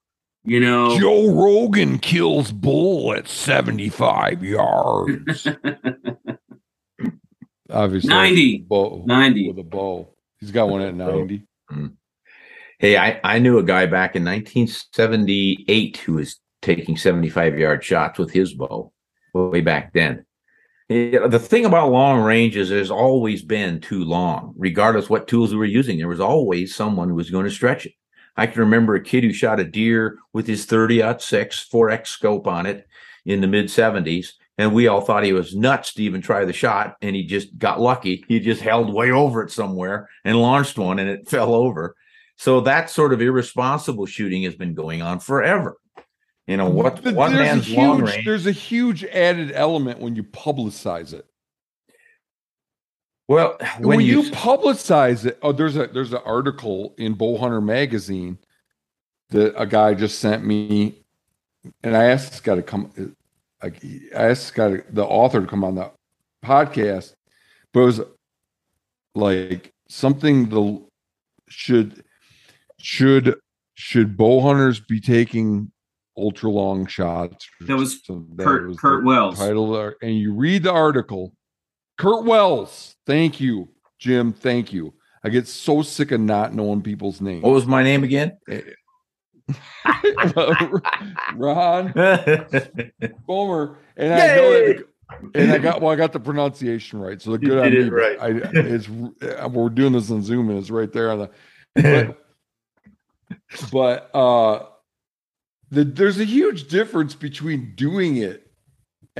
[0.50, 5.46] You know, Joe Rogan kills bull at 75 yards.
[7.70, 8.66] Obviously, 90.
[8.68, 9.46] bow, 90.
[9.46, 10.12] with a bow.
[10.40, 11.46] He's got one at 90.
[11.68, 11.86] Hmm.
[12.80, 18.18] Hey, I, I knew a guy back in 1978 who was taking 75 yard shots
[18.18, 18.92] with his bow
[19.32, 20.26] way back then.
[20.88, 25.58] The thing about long range is there's always been too long, regardless what tools we
[25.58, 25.98] were using.
[25.98, 27.92] There was always someone who was going to stretch it.
[28.40, 32.46] I can remember a kid who shot a deer with his 30 6 4X scope
[32.46, 32.88] on it
[33.26, 34.28] in the mid 70s.
[34.56, 36.96] And we all thought he was nuts to even try the shot.
[37.02, 38.24] And he just got lucky.
[38.28, 41.94] He just held way over it somewhere and launched one and it fell over.
[42.36, 45.76] So that sort of irresponsible shooting has been going on forever.
[46.46, 48.24] You know, what one there's a man's long range.
[48.24, 51.26] there's a huge added element when you publicize it.
[53.30, 57.62] Well, When, when, you, you, publicize it, oh, there's a there's an article in Bowhunter
[57.62, 58.38] magazine
[59.28, 61.04] that a guy just sent me,
[61.84, 63.14] and I asked this guy to come.
[63.62, 63.84] Like
[64.16, 65.92] I asked this guy, to, the author, to come on the
[66.44, 67.14] podcast,
[67.72, 68.00] but it was
[69.14, 70.84] like something the
[71.48, 72.02] should
[72.80, 73.36] should
[73.74, 75.70] should bow hunters be taking
[76.16, 77.48] ultra long shots?
[77.60, 79.38] That was So that Kurt- was Kurt Wells.
[79.38, 81.32] Title and you read the article.
[82.00, 82.96] Kurt Wells.
[83.06, 83.68] Thank you,
[83.98, 84.32] Jim.
[84.32, 84.94] Thank you.
[85.22, 87.42] I get so sick of not knowing people's names.
[87.42, 88.38] what was my name again?
[91.34, 94.86] Ron Spomer, and I know that,
[95.34, 97.20] and I got well, I got the pronunciation right.
[97.20, 97.90] So the good on me.
[97.90, 98.16] right.
[98.18, 101.30] I, it's uh, we're doing this on Zoom, and it's right there on the.
[101.74, 104.64] But, but uh,
[105.70, 108.49] the, there's a huge difference between doing it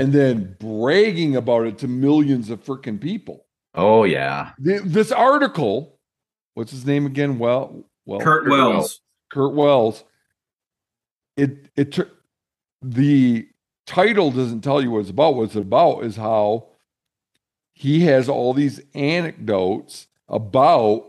[0.01, 3.47] and then bragging about it to millions of freaking people.
[3.75, 4.53] oh yeah.
[4.59, 5.99] The- This article,
[6.55, 7.39] what's his name again?
[7.39, 8.73] Well, well, Kurt Kurt Wells.
[8.75, 9.01] Wells.
[9.33, 10.05] Kurt Wells.
[11.37, 12.11] It it took
[12.83, 13.47] the
[13.87, 15.35] title doesn't tell you what it's about.
[15.37, 16.69] What it's about is how
[17.75, 21.07] he has all these anecdotes about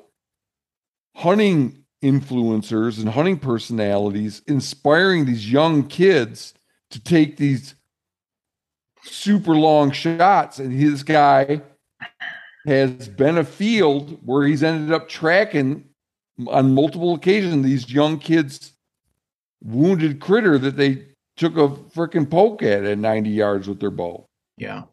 [1.16, 6.54] hunting influencers and hunting personalities inspiring these young kids
[6.90, 7.76] to take these
[9.04, 10.60] super long shots.
[10.60, 11.62] And his guy
[12.66, 15.86] has been a field where he's ended up tracking
[16.48, 18.74] on multiple occasions these young kids
[19.64, 21.06] wounded critter that they
[21.38, 24.26] took a freaking poke at at 90 yards with their bow.
[24.58, 24.84] Yeah.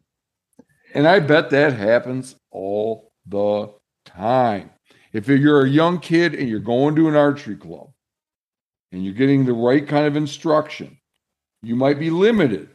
[0.93, 3.69] And I bet that happens all the
[4.05, 4.71] time.
[5.13, 7.89] If you're a young kid and you're going to an archery club
[8.91, 10.97] and you're getting the right kind of instruction,
[11.61, 12.69] you might be limited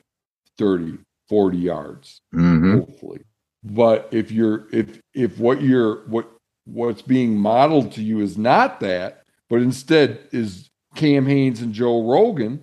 [0.58, 0.98] 30,
[1.34, 2.78] 40 yards, Mhm.
[2.78, 3.22] hopefully.
[3.64, 6.30] But if you're if if what you're what
[6.64, 12.08] what's being modeled to you is not that, but instead is Cam Hanes and Joe
[12.08, 12.60] Rogan,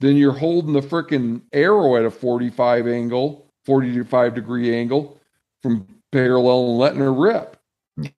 [0.00, 5.20] then you're holding the freaking arrow at a 45 angle, 45 degree angle
[5.62, 7.56] from parallel and letting her rip.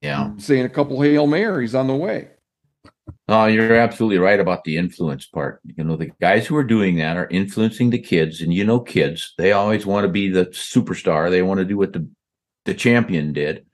[0.01, 0.31] Yeah.
[0.37, 2.29] Saying a couple Hail Marys on the way.
[3.29, 5.59] Oh, you're absolutely right about the influence part.
[5.65, 8.79] You know, the guys who are doing that are influencing the kids, and you know,
[8.79, 11.29] kids they always want to be the superstar.
[11.29, 12.07] They want to do what the
[12.65, 13.65] the champion did.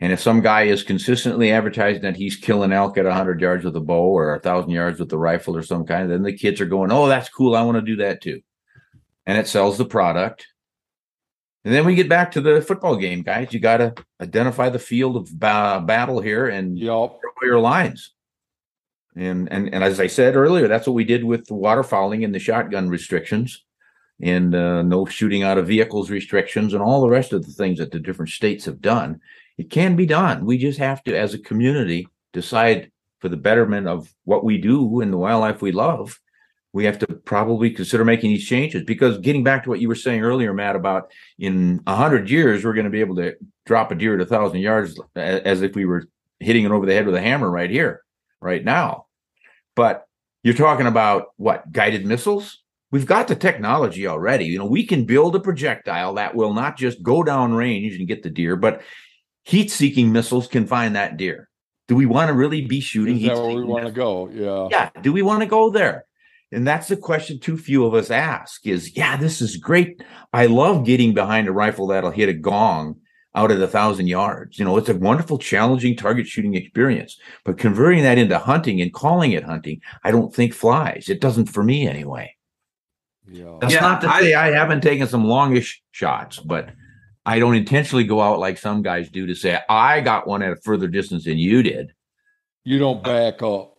[0.00, 3.76] And if some guy is consistently advertising that he's killing elk at 100 yards with
[3.76, 6.66] a bow or 1,000 yards with a rifle or some kind, then the kids are
[6.66, 7.56] going, "Oh, that's cool.
[7.56, 8.40] I want to do that too,"
[9.26, 10.46] and it sells the product.
[11.64, 13.52] And then we get back to the football game, guys.
[13.52, 16.86] You got to identify the field of ba- battle here and Yep.
[16.88, 18.12] draw your lines.
[19.16, 22.34] And and and as I said earlier, that's what we did with the waterfowling and
[22.34, 23.64] the shotgun restrictions,
[24.20, 27.78] and uh, no shooting out of vehicles restrictions, and all the rest of the things
[27.78, 29.20] that the different states have done.
[29.56, 30.44] It can be done.
[30.44, 32.90] We just have to, as a community, decide
[33.20, 36.20] for the betterment of what we do and the wildlife we love.
[36.74, 39.94] We have to probably consider making these changes because getting back to what you were
[39.94, 43.34] saying earlier, Matt, about in a hundred years we're going to be able to
[43.64, 46.06] drop a deer at a thousand yards as if we were
[46.38, 48.02] hitting it over the head with a hammer right here,
[48.42, 49.05] right now.
[49.76, 50.04] But
[50.42, 52.62] you're talking about what guided missiles?
[52.90, 54.46] We've got the technology already.
[54.46, 58.08] You know, we can build a projectile that will not just go down range and
[58.08, 58.82] get the deer, but
[59.44, 61.48] heat seeking missiles can find that deer.
[61.88, 64.28] Do we want to really be shooting Is that where we want to go?
[64.30, 64.68] Yeah.
[64.70, 66.04] yeah do we want to go there
[66.52, 70.46] and that's the question too few of us ask is yeah this is great i
[70.46, 72.96] love getting behind a rifle that'll hit a gong
[73.36, 77.58] out at a thousand yards you know it's a wonderful challenging target shooting experience but
[77.58, 81.62] converting that into hunting and calling it hunting i don't think flies it doesn't for
[81.62, 82.34] me anyway
[83.30, 83.58] Yeah.
[83.60, 86.70] that's Yeah, not to I- say i haven't taken some longish shots but
[87.26, 90.52] i don't intentionally go out like some guys do to say i got one at
[90.52, 91.92] a further distance than you did
[92.64, 93.74] You don't back up.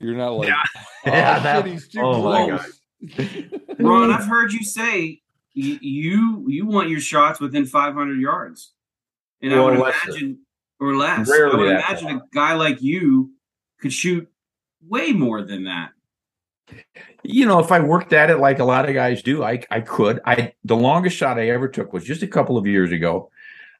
[0.00, 0.62] You're not like, Yeah.
[0.76, 2.80] oh, Yeah, shit, that- he's too oh my close.
[3.78, 5.20] Ron, I've heard you say
[5.54, 8.72] you you, you want your shots within 500 yards,
[9.40, 10.40] and I would imagine
[10.80, 11.30] or less.
[11.30, 13.32] I would imagine a guy like you
[13.80, 14.28] could shoot
[14.86, 15.90] way more than that.
[17.22, 19.80] you know, if I worked at it like a lot of guys do, I I
[19.80, 20.20] could.
[20.26, 23.30] I the longest shot I ever took was just a couple of years ago.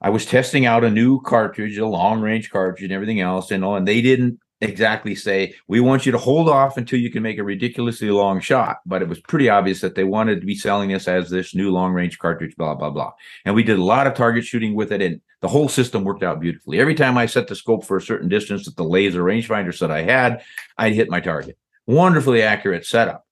[0.01, 3.64] I was testing out a new cartridge, a long range cartridge, and everything else, and
[3.64, 7.22] all, and they didn't exactly say we want you to hold off until you can
[7.22, 10.54] make a ridiculously long shot, but it was pretty obvious that they wanted to be
[10.54, 13.12] selling this as this new long range cartridge, blah blah blah.
[13.44, 16.22] And we did a lot of target shooting with it, and the whole system worked
[16.22, 16.80] out beautifully.
[16.80, 19.90] Every time I set the scope for a certain distance that the laser rangefinder said
[19.90, 20.42] I had,
[20.78, 21.58] I'd hit my target.
[21.86, 23.24] Wonderfully accurate setup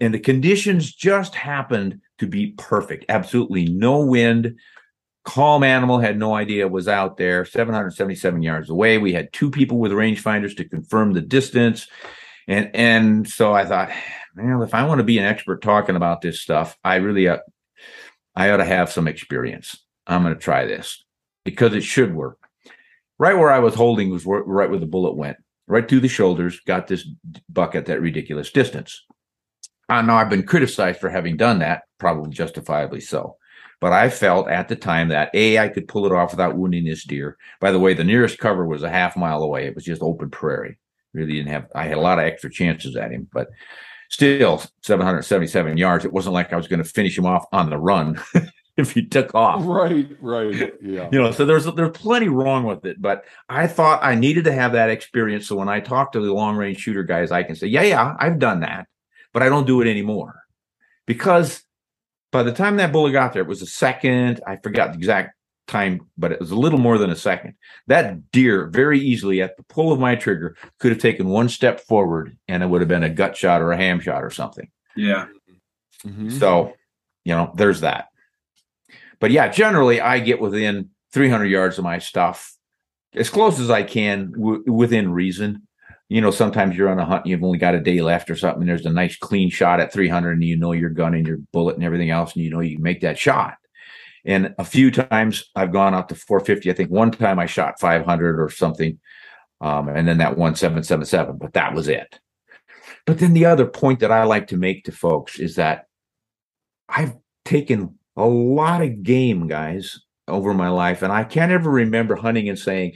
[0.00, 3.04] and the conditions just happened to be perfect.
[3.08, 4.58] Absolutely no wind.
[5.24, 7.44] Calm animal had no idea was out there.
[7.44, 8.98] 777 yards away.
[8.98, 11.88] We had two people with rangefinders to confirm the distance,
[12.46, 13.90] and and so I thought,
[14.36, 17.38] well, if I want to be an expert talking about this stuff, I really uh,
[18.36, 19.76] I ought to have some experience.
[20.06, 21.02] I'm going to try this
[21.44, 22.38] because it should work.
[23.18, 26.60] Right where I was holding was right where the bullet went, right through the shoulders.
[26.60, 27.08] Got this
[27.48, 29.04] buck at that ridiculous distance.
[29.88, 33.36] I know I've been criticized for having done that, probably justifiably so.
[33.80, 36.84] But I felt at the time that A, I could pull it off without wounding
[36.84, 37.36] this deer.
[37.60, 39.66] By the way, the nearest cover was a half mile away.
[39.66, 40.78] It was just open prairie.
[41.12, 43.48] Really didn't have, I had a lot of extra chances at him, but
[44.10, 46.04] still 777 yards.
[46.04, 48.20] It wasn't like I was going to finish him off on the run
[48.76, 50.72] if he took off Right, right.
[50.82, 51.08] Yeah.
[51.12, 54.52] you know so there's there's plenty wrong with it but i thought i needed to
[54.52, 57.54] have that experience so when i talk to the long range shooter guys i can
[57.54, 58.88] say yeah yeah i've done that
[59.32, 60.34] but i don't do it anymore
[61.06, 61.62] because
[62.34, 65.34] by the time that bullet got there it was a second i forgot the exact
[65.68, 67.54] time but it was a little more than a second
[67.86, 71.80] that deer very easily at the pull of my trigger could have taken one step
[71.80, 74.68] forward and it would have been a gut shot or a ham shot or something
[74.96, 75.26] Yeah.
[76.04, 76.30] Mhm.
[76.38, 76.74] so,
[77.24, 78.08] you know, there's that.
[79.20, 82.52] But yeah, generally I get within 300 yards of my stuff
[83.14, 85.66] as close as I can w- within reason.
[86.08, 88.62] You know, sometimes you're on a hunt, you've only got a day left or something.
[88.62, 91.38] And there's a nice clean shot at 300, and you know your gun and your
[91.52, 93.56] bullet and everything else, and you know you make that shot.
[94.24, 96.70] And a few times I've gone out to 450.
[96.70, 98.98] I think one time I shot 500 or something,
[99.60, 101.38] um, and then that one seven seven seven.
[101.38, 102.18] but that was it.
[103.06, 105.86] But then the other point that I like to make to folks is that
[106.88, 107.14] I've
[107.44, 112.48] taken a lot of game, guys, over my life, and I can't ever remember hunting
[112.48, 112.92] and saying,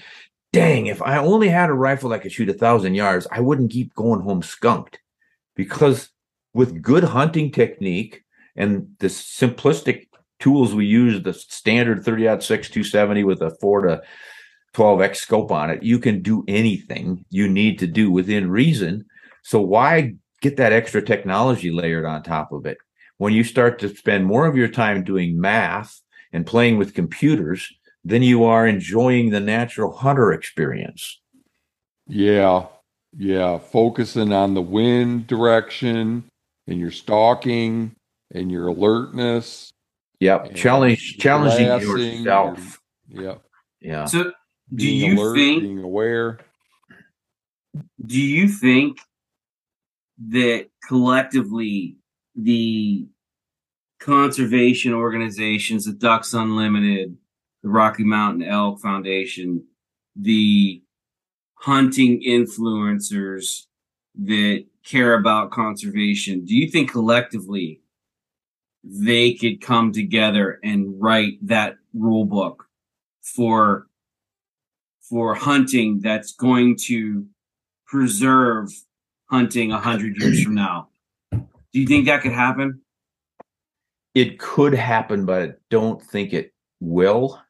[0.59, 3.73] dang, if I only had a rifle that could shoot a thousand yards, I wouldn't
[3.73, 4.99] keep going home skunked.
[5.55, 6.11] Because
[6.55, 8.23] with good hunting technique
[8.57, 10.07] and the simplistic
[10.39, 14.03] tools we use, the standard 30 6 270 with a 4 to
[14.75, 19.05] 12x scope on it, you can do anything you need to do within reason.
[19.43, 22.79] So why get that extra technology layered on top of it?
[23.17, 26.01] When you start to spend more of your time doing math
[26.33, 27.73] and playing with computers,
[28.05, 31.21] then you are enjoying the natural hunter experience.
[32.07, 32.67] Yeah.
[33.17, 33.59] Yeah.
[33.59, 36.25] Focusing on the wind direction
[36.67, 37.95] and your stalking
[38.33, 39.71] and your alertness.
[40.21, 40.55] Yep.
[40.55, 42.81] Challenge challenging yourself.
[43.09, 43.35] Your, yeah.
[43.81, 44.05] Yeah.
[44.07, 44.33] So do
[44.75, 46.39] Being you alert, think being aware?
[48.05, 48.99] do you think
[50.31, 51.97] that collectively
[52.35, 53.07] the
[54.01, 57.17] conservation organizations, the Ducks Unlimited,
[57.63, 59.65] the Rocky Mountain Elk Foundation,
[60.17, 60.83] the
[61.55, 63.67] hunting influencers
[64.21, 67.81] that care about conservation, do you think collectively
[68.85, 72.67] they could come together and write that rule book
[73.23, 73.87] for
[75.01, 77.27] for hunting that's going to
[77.87, 78.71] preserve
[79.31, 80.89] hunting a hundred years from now?
[81.33, 82.81] Do you think that could happen?
[84.19, 87.41] it could happen, but I don't think it will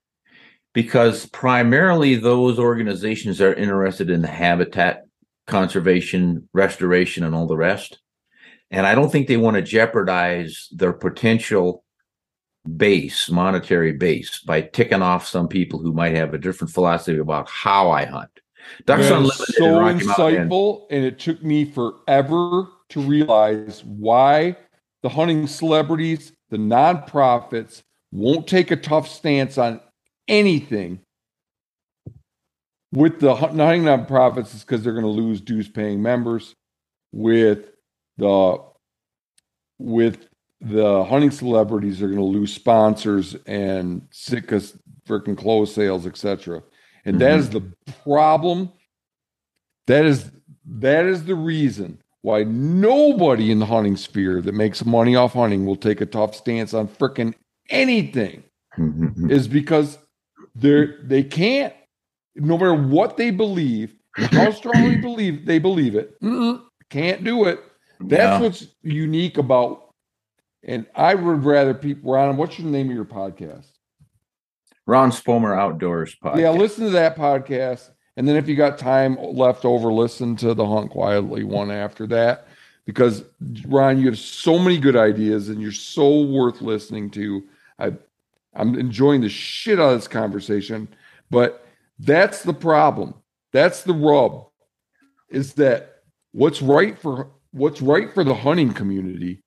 [0.79, 5.03] because primarily those organizations are interested in the habitat
[5.49, 7.99] conservation, restoration, and all the rest.
[8.71, 11.83] And I don't think they want to jeopardize their potential
[12.77, 17.51] base, monetary base, by ticking off some people who might have a different philosophy about
[17.51, 18.31] how I hunt.
[18.87, 20.09] Ducks Man, Unlimited and so Mountain-
[20.49, 24.57] insightful, and it took me forever to realize why
[25.03, 27.83] the hunting celebrities, the nonprofits,
[28.13, 29.81] won't take a tough stance on
[30.29, 31.01] anything.
[32.93, 36.55] With the hun- hunting nonprofits, is because they're going to lose dues-paying members.
[37.13, 37.71] With
[38.17, 38.63] the
[39.79, 40.29] with
[40.61, 44.61] the hunting celebrities, they're going to lose sponsors and Sitka
[45.07, 46.63] freaking clothes sales, etc.
[47.05, 47.39] And that Mhm.
[47.39, 47.63] is the
[48.03, 48.71] problem.
[49.87, 50.31] That is
[50.71, 55.65] that is the reason why nobody in the hunting sphere that makes money off hunting
[55.65, 57.33] will take a tough stance on freaking
[57.71, 58.43] anything
[58.77, 59.31] Mhm.
[59.31, 59.99] is because
[60.61, 61.73] they're they can't
[62.35, 67.61] no matter what they believe how strongly believe they believe it mm-mm, can't do it.
[68.01, 69.91] That's what's unique about
[70.65, 73.67] and i would rather people ron what's your name of your podcast?
[74.87, 76.41] Ron Spomer Outdoors podcast.
[76.41, 80.55] yeah listen to that podcast and then if you got time left over listen to
[80.55, 82.47] the hunt quietly one after that
[82.87, 83.23] because
[83.67, 87.45] ron you have so many good ideas and you're so worth listening to.
[87.79, 87.93] I
[88.55, 90.89] i'm enjoying the shit out of this conversation
[91.31, 91.65] but
[91.99, 93.15] that's the problem.
[93.53, 94.47] That's the rub
[95.29, 96.03] is that
[96.33, 99.43] what's right for what's right for the hunting community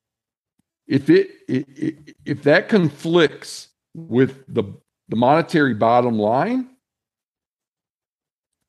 [0.87, 4.63] if it, it, it if that conflicts with the
[5.09, 6.69] the monetary bottom line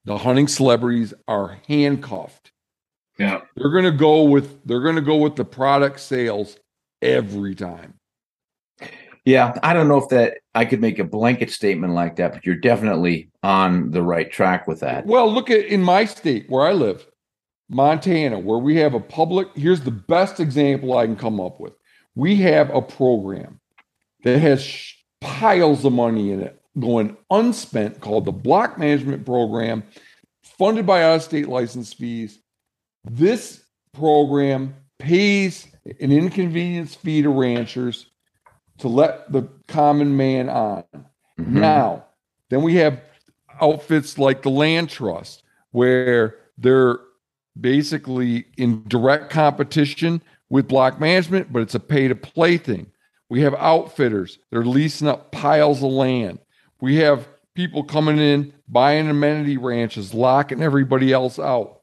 [0.04, 2.50] the hunting celebrities are handcuffed.
[3.18, 3.42] Yeah.
[3.54, 6.56] they're going to go with they're going to go with the product sales
[7.02, 7.94] every time
[9.24, 12.44] Yeah, I don't know if that I could make a blanket statement like that, but
[12.44, 15.06] you're definitely on the right track with that.
[15.06, 17.06] Well, look at in my state where I live,
[17.68, 19.48] Montana, where we have a public.
[19.54, 21.72] Here's the best example I can come up with.
[22.16, 23.60] We have a program
[24.24, 29.84] that has sh- piles of money in it going unspent called the Block Management Program,
[30.42, 32.40] funded by out of state license fees.
[33.04, 35.66] This program pays
[36.00, 38.06] an inconvenience fee to ranchers
[38.78, 40.84] to let the common man on.
[41.38, 41.46] Mhm.
[41.46, 42.04] Now,
[42.50, 43.00] then we have
[43.60, 46.98] outfits like the Land Trust, where they're
[47.60, 52.90] basically in direct competition with block management, but it's a pay to play thing.
[53.28, 56.38] We have outfitters, they're leasing up piles of land.
[56.80, 61.80] We have people coming in, buying amenity ranches, locking everybody else out.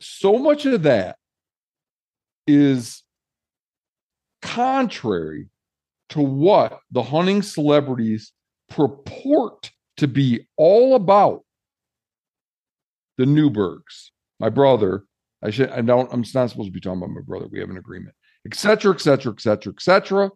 [0.00, 1.16] So much of that
[2.46, 3.02] is
[4.42, 5.48] contrary
[6.10, 8.32] to what the hunting celebrities
[8.70, 11.44] purport to be all about.
[13.18, 14.10] the Newbergs,
[14.40, 15.04] my brother.
[15.42, 15.70] I should.
[15.70, 16.12] I don't.
[16.12, 17.46] I'm not supposed to be talking about my brother.
[17.50, 18.14] We have an agreement,
[18.46, 20.30] etc., etc., etc., cetera, et cetera, et cetera.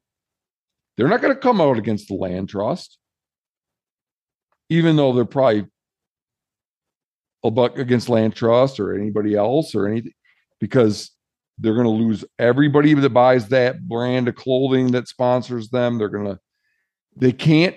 [0.96, 2.98] They're not going to come out against the land trust,
[4.68, 5.66] even though they're probably
[7.42, 10.12] about against land trust or anybody else or anything,
[10.60, 11.11] because
[11.58, 15.98] they're going to lose everybody that buys that brand of clothing that sponsors them.
[15.98, 16.38] They're going to.
[17.16, 17.76] They can't.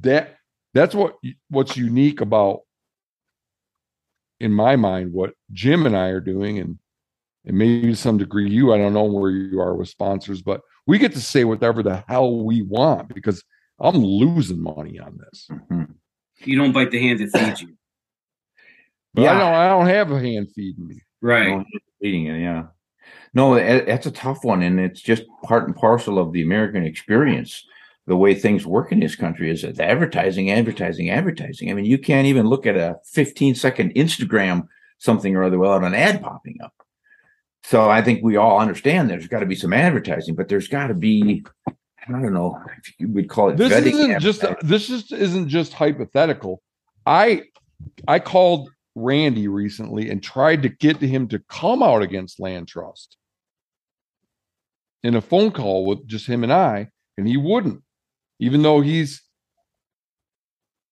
[0.00, 0.36] That
[0.74, 1.16] that's what
[1.50, 2.60] what's unique about
[4.40, 6.78] in my mind what jim and i are doing and
[7.44, 10.60] and maybe to some degree you i don't know where you are with sponsors but
[10.86, 13.42] we get to say whatever the hell we want because
[13.80, 15.94] i'm losing money on this Mhm.
[16.44, 17.74] You don't bite the hand that feeds you.
[19.14, 19.34] but Yeah.
[19.34, 21.50] i don't i don't have a hand feeding me Right.
[21.50, 21.64] No,
[22.00, 22.64] eating it, yeah.
[23.34, 27.64] No, that's a tough one, and it's just part and parcel of the American experience.
[28.06, 31.70] The way things work in this country is it's advertising, advertising, advertising.
[31.70, 34.66] I mean, you can't even look at a 15 second Instagram
[34.98, 36.74] something or other without an ad popping up.
[37.64, 40.88] So I think we all understand there's got to be some advertising, but there's got
[40.88, 45.12] to be, I don't know, if you would call it this isn't just this just
[45.12, 46.62] isn't just hypothetical
[47.06, 47.42] i
[48.06, 53.16] i called randy recently and tried to get him to come out against land trust
[55.02, 57.82] in a phone call with just him and i and he wouldn't
[58.38, 59.22] even though he's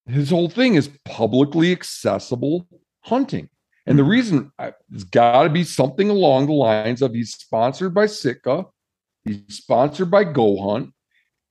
[0.06, 2.66] his whole thing is publicly accessible
[3.02, 3.48] hunting.
[3.86, 4.10] And the hmm.
[4.10, 8.66] reason I, it's got to be something along the lines of he's sponsored by sitka
[9.24, 10.92] he's sponsored by go hunt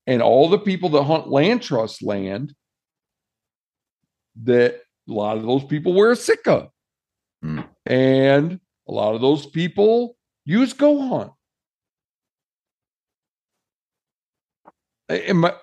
[0.07, 2.53] and all the people that hunt land trust land
[4.43, 6.69] that a lot of those people wear a Sitka.
[7.41, 7.61] Hmm.
[7.85, 10.15] And a lot of those people
[10.45, 11.09] use Gohan.
[11.09, 11.31] Hunt.
[15.09, 15.53] And my,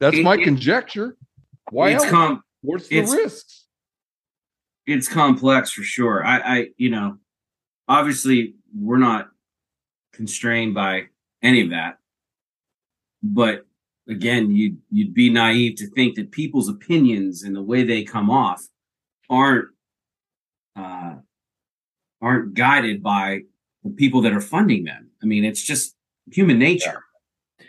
[0.00, 1.16] that's It- my it- conjecture.
[1.70, 2.10] Why it's else?
[2.10, 3.66] com- What's the it's- risks?
[4.86, 6.24] it's complex for sure.
[6.24, 7.18] I, I, you know,
[7.88, 9.28] obviously we're not
[10.14, 11.08] constrained by
[11.42, 11.98] any of that,
[13.22, 13.66] but
[14.08, 18.30] again, you'd you'd be naive to think that people's opinions and the way they come
[18.30, 18.66] off
[19.30, 19.68] aren't
[20.76, 21.16] uh,
[22.20, 23.40] aren't guided by
[23.84, 25.10] the people that are funding them.
[25.22, 25.94] I mean, it's just
[26.30, 27.04] human nature.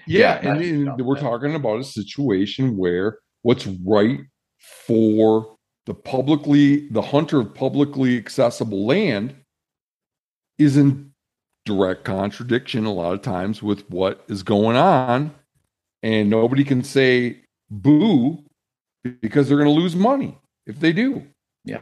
[0.08, 4.20] Yeah, Yeah, and, and we're talking about a situation where what's right
[4.58, 9.36] for the publicly the hunter of publicly accessible land
[10.58, 11.12] is in
[11.66, 15.34] direct contradiction a lot of times with what is going on
[16.04, 18.44] and nobody can say boo
[19.22, 21.24] because they're going to lose money if they do
[21.66, 21.82] Yeah.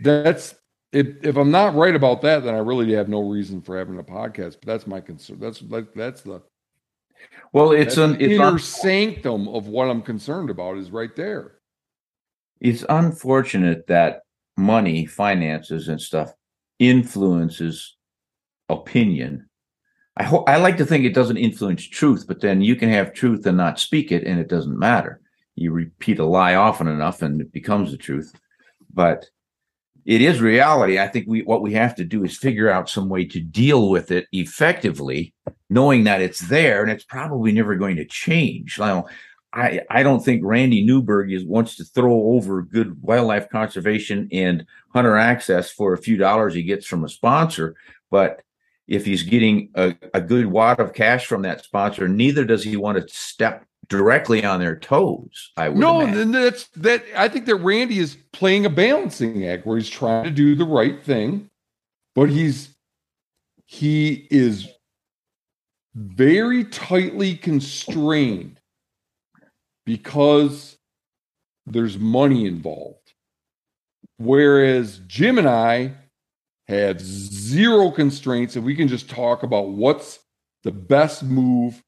[0.00, 0.54] that's
[0.92, 3.98] if if i'm not right about that then i really have no reason for having
[3.98, 6.42] a podcast but that's my concern that's like that's the
[7.52, 11.58] Well, it's an it's inner un- sanctum of what I'm concerned about is right there.
[12.60, 14.22] it's unfortunate that
[14.56, 16.32] money, finances, and stuff
[16.78, 17.96] influences
[18.68, 19.48] opinion.
[20.16, 23.14] I hope I like to think it doesn't influence truth, but then you can have
[23.14, 25.20] truth and not speak it, and it doesn't matter.
[25.54, 28.32] You repeat a lie often enough, and it becomes the truth.
[28.92, 29.26] But
[30.04, 30.98] it is reality.
[30.98, 33.88] I think we what we have to do is figure out some way to deal
[33.88, 35.32] with it effectively,
[35.70, 38.78] knowing that it's there and it's probably never going to change.
[38.78, 39.06] Now,
[39.52, 44.66] I, I don't think Randy Newberg is wants to throw over good wildlife conservation and
[44.92, 47.76] hunter access for a few dollars he gets from a sponsor.
[48.10, 48.42] But
[48.88, 52.76] if he's getting a, a good wad of cash from that sponsor, neither does he
[52.76, 55.52] want to step directly on their toes.
[55.56, 56.32] I would No, imagine.
[56.32, 57.04] that's that.
[57.16, 60.64] I think that Randy is playing a balancing act where he's trying to do the
[60.64, 61.50] right thing,
[62.14, 62.70] but he's
[63.66, 64.68] he is
[65.94, 68.58] very tightly constrained
[69.84, 70.78] because
[71.66, 73.12] there's money involved.
[74.18, 75.94] Whereas Jim and I
[76.72, 80.18] have zero constraints and we can just talk about what's
[80.64, 81.82] the best move,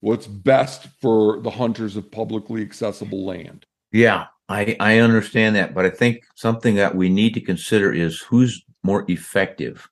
[0.00, 3.66] what's best for the hunters of publicly accessible land.
[3.92, 8.20] Yeah, I, I understand that, but I think something that we need to consider is
[8.20, 9.88] who's more effective.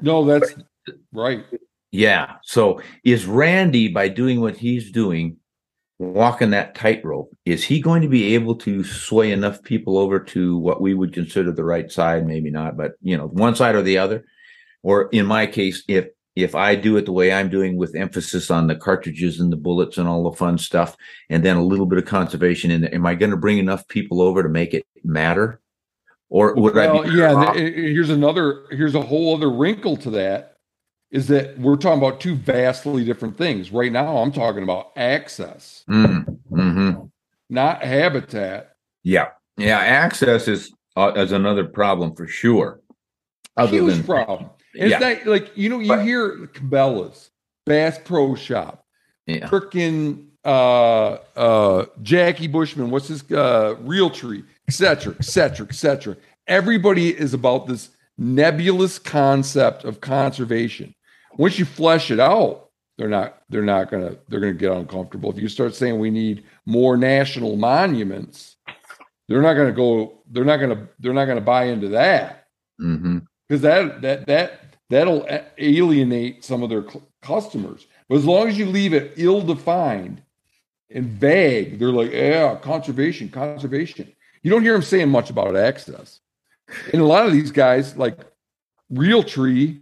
[0.00, 0.54] No, that's
[1.12, 1.44] right.
[1.90, 2.36] Yeah.
[2.44, 5.37] So is Randy, by doing what he's doing,
[5.98, 10.56] walking that tightrope, is he going to be able to sway enough people over to
[10.58, 12.26] what we would consider the right side?
[12.26, 14.24] Maybe not, but you know, one side or the other.
[14.82, 16.06] Or in my case, if
[16.36, 19.56] if I do it the way I'm doing with emphasis on the cartridges and the
[19.56, 20.96] bullets and all the fun stuff,
[21.28, 23.86] and then a little bit of conservation in there, am I going to bring enough
[23.88, 25.60] people over to make it matter?
[26.30, 27.32] Or would I be yeah.
[27.32, 28.66] off- here's another.
[28.70, 30.57] Here's a whole other wrinkle to that.
[31.10, 33.72] Is that we're talking about two vastly different things.
[33.72, 37.10] Right now, I'm talking about access, Mm, mhm.
[37.48, 38.74] not habitat.
[39.04, 39.28] Yeah.
[39.56, 39.78] Yeah.
[39.78, 42.80] Access is uh, as another problem for sure.
[43.56, 44.50] Other Huge than problem.
[44.78, 47.30] And yeah, It's not like you know, you But- hear Cabela's,
[47.64, 48.84] Bass Pro Shop,
[49.26, 55.74] yeah, freaking uh uh Jackie Bushman, what's his uh Realtree, et cetera, et cetera, et
[55.74, 56.16] cetera.
[56.46, 60.94] Everybody is about this nebulous concept of conservation.
[61.38, 65.30] Once you flesh it out, they're not they're not gonna they're gonna get uncomfortable.
[65.30, 68.56] If you start saying we need more national monuments,
[69.28, 72.48] they're not gonna go, they're not gonna they're not gonna buy into that
[72.80, 73.18] mm-hmm.
[73.48, 75.26] because that that that that'll
[75.58, 76.84] alienate some of their
[77.22, 77.86] customers.
[78.08, 80.22] But as long as you leave it ill-defined
[80.90, 84.10] and vague, they're like, yeah, conservation, conservation.
[84.42, 86.20] You don't hear them saying much about access.
[86.92, 88.18] And a lot of these guys, like
[88.90, 89.80] Realtree,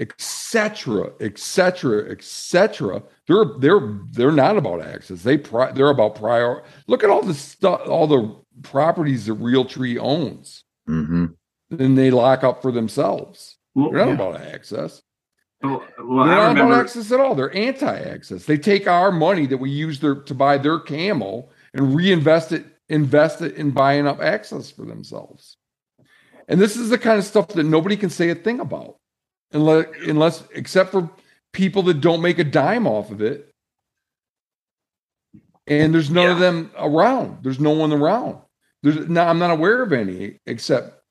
[0.00, 5.22] etc., etc., etc., they're they're they're not about access.
[5.22, 6.62] They pri- they're about prior.
[6.88, 11.26] Look at all the stuff, all the properties that Realtree owns hmm
[11.70, 13.56] then they lock up for themselves.
[13.76, 14.14] Well, They're not Yeah.
[14.14, 15.02] about access.
[15.62, 16.72] well, well, They're I not remember.
[16.74, 17.36] about access at all.
[17.36, 18.44] They're anti-access.
[18.44, 22.64] They take our money that we use their, to buy their camo and reinvest it,
[22.88, 25.58] invest it in buying up access for themselves.
[26.48, 28.96] And this is the kind of stuff that nobody can say a thing about,
[29.52, 31.10] unless, unless except for
[31.52, 33.52] people that don't make a dime off of it.
[35.66, 37.38] And there's none of them around.
[37.42, 38.38] There's no one around.
[38.82, 41.02] There's no, I'm not aware of any except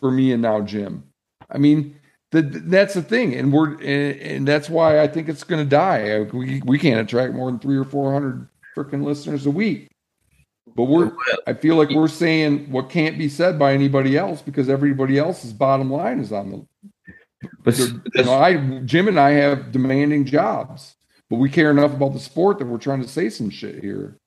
[0.00, 1.04] for me and now Jim.
[1.50, 1.96] I mean,
[2.32, 5.68] the, that's the thing, and we're and, and that's why I think it's going to
[5.68, 6.20] die.
[6.32, 9.88] We we can't attract more than three or four hundred freaking listeners a week.
[10.74, 11.12] But we're
[11.46, 15.52] I feel like we're saying what can't be said by anybody else because everybody else's
[15.52, 16.66] bottom line is on the.
[17.62, 20.96] But You know, I Jim and I have demanding jobs,
[21.30, 24.18] but we care enough about the sport that we're trying to say some shit here.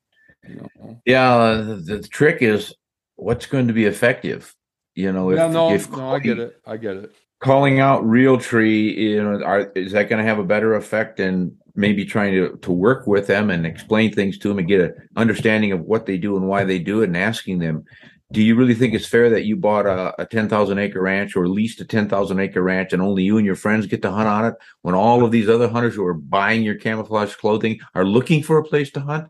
[0.48, 1.00] You know.
[1.04, 2.74] yeah, the, the trick is
[3.16, 4.54] what's going to be effective.
[4.94, 6.60] You know, if, yeah, no, if no, I get it.
[6.66, 7.12] I get it.
[7.40, 11.56] calling out Realtree, you know, are, is that going to have a better effect than
[11.74, 14.94] maybe trying to, to work with them and explain things to them and get an
[15.16, 17.84] understanding of what they do and why they do it and asking them,
[18.32, 21.48] do you really think it's fair that you bought a, a 10,000 acre ranch or
[21.48, 24.44] leased a 10,000 acre ranch and only you and your friends get to hunt on
[24.44, 28.42] it when all of these other hunters who are buying your camouflage clothing are looking
[28.42, 29.28] for a place to hunt?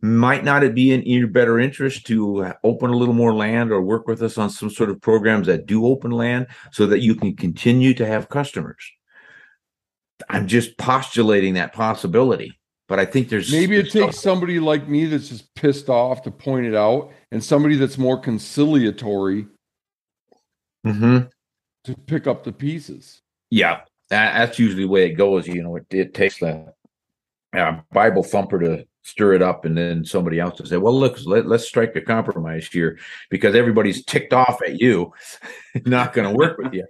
[0.00, 3.82] Might not it be in your better interest to open a little more land or
[3.82, 7.16] work with us on some sort of programs that do open land so that you
[7.16, 8.92] can continue to have customers?
[10.28, 12.58] I'm just postulating that possibility,
[12.88, 16.22] but I think there's Maybe it there's takes somebody like me that's just pissed off
[16.22, 19.46] to point it out, and somebody that's more conciliatory
[20.86, 21.30] Mhm.
[21.84, 23.20] to pick up the pieces.
[23.50, 25.46] Yeah, that, that's usually the way it goes.
[25.46, 26.72] You know, it, it takes the
[27.52, 31.18] uh, Bible thumper to stir it up, and then somebody else to say, "Well, look,
[31.26, 32.98] let, let's strike a compromise here,"
[33.30, 35.12] because everybody's ticked off at you,
[35.84, 36.86] not going to work with you.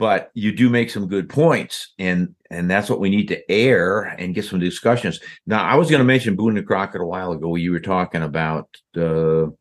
[0.00, 4.00] But you do make some good points, and and that's what we need to air
[4.00, 5.20] and get some discussions.
[5.46, 7.54] Now, I was going to mention Boone and Crockett a while ago.
[7.54, 9.52] You were talking about Ducks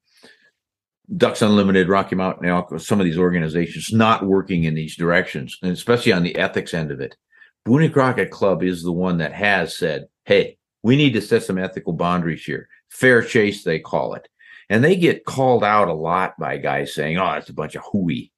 [1.41, 6.13] Unlimited, Rocky Mountain Elk, some of these organizations not working in these directions, and especially
[6.13, 7.17] on the ethics end of it.
[7.65, 11.43] Boone and Crockett Club is the one that has said, hey, we need to set
[11.43, 12.69] some ethical boundaries here.
[12.89, 14.29] Fair chase, they call it.
[14.69, 17.83] And they get called out a lot by guys saying, oh, it's a bunch of
[17.91, 18.31] hooey.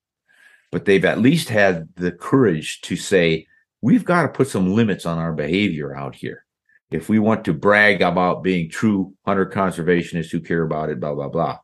[0.71, 3.47] But they've at least had the courage to say,
[3.81, 6.45] we've got to put some limits on our behavior out here.
[6.91, 11.13] If we want to brag about being true hunter conservationists who care about it, blah,
[11.13, 11.59] blah, blah.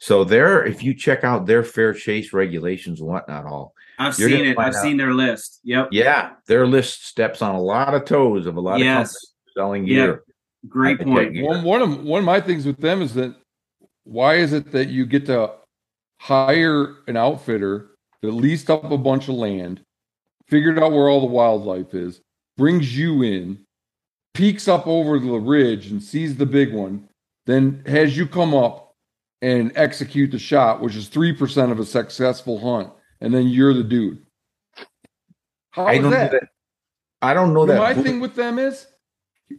[0.00, 4.46] So there, if you check out their fair chase regulations and whatnot, all I've seen
[4.46, 4.56] it.
[4.58, 4.82] I've out.
[4.82, 5.58] seen their list.
[5.64, 5.88] Yep.
[5.90, 9.12] yeah, their list steps on a lot of toes of a lot of Yes.
[9.12, 9.94] companies selling Yeah.
[10.06, 10.22] gear.
[10.68, 11.34] Great I- I point.
[11.34, 13.34] get- One one of one of my things with them is that
[14.04, 15.50] why is it that you get to
[16.20, 17.90] hire an outfitter
[18.22, 19.80] that leased up a bunch of land,
[20.46, 22.20] figured out where all the wildlife is,
[22.56, 23.58] brings you in,
[24.34, 27.08] peeks up over the ridge and sees the big one,
[27.46, 28.94] then has you come up
[29.40, 33.74] and execute the shot, which is three percent of a successful hunt, and then you're
[33.74, 34.24] the dude.
[35.70, 36.32] How I don't that?
[36.32, 36.48] know that.
[37.22, 37.78] I don't know You that.
[37.78, 38.86] my thing with them is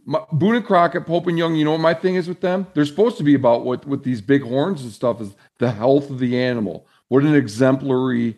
[0.04, 1.54] my, Boone and Crockett, Pope and Young.
[1.56, 2.66] You know what my thing is with them?
[2.74, 6.10] They're supposed to be about what with these big horns and stuff is the health
[6.10, 6.86] of the animal.
[7.08, 8.36] What an exemplary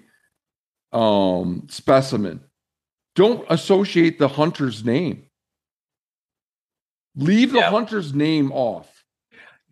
[0.93, 2.41] um, specimen.
[3.15, 5.27] Don't associate the hunter's name.
[7.17, 7.71] Leave the Yeah.
[7.71, 9.05] hunter's name off.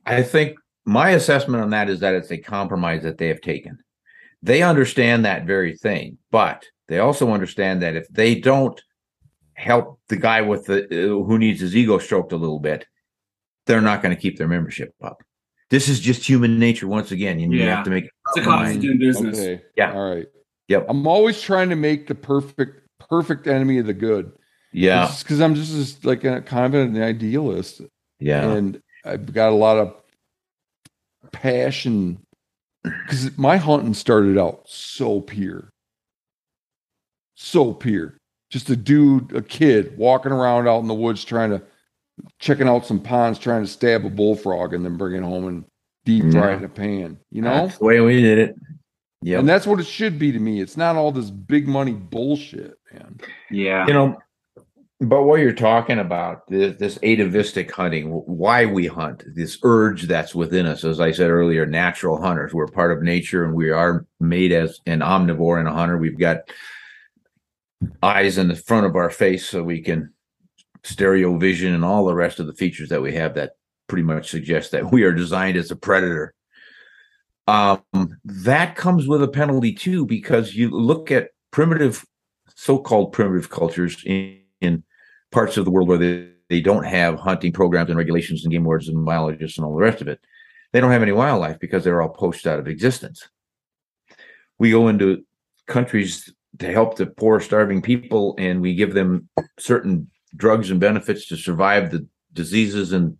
[0.04, 3.78] I think my assessment on that is that it's a compromise that they have taken.
[4.42, 8.80] They understand that very thing, but they also understand that if they don't
[9.54, 12.86] help the guy with the uh, who needs his ego stroked a little bit,
[13.66, 15.22] they're not going to keep their membership up.
[15.68, 17.76] This is just human nature once again, and you Yeah.
[17.76, 19.38] have to make a It's a cost of doing business.
[19.38, 19.62] Okay.
[19.76, 19.92] Yeah.
[19.92, 20.26] All right.
[20.70, 20.86] Yep.
[20.88, 24.30] I'm always trying to make the perfect perfect enemy of the good.
[24.72, 27.80] Yeah, Because I'm just as, like a kind of an idealist,
[28.20, 29.94] yeah, and I've got a lot of
[31.32, 32.20] passion.
[32.84, 35.70] Because my hunting started out so pure,
[37.34, 38.14] so pure.
[38.48, 41.62] Just a dude, a kid walking around out in the woods trying to
[42.38, 45.64] checking out some ponds, trying to stab a bullfrog, and then bring it home and
[46.04, 46.54] deep fry Yeah.
[46.54, 47.18] it in a pan.
[47.32, 48.54] You know, that's the way we did it.
[49.22, 50.60] Yeah, and that's what it should be to me.
[50.60, 53.20] It's not all this big money bullshit, man.
[53.50, 53.86] Yeah.
[53.86, 54.16] you know
[55.00, 60.34] but what you're talking about this, this atavistic hunting why we hunt this urge that's
[60.34, 64.06] within us as i said earlier natural hunters we're part of nature and we are
[64.20, 66.38] made as an omnivore and a hunter we've got
[68.02, 70.12] eyes in the front of our face so we can
[70.84, 73.52] stereo vision and all the rest of the features that we have that
[73.86, 76.34] pretty much suggest that we are designed as a predator
[77.50, 82.06] um, that comes with a penalty too because you look at primitive
[82.54, 84.84] so-called primitive cultures in, in
[85.32, 88.62] parts of the world where they, they don't have hunting programs and regulations and game
[88.62, 90.20] wardens and biologists and all the rest of it.
[90.72, 93.28] They don't have any wildlife because they're all poached out of existence.
[94.58, 95.24] We go into
[95.66, 99.28] countries to help the poor, starving people, and we give them
[99.58, 103.16] certain drugs and benefits to survive the diseases and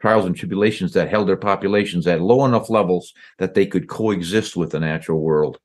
[0.00, 4.56] trials and tribulations that held their populations at low enough levels that they could coexist
[4.56, 5.58] with the natural world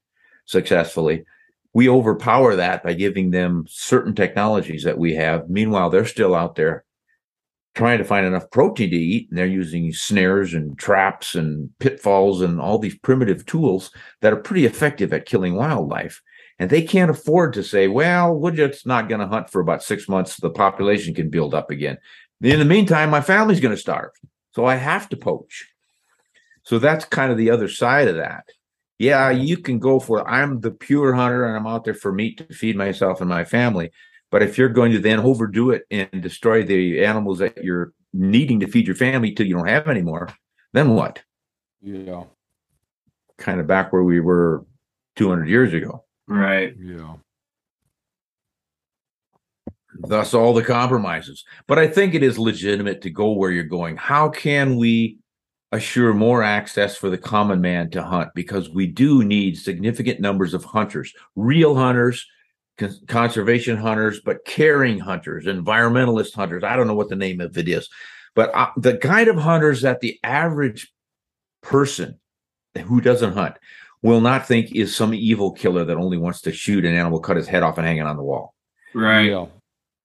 [0.45, 1.23] successfully
[1.75, 5.49] we overpower that by giving them certain technologies that we have.
[5.49, 6.85] Meanwhile, they're still out there
[7.75, 12.41] trying to find enough protein to eat, and they're using snares and traps and pitfalls
[12.41, 13.91] and all these primitive tools
[14.21, 16.21] that are pretty effective at killing wildlife.
[16.59, 19.83] And they can't afford to say, well, we're just not going to hunt for about
[19.83, 20.37] six months.
[20.37, 21.97] The population can build up again.
[22.41, 24.11] In the meantime, my family's going to starve.
[24.51, 25.67] So I have to poach.
[26.63, 28.45] So that's kind of the other side of that
[28.97, 32.37] yeah, you can go for I'm the pure hunter and I'm out there for meat
[32.37, 33.91] to feed myself and my family.
[34.31, 38.59] But if you're going to then overdo it and destroy the animals that you're needing
[38.61, 40.29] to feed your family till you don't have anymore,
[40.73, 41.21] then what?
[41.81, 42.23] Yeah.
[43.37, 44.65] Kind of back where we were
[45.17, 46.05] 200 years ago.
[46.27, 46.73] Right.
[46.81, 47.15] Yeah.
[49.99, 51.45] Thus, all the compromises.
[51.67, 53.97] But I think it is legitimate to go where you're going.
[53.97, 55.19] How can we
[55.71, 58.29] assure more access for the common man to hunt?
[58.35, 62.25] Because we do need significant numbers of hunters, real hunters,
[62.77, 66.63] con- conservation hunters, but caring hunters, environmentalist hunters.
[66.63, 67.89] I don't know what the name of it is,
[68.35, 70.91] but uh, the kind of hunters that the average
[71.61, 72.19] person
[72.85, 73.55] who doesn't hunt
[74.01, 77.37] will not think is some evil killer that only wants to shoot an animal, cut
[77.37, 78.53] his head off, and hang it on the wall.
[78.93, 79.29] Right.
[79.29, 79.47] Yeah.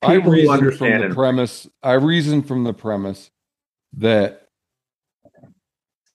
[0.03, 1.69] I reason from the premise.
[1.83, 3.31] I reason from the premise
[3.95, 4.49] that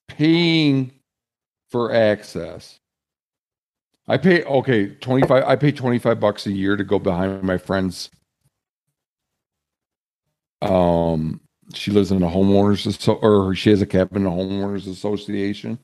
[0.08, 0.92] paying
[1.70, 2.80] for access.
[4.08, 5.44] I pay okay twenty five.
[5.44, 8.10] I pay twenty five bucks a year to go behind my friend's.
[10.62, 11.42] Um,
[11.74, 15.80] she lives in a homeowners or she has a cabin in a homeowners association,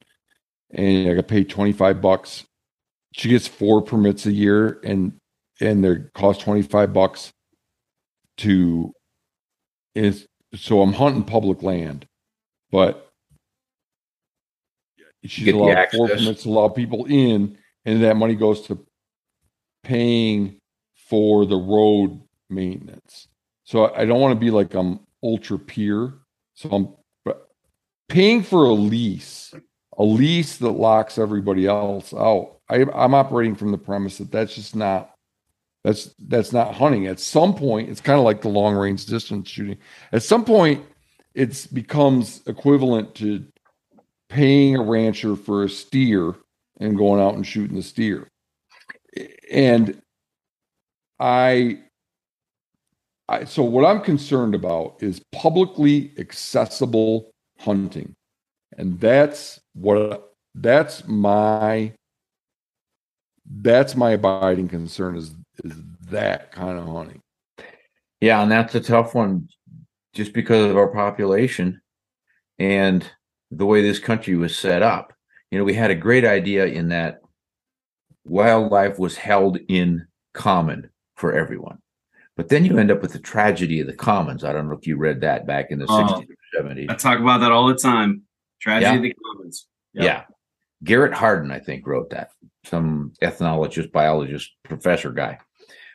[0.71, 2.45] and I got paid twenty five bucks.
[3.13, 5.13] She gets four permits a year, and
[5.59, 7.31] and they cost twenty five bucks
[8.41, 8.93] to
[9.95, 12.07] is so I'm hunting public land,
[12.71, 13.09] but
[15.23, 18.85] she's Get allowed four permits to allow people in, and that money goes to
[19.83, 20.59] paying
[20.95, 23.27] for the road maintenance.
[23.63, 26.13] So I, I don't want to be like I'm ultra peer.
[26.55, 27.47] So I'm but
[28.09, 29.53] paying for a lease,
[29.97, 32.57] a lease that locks everybody else out.
[32.69, 35.10] I, I'm operating from the premise that that's just not
[35.83, 37.07] that's that's not hunting.
[37.07, 39.77] At some point, it's kind of like the long range distance shooting.
[40.11, 40.85] At some point,
[41.33, 43.45] it becomes equivalent to
[44.29, 46.35] paying a rancher for a steer
[46.79, 48.27] and going out and shooting the steer.
[49.51, 50.01] And
[51.19, 51.79] I
[53.27, 58.13] I so what I'm concerned about is publicly accessible hunting.
[58.77, 61.93] And that's what that's my
[63.45, 65.31] that's my abiding concern is
[65.63, 65.73] is
[66.09, 67.21] that kind of hunting.
[68.19, 69.49] Yeah, and that's a tough one
[70.13, 71.81] just because of our population
[72.59, 73.09] and
[73.49, 75.13] the way this country was set up.
[75.49, 77.21] You know, we had a great idea in that
[78.25, 81.79] wildlife was held in common for everyone.
[82.37, 84.43] But then you end up with the tragedy of the commons.
[84.43, 86.07] I don't know if you read that back in the Oh.
[86.07, 86.89] 60s or 70s.
[86.89, 88.21] I talk about that all the time.
[88.61, 88.95] Tragedy Yeah.
[88.95, 89.67] of the commons.
[89.93, 90.03] Yep.
[90.05, 90.23] Yeah.
[90.83, 92.31] Garrett Hardin, I think, wrote that.
[92.65, 95.39] Some ethnologist, biologist, professor guy.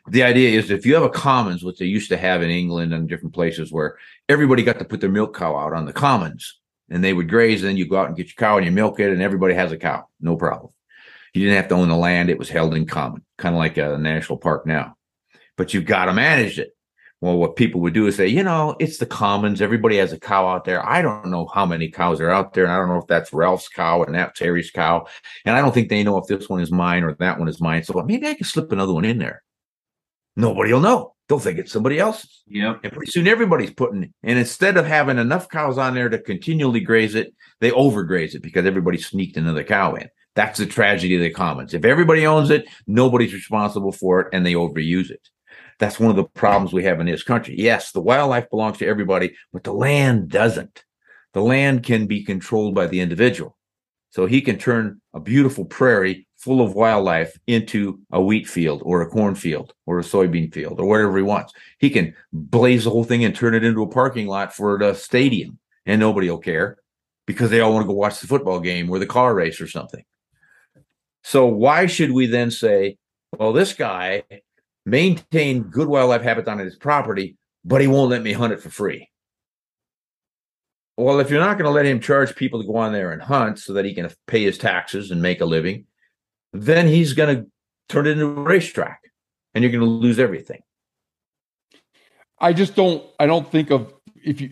[0.08, 2.94] The idea is if you have a commons, which they used to have in England
[2.94, 3.96] and different places where
[4.28, 7.62] everybody got to put their milk cow out on the commons and they would graze,
[7.62, 9.54] and then you go out and get your cow and you milk it, and everybody
[9.54, 10.06] has a cow.
[10.20, 10.72] No problem.
[11.34, 13.76] You didn't have to own the land; it was held in common, kind of like
[13.76, 14.96] a national park now.
[15.56, 16.75] But you've got to manage it.
[17.22, 19.62] Well, what people would do is say, you know, it's the commons.
[19.62, 20.86] Everybody has a cow out there.
[20.86, 23.32] I don't know how many cows are out there, and I don't know if that's
[23.32, 25.06] Ralph's cow and that's Terry's cow,
[25.46, 27.60] and I don't think they know if this one is mine or that one is
[27.60, 27.84] mine.
[27.84, 29.42] So maybe I can slip another one in there.
[30.36, 31.14] Nobody will know.
[31.28, 32.42] They'll think it's somebody else's.
[32.48, 32.80] Yep.
[32.84, 36.80] And pretty soon everybody's putting, and instead of having enough cows on there to continually
[36.80, 40.08] graze it, they overgraze it because everybody sneaked another cow in.
[40.34, 41.72] That's the tragedy of the commons.
[41.72, 45.30] If everybody owns it, nobody's responsible for it and they overuse it.
[45.78, 47.54] That's one of the problems we have in this country.
[47.58, 50.84] Yes, the wildlife belongs to everybody, but the land doesn't.
[51.34, 53.56] The land can be controlled by the individual.
[54.10, 59.02] So he can turn a beautiful prairie full of wildlife into a wheat field or
[59.02, 61.52] a cornfield or a soybean field or whatever he wants.
[61.78, 64.94] He can blaze the whole thing and turn it into a parking lot for the
[64.94, 66.78] stadium and nobody will care
[67.26, 69.66] because they all want to go watch the football game or the car race or
[69.66, 70.04] something.
[71.22, 72.98] So why should we then say,
[73.36, 74.22] well, this guy
[74.86, 78.70] maintained good wildlife habitat on his property, but he won't let me hunt it for
[78.70, 79.10] free?
[80.96, 83.20] Well, if you're not going to let him charge people to go on there and
[83.20, 85.84] hunt so that he can pay his taxes and make a living,
[86.54, 87.50] then he's going to
[87.90, 89.02] turn it into a racetrack
[89.54, 90.62] and you're going to lose everything.
[92.38, 93.02] I just don't.
[93.18, 94.50] I don't think of if you.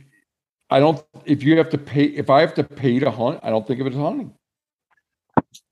[0.71, 1.03] I don't.
[1.25, 3.81] If you have to pay, if I have to pay to hunt, I don't think
[3.81, 4.33] of it as hunting.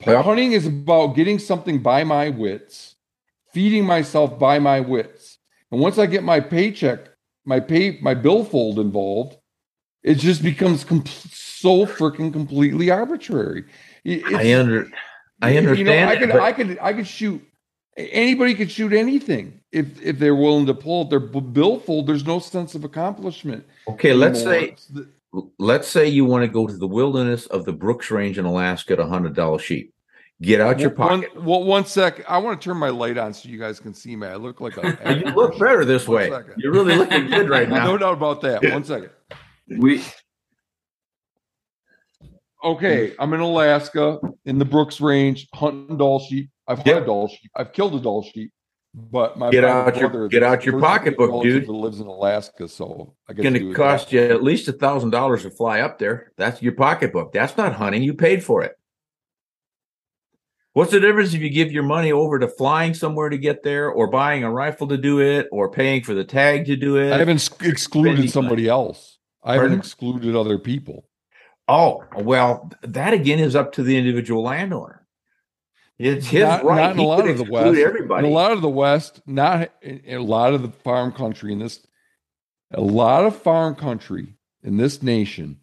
[0.06, 2.91] Well- hunting is about getting something by my wits,
[3.52, 5.38] feeding myself by my wits,
[5.70, 7.00] and once I get my paycheck,
[7.44, 9.36] my pay, my billfold involved,
[10.02, 13.64] it just becomes com- so freaking completely arbitrary.
[14.04, 14.88] It- I it's- under,
[15.40, 16.10] I you know, understand.
[16.10, 17.42] I could, but- I could, I could shoot.
[17.96, 22.06] Anybody could shoot anything if if they're willing to pull their billfold.
[22.06, 23.66] There's no sense of accomplishment.
[23.86, 24.76] okay, let's say
[25.58, 28.96] let's say you want to go to the wilderness of the Brooks Range in Alaska
[28.96, 29.91] to hunt a Dall sheep.
[30.42, 31.42] Get out your one- pocket.
[31.42, 32.28] Well, one sec.
[32.28, 34.26] I want to turn my light on so you guys can see me.
[34.26, 35.14] I look like a.
[35.24, 36.30] you look better this One way.
[36.30, 36.54] second.
[36.58, 37.84] You're really looking good right now.
[37.84, 38.62] No doubt about that.
[38.72, 39.10] One second.
[39.68, 40.02] We
[42.64, 46.48] Okay, I'm in Alaska in the Brooks Range hunting Dall sheep.
[46.68, 47.06] I've hunted Yep.
[47.06, 47.50] Dall sheep.
[47.56, 48.52] I've killed a Dall sheep,
[48.94, 51.66] but my Get out your- get out your pocketbook, dude.
[51.66, 54.72] that Lives in Alaska, so I It's going to cost that you at least a
[54.72, 56.30] thousand dollars to fly up there.
[56.36, 57.32] That's your pocketbook.
[57.32, 58.04] That's not hunting.
[58.04, 58.78] You paid for it.
[60.74, 63.90] What's the difference if you give your money over to flying somewhere to get there,
[63.90, 67.12] or buying a rifle to do it, or paying for the tag to do it?
[67.12, 69.18] I haven't excluded somebody else.
[69.42, 71.08] I haven't excluded other people.
[71.68, 75.06] Oh, well, that again is up to the individual landowner.
[75.98, 76.76] It's his Not- right.
[76.76, 77.78] not in a lot of the West.
[77.78, 81.86] In a lot of the West, not a lot of the farm country in this,
[82.72, 85.58] a lot of farm country in this nation,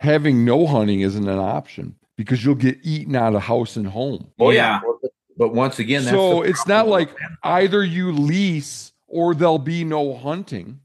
[0.00, 4.30] having no hunting isn't an option because you'll get eaten out of house and home.
[4.38, 4.80] oh Yeah.
[4.82, 5.08] yeah.
[5.36, 7.08] But once again, so the it's not like
[7.42, 10.80] either you lease or there'll be no hunting.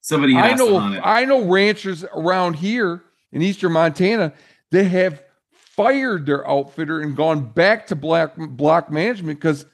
[0.00, 0.78] somebody I know.
[1.04, 3.02] I know ranchers around here
[3.32, 4.32] in eastern Montana
[4.70, 5.22] that have
[5.52, 9.66] fired their outfitter and gone back to black block management because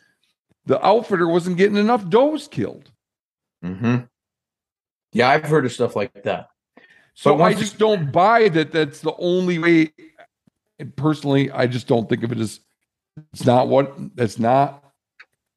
[0.67, 2.91] the outfitter wasn't getting enough does killed.
[3.65, 4.09] Mhm.
[5.13, 6.49] Yeah, I've heard of stuff like that.
[7.15, 10.11] So I just don't buy that that's the only way and
[10.97, 12.61] personally I just don't think of it as
[13.33, 14.83] it's not what that's not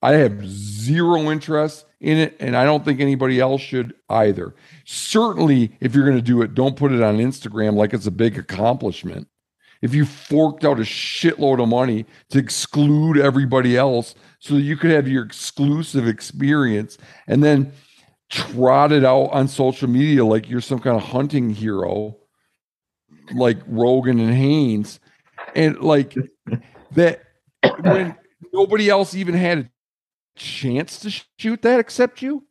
[0.01, 4.53] I have zero interest in it and I don't think anybody else should either.
[4.85, 8.11] Certainly if you're going to do it don't put it on Instagram like it's a
[8.11, 9.27] big accomplishment.
[9.81, 14.75] If you forked out a shitload of money to exclude everybody else so that you
[14.75, 17.71] could have your exclusive experience and then
[18.29, 22.17] trot it out on social media like you're some kind of hunting hero
[23.33, 24.99] like Rogan and Hanes
[25.55, 26.15] and like
[26.91, 27.21] that
[27.81, 28.15] when
[28.53, 29.69] nobody else even had a
[30.37, 32.43] chance to shoot that except you?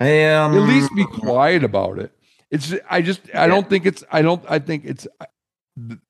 [0.00, 0.08] Um,
[0.56, 2.12] at least be quiet about it.
[2.50, 5.06] It's i just i don't think it's i don't i think it's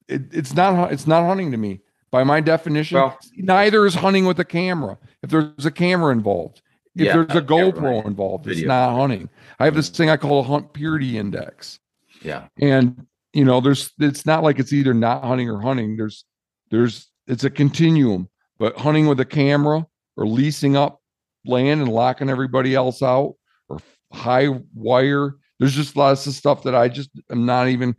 [0.08, 1.80] it, it's not it's not hunting to me.
[2.10, 4.98] By my definition Well- neither is hunting with a camera.
[5.22, 6.60] If there's a camera involved
[6.96, 8.06] if Yeah, there's a yeah, gopro right.
[8.06, 9.28] involved it's not hunting.
[9.58, 11.78] I have this thing i call a hunt purity index.
[12.22, 12.48] Yeah.
[12.60, 15.96] and you know there's it's not like it's either not hunting or hunting.
[15.96, 16.24] There's
[16.70, 18.28] there's it's a continuum
[18.58, 19.84] but hunting with a camera
[20.16, 21.00] or leasing up
[21.44, 23.34] land and locking everybody else out
[23.68, 23.78] or
[24.12, 25.34] high wire.
[25.58, 27.94] There's just lots of stuff that i just am not even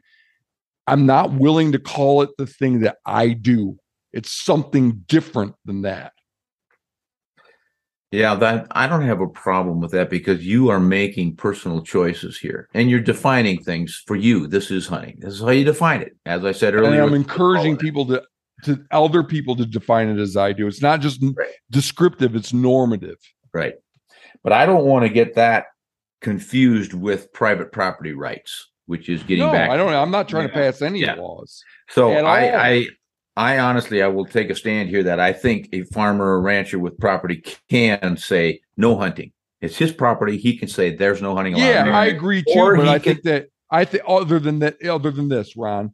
[0.88, 3.78] i'm not willing to call it the thing that i do.
[4.14, 6.14] It's something different than that
[8.16, 12.38] Yeah, that I don't have a problem with that because you are making personal choices
[12.38, 14.48] here and you're defining things for you.
[14.48, 15.18] This is hunting.
[15.20, 16.16] This is how you define it.
[16.26, 18.24] As I said And earlier, I'm encouraging people to
[18.64, 20.66] to elder people to define it as I do.
[20.66, 21.50] It's not just Right.
[21.72, 23.18] descriptive; it's normative.
[23.54, 23.76] right.
[24.44, 25.66] But I don't want to get that
[26.22, 29.70] confused with private property rights, which is getting no, back.
[29.70, 29.94] I don't.
[29.94, 31.16] I'm not trying to pass any Yeah.
[31.16, 31.64] laws.
[31.90, 32.14] So.
[32.14, 32.88] I, I,
[33.38, 36.80] I honestly, I will take a stand here that I think a farmer or rancher
[36.80, 39.34] with property can say no hunting.
[39.62, 40.38] It's his property.
[40.38, 41.58] He can say there's no hunting.
[41.58, 42.60] Yeah, here." I agree too.
[42.60, 45.94] Or But I think that I think other than that, other than this, Ron,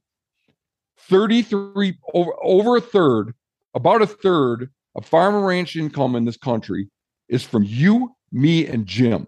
[0.98, 3.34] thirty three over over a third,
[3.74, 6.90] about a third of farm and ranch income in this country
[7.30, 9.28] is from you, me, and Jim.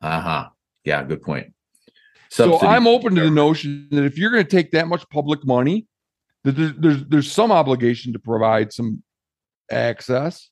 [0.00, 0.48] Uh huh.
[0.84, 1.52] Yeah, good point.
[2.30, 5.46] So I'm open to the notion that if you're going to take that much public
[5.46, 5.86] money,
[6.44, 9.02] there's, there's there's some obligation to provide some
[9.70, 10.50] access.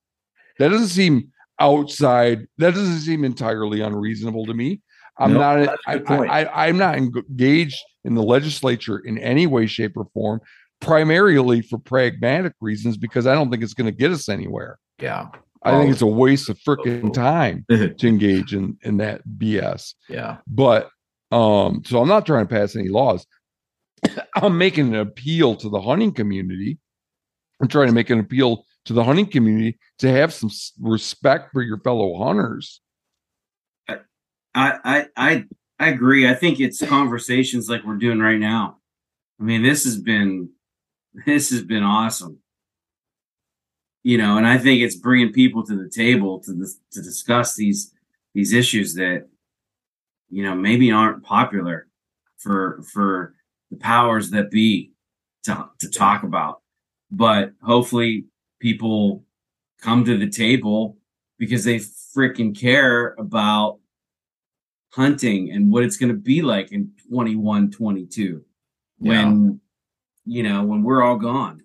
[0.58, 2.46] That doesn't seem outside.
[2.58, 4.80] That doesn't seem entirely unreasonable to me.
[5.18, 5.78] I'm No, not.
[5.86, 6.02] I.
[6.06, 10.40] I, I, I'm not engaged in the legislature in any way, shape, or form.
[10.80, 14.78] Primarily for pragmatic reasons, because I don't think it's going to get us anywhere.
[15.00, 15.28] Yeah.
[15.62, 15.92] I think Oh.
[15.92, 20.36] it's a waste of freaking time to engage in in that BS Yeah.
[20.46, 20.90] but
[21.32, 23.26] um so i'm not trying to pass any laws
[24.36, 26.78] i'm making an appeal to the hunting community
[27.60, 30.50] i'm trying to make an appeal to the hunting community to have some
[30.80, 32.80] respect for your fellow hunters
[34.56, 35.44] I, I I
[35.78, 36.28] I agree.
[36.28, 38.78] I think it's conversations like we're doing right now.
[39.38, 40.50] I mean, this has been
[41.26, 42.38] this has been awesome.
[44.02, 47.92] You know, and I think it's bringing people to the table to to discuss these
[48.34, 49.28] these issues that
[50.30, 51.88] you know maybe aren't popular
[52.38, 53.34] for for
[53.70, 54.92] the powers that be
[55.44, 56.62] to to talk about.
[57.10, 58.26] But hopefully
[58.60, 59.24] people
[59.80, 60.96] come to the table
[61.38, 63.78] because they freaking care about
[64.92, 68.42] hunting and what it's going to be like in 21 22
[68.98, 69.60] when
[70.24, 71.62] you know when we're all gone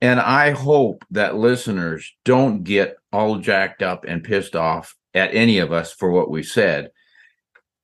[0.00, 5.58] And I hope that listeners don't get all jacked up and pissed off at any
[5.58, 6.90] of us for what we said.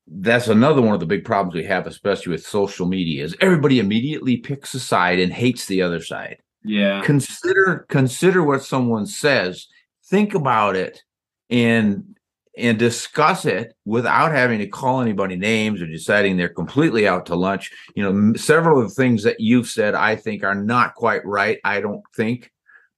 [0.07, 3.81] That's another one of the big problems we have, especially with social media, is everybody
[3.81, 6.39] immediately picks a side and hates the other side.
[6.65, 9.67] yeah Consider consider what someone says,
[10.05, 11.03] think about it,
[11.51, 12.17] and
[12.57, 17.35] and discuss it without having to call anybody names or deciding they're completely out to
[17.35, 17.71] lunch.
[17.95, 21.59] You know, several of the things that you've said, I think, are not quite right.
[21.65, 22.51] I don't think.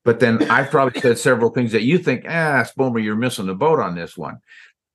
[0.04, 3.54] But then I've probably said several things that you think, ah, Spomer, you're missing the
[3.54, 4.38] boat on this one.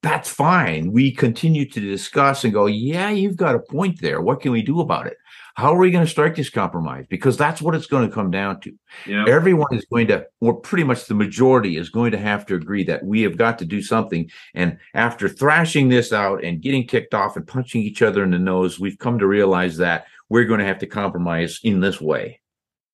[0.04, 0.92] That's fine.
[0.92, 4.22] We continue to discuss and go, yeah, you've got a point there.
[4.22, 5.16] What can we do about it?
[5.56, 7.06] How are we going to strike this compromise?
[7.10, 8.74] Because that's what it's going to come down to
[9.06, 12.56] yeah everyone is going to or pretty much the majority is going to have to
[12.56, 16.86] agree that we have got to do something and after thrashing this out and getting
[16.86, 20.44] ticked off and punching each other in the nose we've come to realize that we're
[20.46, 22.40] going to have to compromise in this way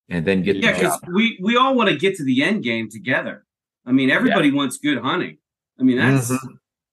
[0.09, 2.63] and then get yeah the because we we all want to get to the end
[2.63, 3.45] game together
[3.85, 5.37] i mean everybody wants good hunting
[5.79, 6.37] i mean that's Mhm.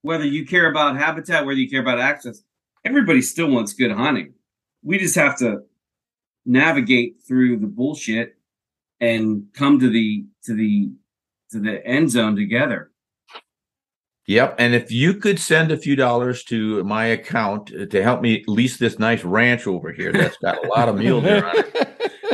[0.06, 2.42] Whether you care about habitat whether you care about access
[2.86, 4.32] everybody still wants good hunting.
[4.82, 5.62] We just have to
[6.44, 8.36] navigate through the bullshit
[9.00, 10.92] and come to the to the
[11.50, 12.92] to the end zone together.
[14.28, 18.44] Yep and if you could send a few dollars to my account to help me
[18.48, 22.12] lease this nice ranch over here that's got a lot of mule deer on it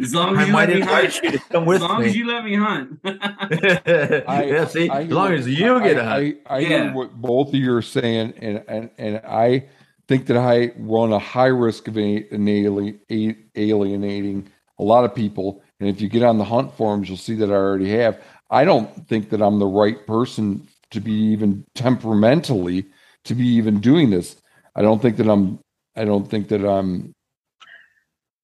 [0.00, 1.80] as long i as you might let me invite hunt you to come as with
[1.82, 5.80] long as me you let me hunt yeah see I as long what- as you
[5.82, 6.68] get a I, hunt I, I Yeah.
[6.68, 9.66] hear what both of you are saying, and and and I
[10.08, 14.48] think that I run a high risk of a- an ali- a- alienating
[14.78, 15.62] a lot of people.
[15.80, 18.20] And if you get on the hunt forums, you'll see that I already have.
[18.50, 22.84] I don't think that I'm the right person to be even temperamentally
[23.24, 24.36] to be even doing this.
[24.76, 25.58] I don't think that I'm.
[25.96, 27.12] I don't think that I'm.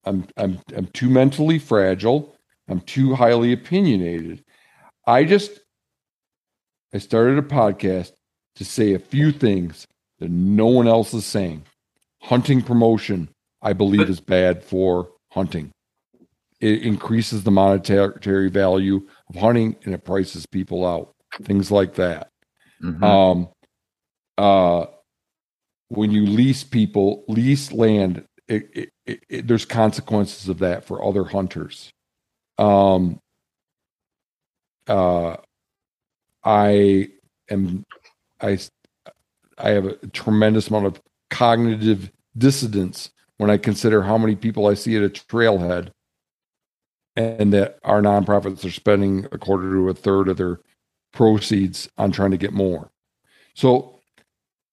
[0.05, 2.35] I'm I'm I'm too mentally fragile.
[2.67, 4.43] I'm too highly opinionated.
[5.05, 5.59] I just
[6.93, 8.11] I started a podcast
[8.55, 9.87] to say a few things
[10.19, 11.63] that no one else is saying.
[12.21, 13.29] Hunting promotion,
[13.61, 15.71] I believe, is bad for hunting.
[16.59, 21.13] It increases the monetary value of hunting and it prices people out.
[21.43, 22.29] Things like that.
[22.83, 23.01] Mhm.
[23.03, 23.49] Um,
[24.37, 24.87] uh,
[25.89, 31.23] when you lease people, lease land, it, it, it, there's consequences of that for other
[31.23, 31.93] hunters.
[32.57, 33.19] Um,
[34.87, 35.37] uh,
[36.43, 37.09] I
[37.49, 37.85] am,
[38.41, 38.57] I,
[39.57, 44.73] I have a tremendous amount of cognitive dissonance when I consider how many people I
[44.73, 45.91] see at a trailhead
[47.15, 50.59] and that our nonprofits are spending a quarter to a third of their
[51.13, 52.89] proceeds on trying to get more.
[53.53, 53.99] So,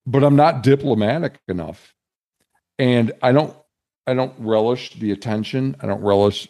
[0.07, 1.93] but I'm not diplomatic enough.
[2.79, 3.57] And I don't
[4.07, 5.77] I don't relish the attention.
[5.81, 6.49] I don't relish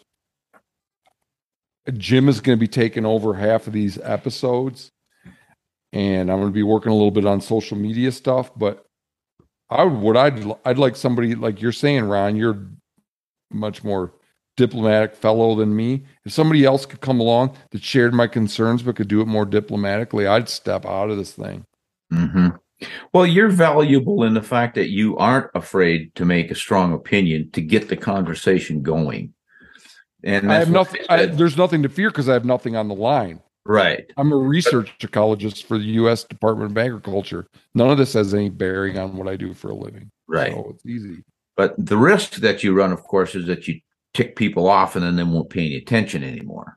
[1.93, 4.91] Jim is going to be taking over half of these episodes
[5.93, 8.85] and I'm going to be working a little bit on social media stuff, but
[9.69, 12.67] I would what I'd I'd like somebody like you're saying Ron, you're
[13.51, 14.13] much more
[14.57, 16.03] diplomatic fellow than me.
[16.25, 19.45] If somebody else could come along that shared my concerns but could do it more
[19.45, 21.63] diplomatically, I'd step out of this thing.
[22.11, 22.49] Mm-hmm.
[23.13, 27.49] Well, you're valuable in the fact that you aren't afraid to make a strong opinion
[27.51, 29.33] to get the conversation going.
[30.23, 31.01] And I have nothing.
[31.09, 33.41] I, there's nothing to fear because I have nothing on the line.
[33.65, 34.11] Right.
[34.15, 36.23] I'm a research but, ecologist for the U.S.
[36.23, 37.47] Department of Agriculture.
[37.73, 40.09] None of this has any bearing on what I do for a living.
[40.27, 40.53] Right.
[40.53, 41.23] So it's easy.
[41.57, 43.81] But the risk that you run, of course, is that you
[44.13, 46.76] tick people off and then they won't pay any attention anymore,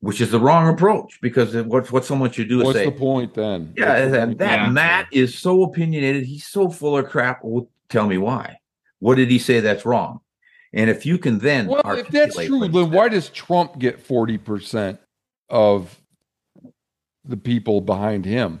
[0.00, 2.92] which is the wrong approach because what what someone should do is What's say, the
[2.92, 3.72] point then?
[3.76, 4.38] Yeah, the that, point?
[4.38, 4.70] that Yeah.
[4.70, 6.24] Matt is so opinionated.
[6.24, 7.40] He's so full of crap.
[7.42, 8.58] Well, tell me why.
[8.98, 10.20] What did he say that's wrong?
[10.72, 13.98] And if you can then Well, if that's true, then said- why does Trump get
[14.06, 14.98] 40%
[15.48, 15.98] of
[17.24, 18.60] the people behind him?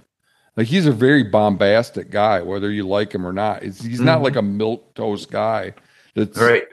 [0.56, 3.62] Like he's a very bombastic guy, whether you like him or not.
[3.62, 4.24] It's, he's not Mhm.
[4.24, 5.72] like a milk toast guy.
[6.14, 6.64] That's Right.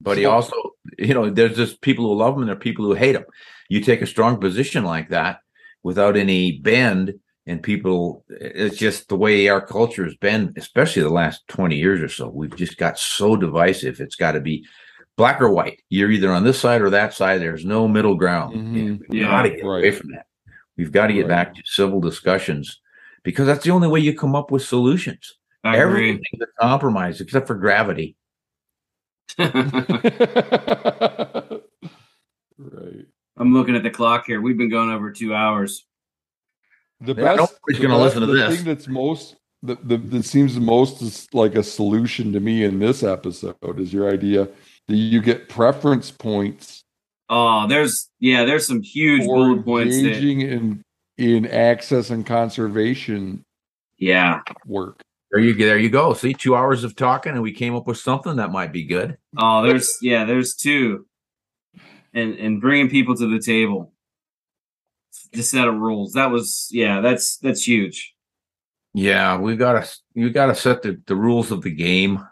[0.00, 0.54] But he also,
[0.98, 3.24] you know, there's just people who love him and there are people who hate him.
[3.68, 5.40] You take a strong position like that
[5.82, 7.14] without any bend,
[7.46, 12.00] and people, it's just the way our culture has been, especially the last 20 years
[12.02, 12.28] or so.
[12.28, 14.00] We've just got so divisive.
[14.00, 14.66] It's got to be
[15.16, 15.80] black or white.
[15.88, 17.40] You're either on this side or that side.
[17.40, 18.56] There's no middle ground.
[18.56, 19.00] Mhm.
[19.08, 19.78] We've Yeah, got to get right.
[19.78, 20.26] away from that.
[20.76, 21.28] We've got to get Right.
[21.28, 22.80] back to civil discussions
[23.22, 25.38] because that's the only way you come up with solutions.
[25.64, 26.10] I agree.
[26.10, 28.16] Everything's a compromise except for gravity.
[29.38, 29.52] Right.
[33.36, 34.40] I'm looking at the clock here.
[34.40, 35.84] We've been going over two hours.
[37.00, 37.54] The Yeah, best.
[37.66, 38.56] nobody's gonna listen to the this.
[38.56, 42.64] thing that's most the, the that seems the most is like a solution to me
[42.64, 44.48] in this episode is your idea
[44.88, 46.82] that you get preference points
[47.28, 49.96] Oh, there's yeah, there's some huge for bullet points.
[49.96, 50.82] That, in
[51.18, 53.42] in access and conservation
[53.98, 54.42] yeah.
[54.64, 55.02] work.
[55.30, 56.14] There you there you go.
[56.14, 59.18] See, two hours of talking, and we came up with something that might be good.
[59.36, 61.06] Oh, there's yeah, there's two,
[62.14, 63.92] and and bringing people to the table.
[65.32, 66.12] The set of rules.
[66.12, 67.00] That was yeah.
[67.00, 68.14] That's that's huge.
[68.94, 72.24] Yeah, we've got to you got to set the, the rules of the game,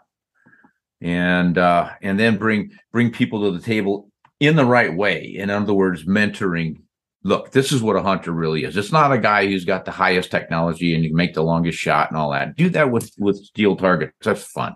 [1.01, 4.09] and uh, and then bring bring people to the table
[4.39, 5.25] in the right way.
[5.25, 6.81] In other words, mentoring.
[7.25, 8.77] Look, this is what a hunter really is.
[8.77, 11.79] It's not a guy who's got the highest technology and you can make the longest
[11.79, 12.55] shot and all that.
[12.55, 14.13] Do that with with steel targets.
[14.21, 14.75] That's fun.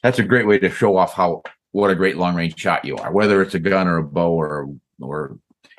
[0.00, 1.42] That's a great way to show off how
[1.72, 3.12] what a great long range shot you are.
[3.12, 4.68] Whether it's a gun or a bow or
[5.00, 5.36] or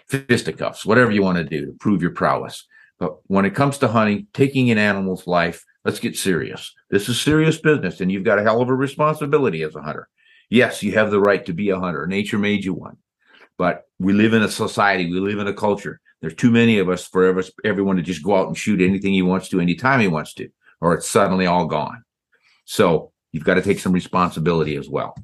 [0.09, 2.67] fisticuffs, whatever you want to do to prove your prowess.
[2.99, 6.75] But when it comes to hunting, taking an animal's life, let's get serious.
[6.89, 10.09] This is serious business, and you've got a hell of a responsibility as a hunter.
[10.49, 12.05] Yes, you have the right to be a hunter.
[12.05, 12.97] Nature made you one.
[13.57, 16.01] But we live in a society, we live in a culture.
[16.22, 19.22] There's too many of us for everyone to just go out and shoot anything he
[19.22, 20.49] wants to, anytime he wants to,
[20.80, 22.03] or it's suddenly all gone.
[22.65, 25.15] So you've got to take some responsibility as well.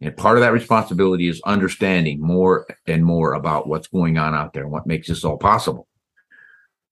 [0.00, 4.52] And part of that responsibility is understanding more and more about what's going on out
[4.52, 5.86] there and what makes this all possible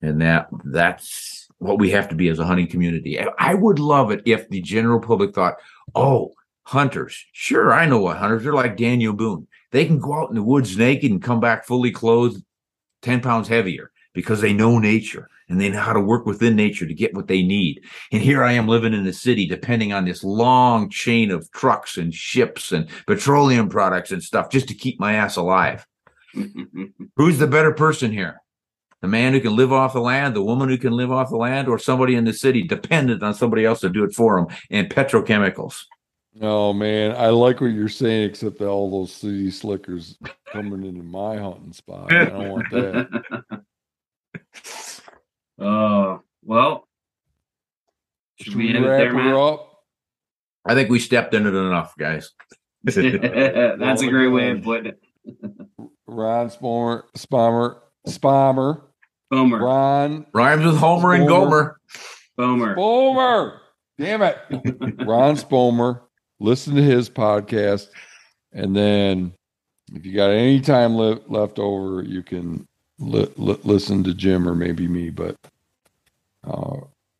[0.01, 3.19] and that that's what we have to be as a hunting community.
[3.19, 5.55] I- would love it if the general public thought,
[5.93, 6.31] "Oh,
[6.63, 10.35] hunters, sure, I know what hunters are like." Daniel Boone, they can go out in
[10.35, 12.41] the woods naked and come back fully clothed,
[13.01, 16.85] ten pounds heavier because they know nature and they know how to work within nature
[16.85, 17.81] to get what they need.
[18.11, 21.97] And here I am living in the city, depending on this long chain of trucks
[21.97, 25.85] and ships and petroleum products and stuff just to keep my ass alive.
[27.15, 28.41] Who's the better person here?
[29.01, 31.37] The man who can live off the land, the woman who can live off the
[31.37, 34.55] land, or somebody in the city dependent on somebody else to do it for them
[34.69, 35.85] and petrochemicals.
[36.41, 40.17] Oh man, I like what you're saying, except that all those city slickers
[40.51, 42.13] coming into my hunting spot.
[42.13, 43.63] I don't want that.
[45.59, 46.87] Oh well.
[48.39, 49.35] Should we end it wrap there, her Matt?
[49.35, 49.83] up?
[50.65, 52.31] I think we stepped into it enough, guys.
[52.83, 55.01] That's a great way of um, putting it.
[56.07, 58.81] Ron Spomer, Spommer, Spommer,
[59.29, 59.59] Boomer.
[59.59, 61.81] Ron Rhymes with Homer and Gomer.
[62.37, 62.77] Boomer.
[62.77, 63.57] Spomer.
[63.97, 64.37] Damn it,
[65.05, 66.03] Ron Spomer.
[66.39, 67.89] Listen to his podcast,
[68.53, 69.33] and then
[69.93, 72.67] if you got any time le- left over, you can
[72.99, 75.09] li- li- listen to Jim or maybe me.
[75.09, 75.35] But
[76.47, 76.77] uh,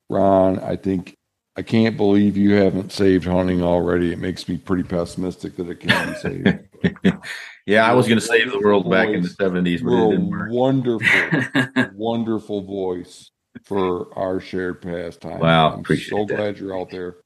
[0.09, 1.15] Ron, I think
[1.57, 4.13] I can't believe you haven't saved hunting already.
[4.13, 7.17] It makes me pretty pessimistic that it can be saved.
[7.65, 10.29] yeah, I was going to save the world back in the seventies, but it didn't
[10.29, 10.49] work.
[10.51, 11.41] wonderful,
[11.93, 13.31] wonderful voice
[13.63, 15.39] for our shared pastime.
[15.39, 16.35] Wow, I'm appreciate so that.
[16.37, 17.17] glad you're out there.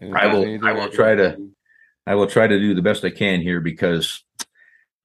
[0.00, 1.50] And I will- I will try to- do-
[2.06, 4.22] I will try to do the best I can here because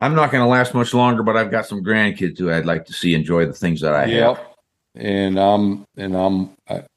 [0.02, 1.24] I'm not going to last much longer.
[1.24, 4.08] But I've got some grandkids who I'd like to see enjoy the things that I
[4.36, 4.40] have.
[4.96, 6.50] And I'm and I'm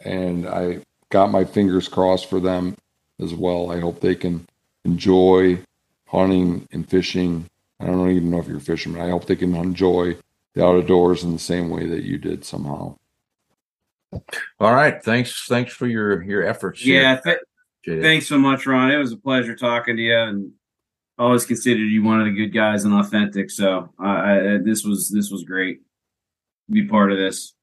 [0.04, 0.78] and I
[1.10, 2.76] got my fingers crossed for them
[3.20, 3.70] as well.
[3.70, 4.46] I hope they can
[4.84, 5.58] enjoy
[6.06, 7.46] hunting and fishing.
[7.78, 9.02] I don't even know if you're a fisherman.
[9.02, 10.16] I hope they can enjoy
[10.54, 12.96] the outdoors in the same way that you did somehow.
[14.60, 15.46] All right, thanks.
[15.48, 16.80] Thanks for your your efforts.
[16.80, 17.02] here.
[17.02, 17.48] yeah, th- Appreciate it.
[17.86, 18.90] Thanks so much, Ron.
[18.90, 20.52] It was a pleasure talking to you, and
[21.18, 23.50] always considered you one of the good guys and authentic.
[23.50, 25.80] So uh, I, this was this was great.
[26.68, 27.54] to Be part of this.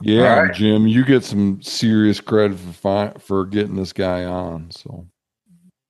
[0.00, 0.54] Yeah, All right.
[0.54, 4.70] Jim, you get some serious credit for fi- for getting this guy on.
[4.70, 5.06] So,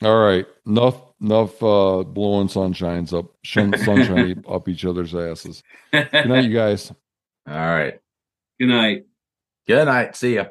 [0.03, 5.63] all right, enough enough uh, blowing sunshines up shun- sunshine up each other's asses.
[5.93, 6.93] Good night, you guys.
[7.49, 7.99] All right.
[8.61, 9.05] Good night.
[9.67, 10.17] Good night.
[10.17, 10.47] See ya.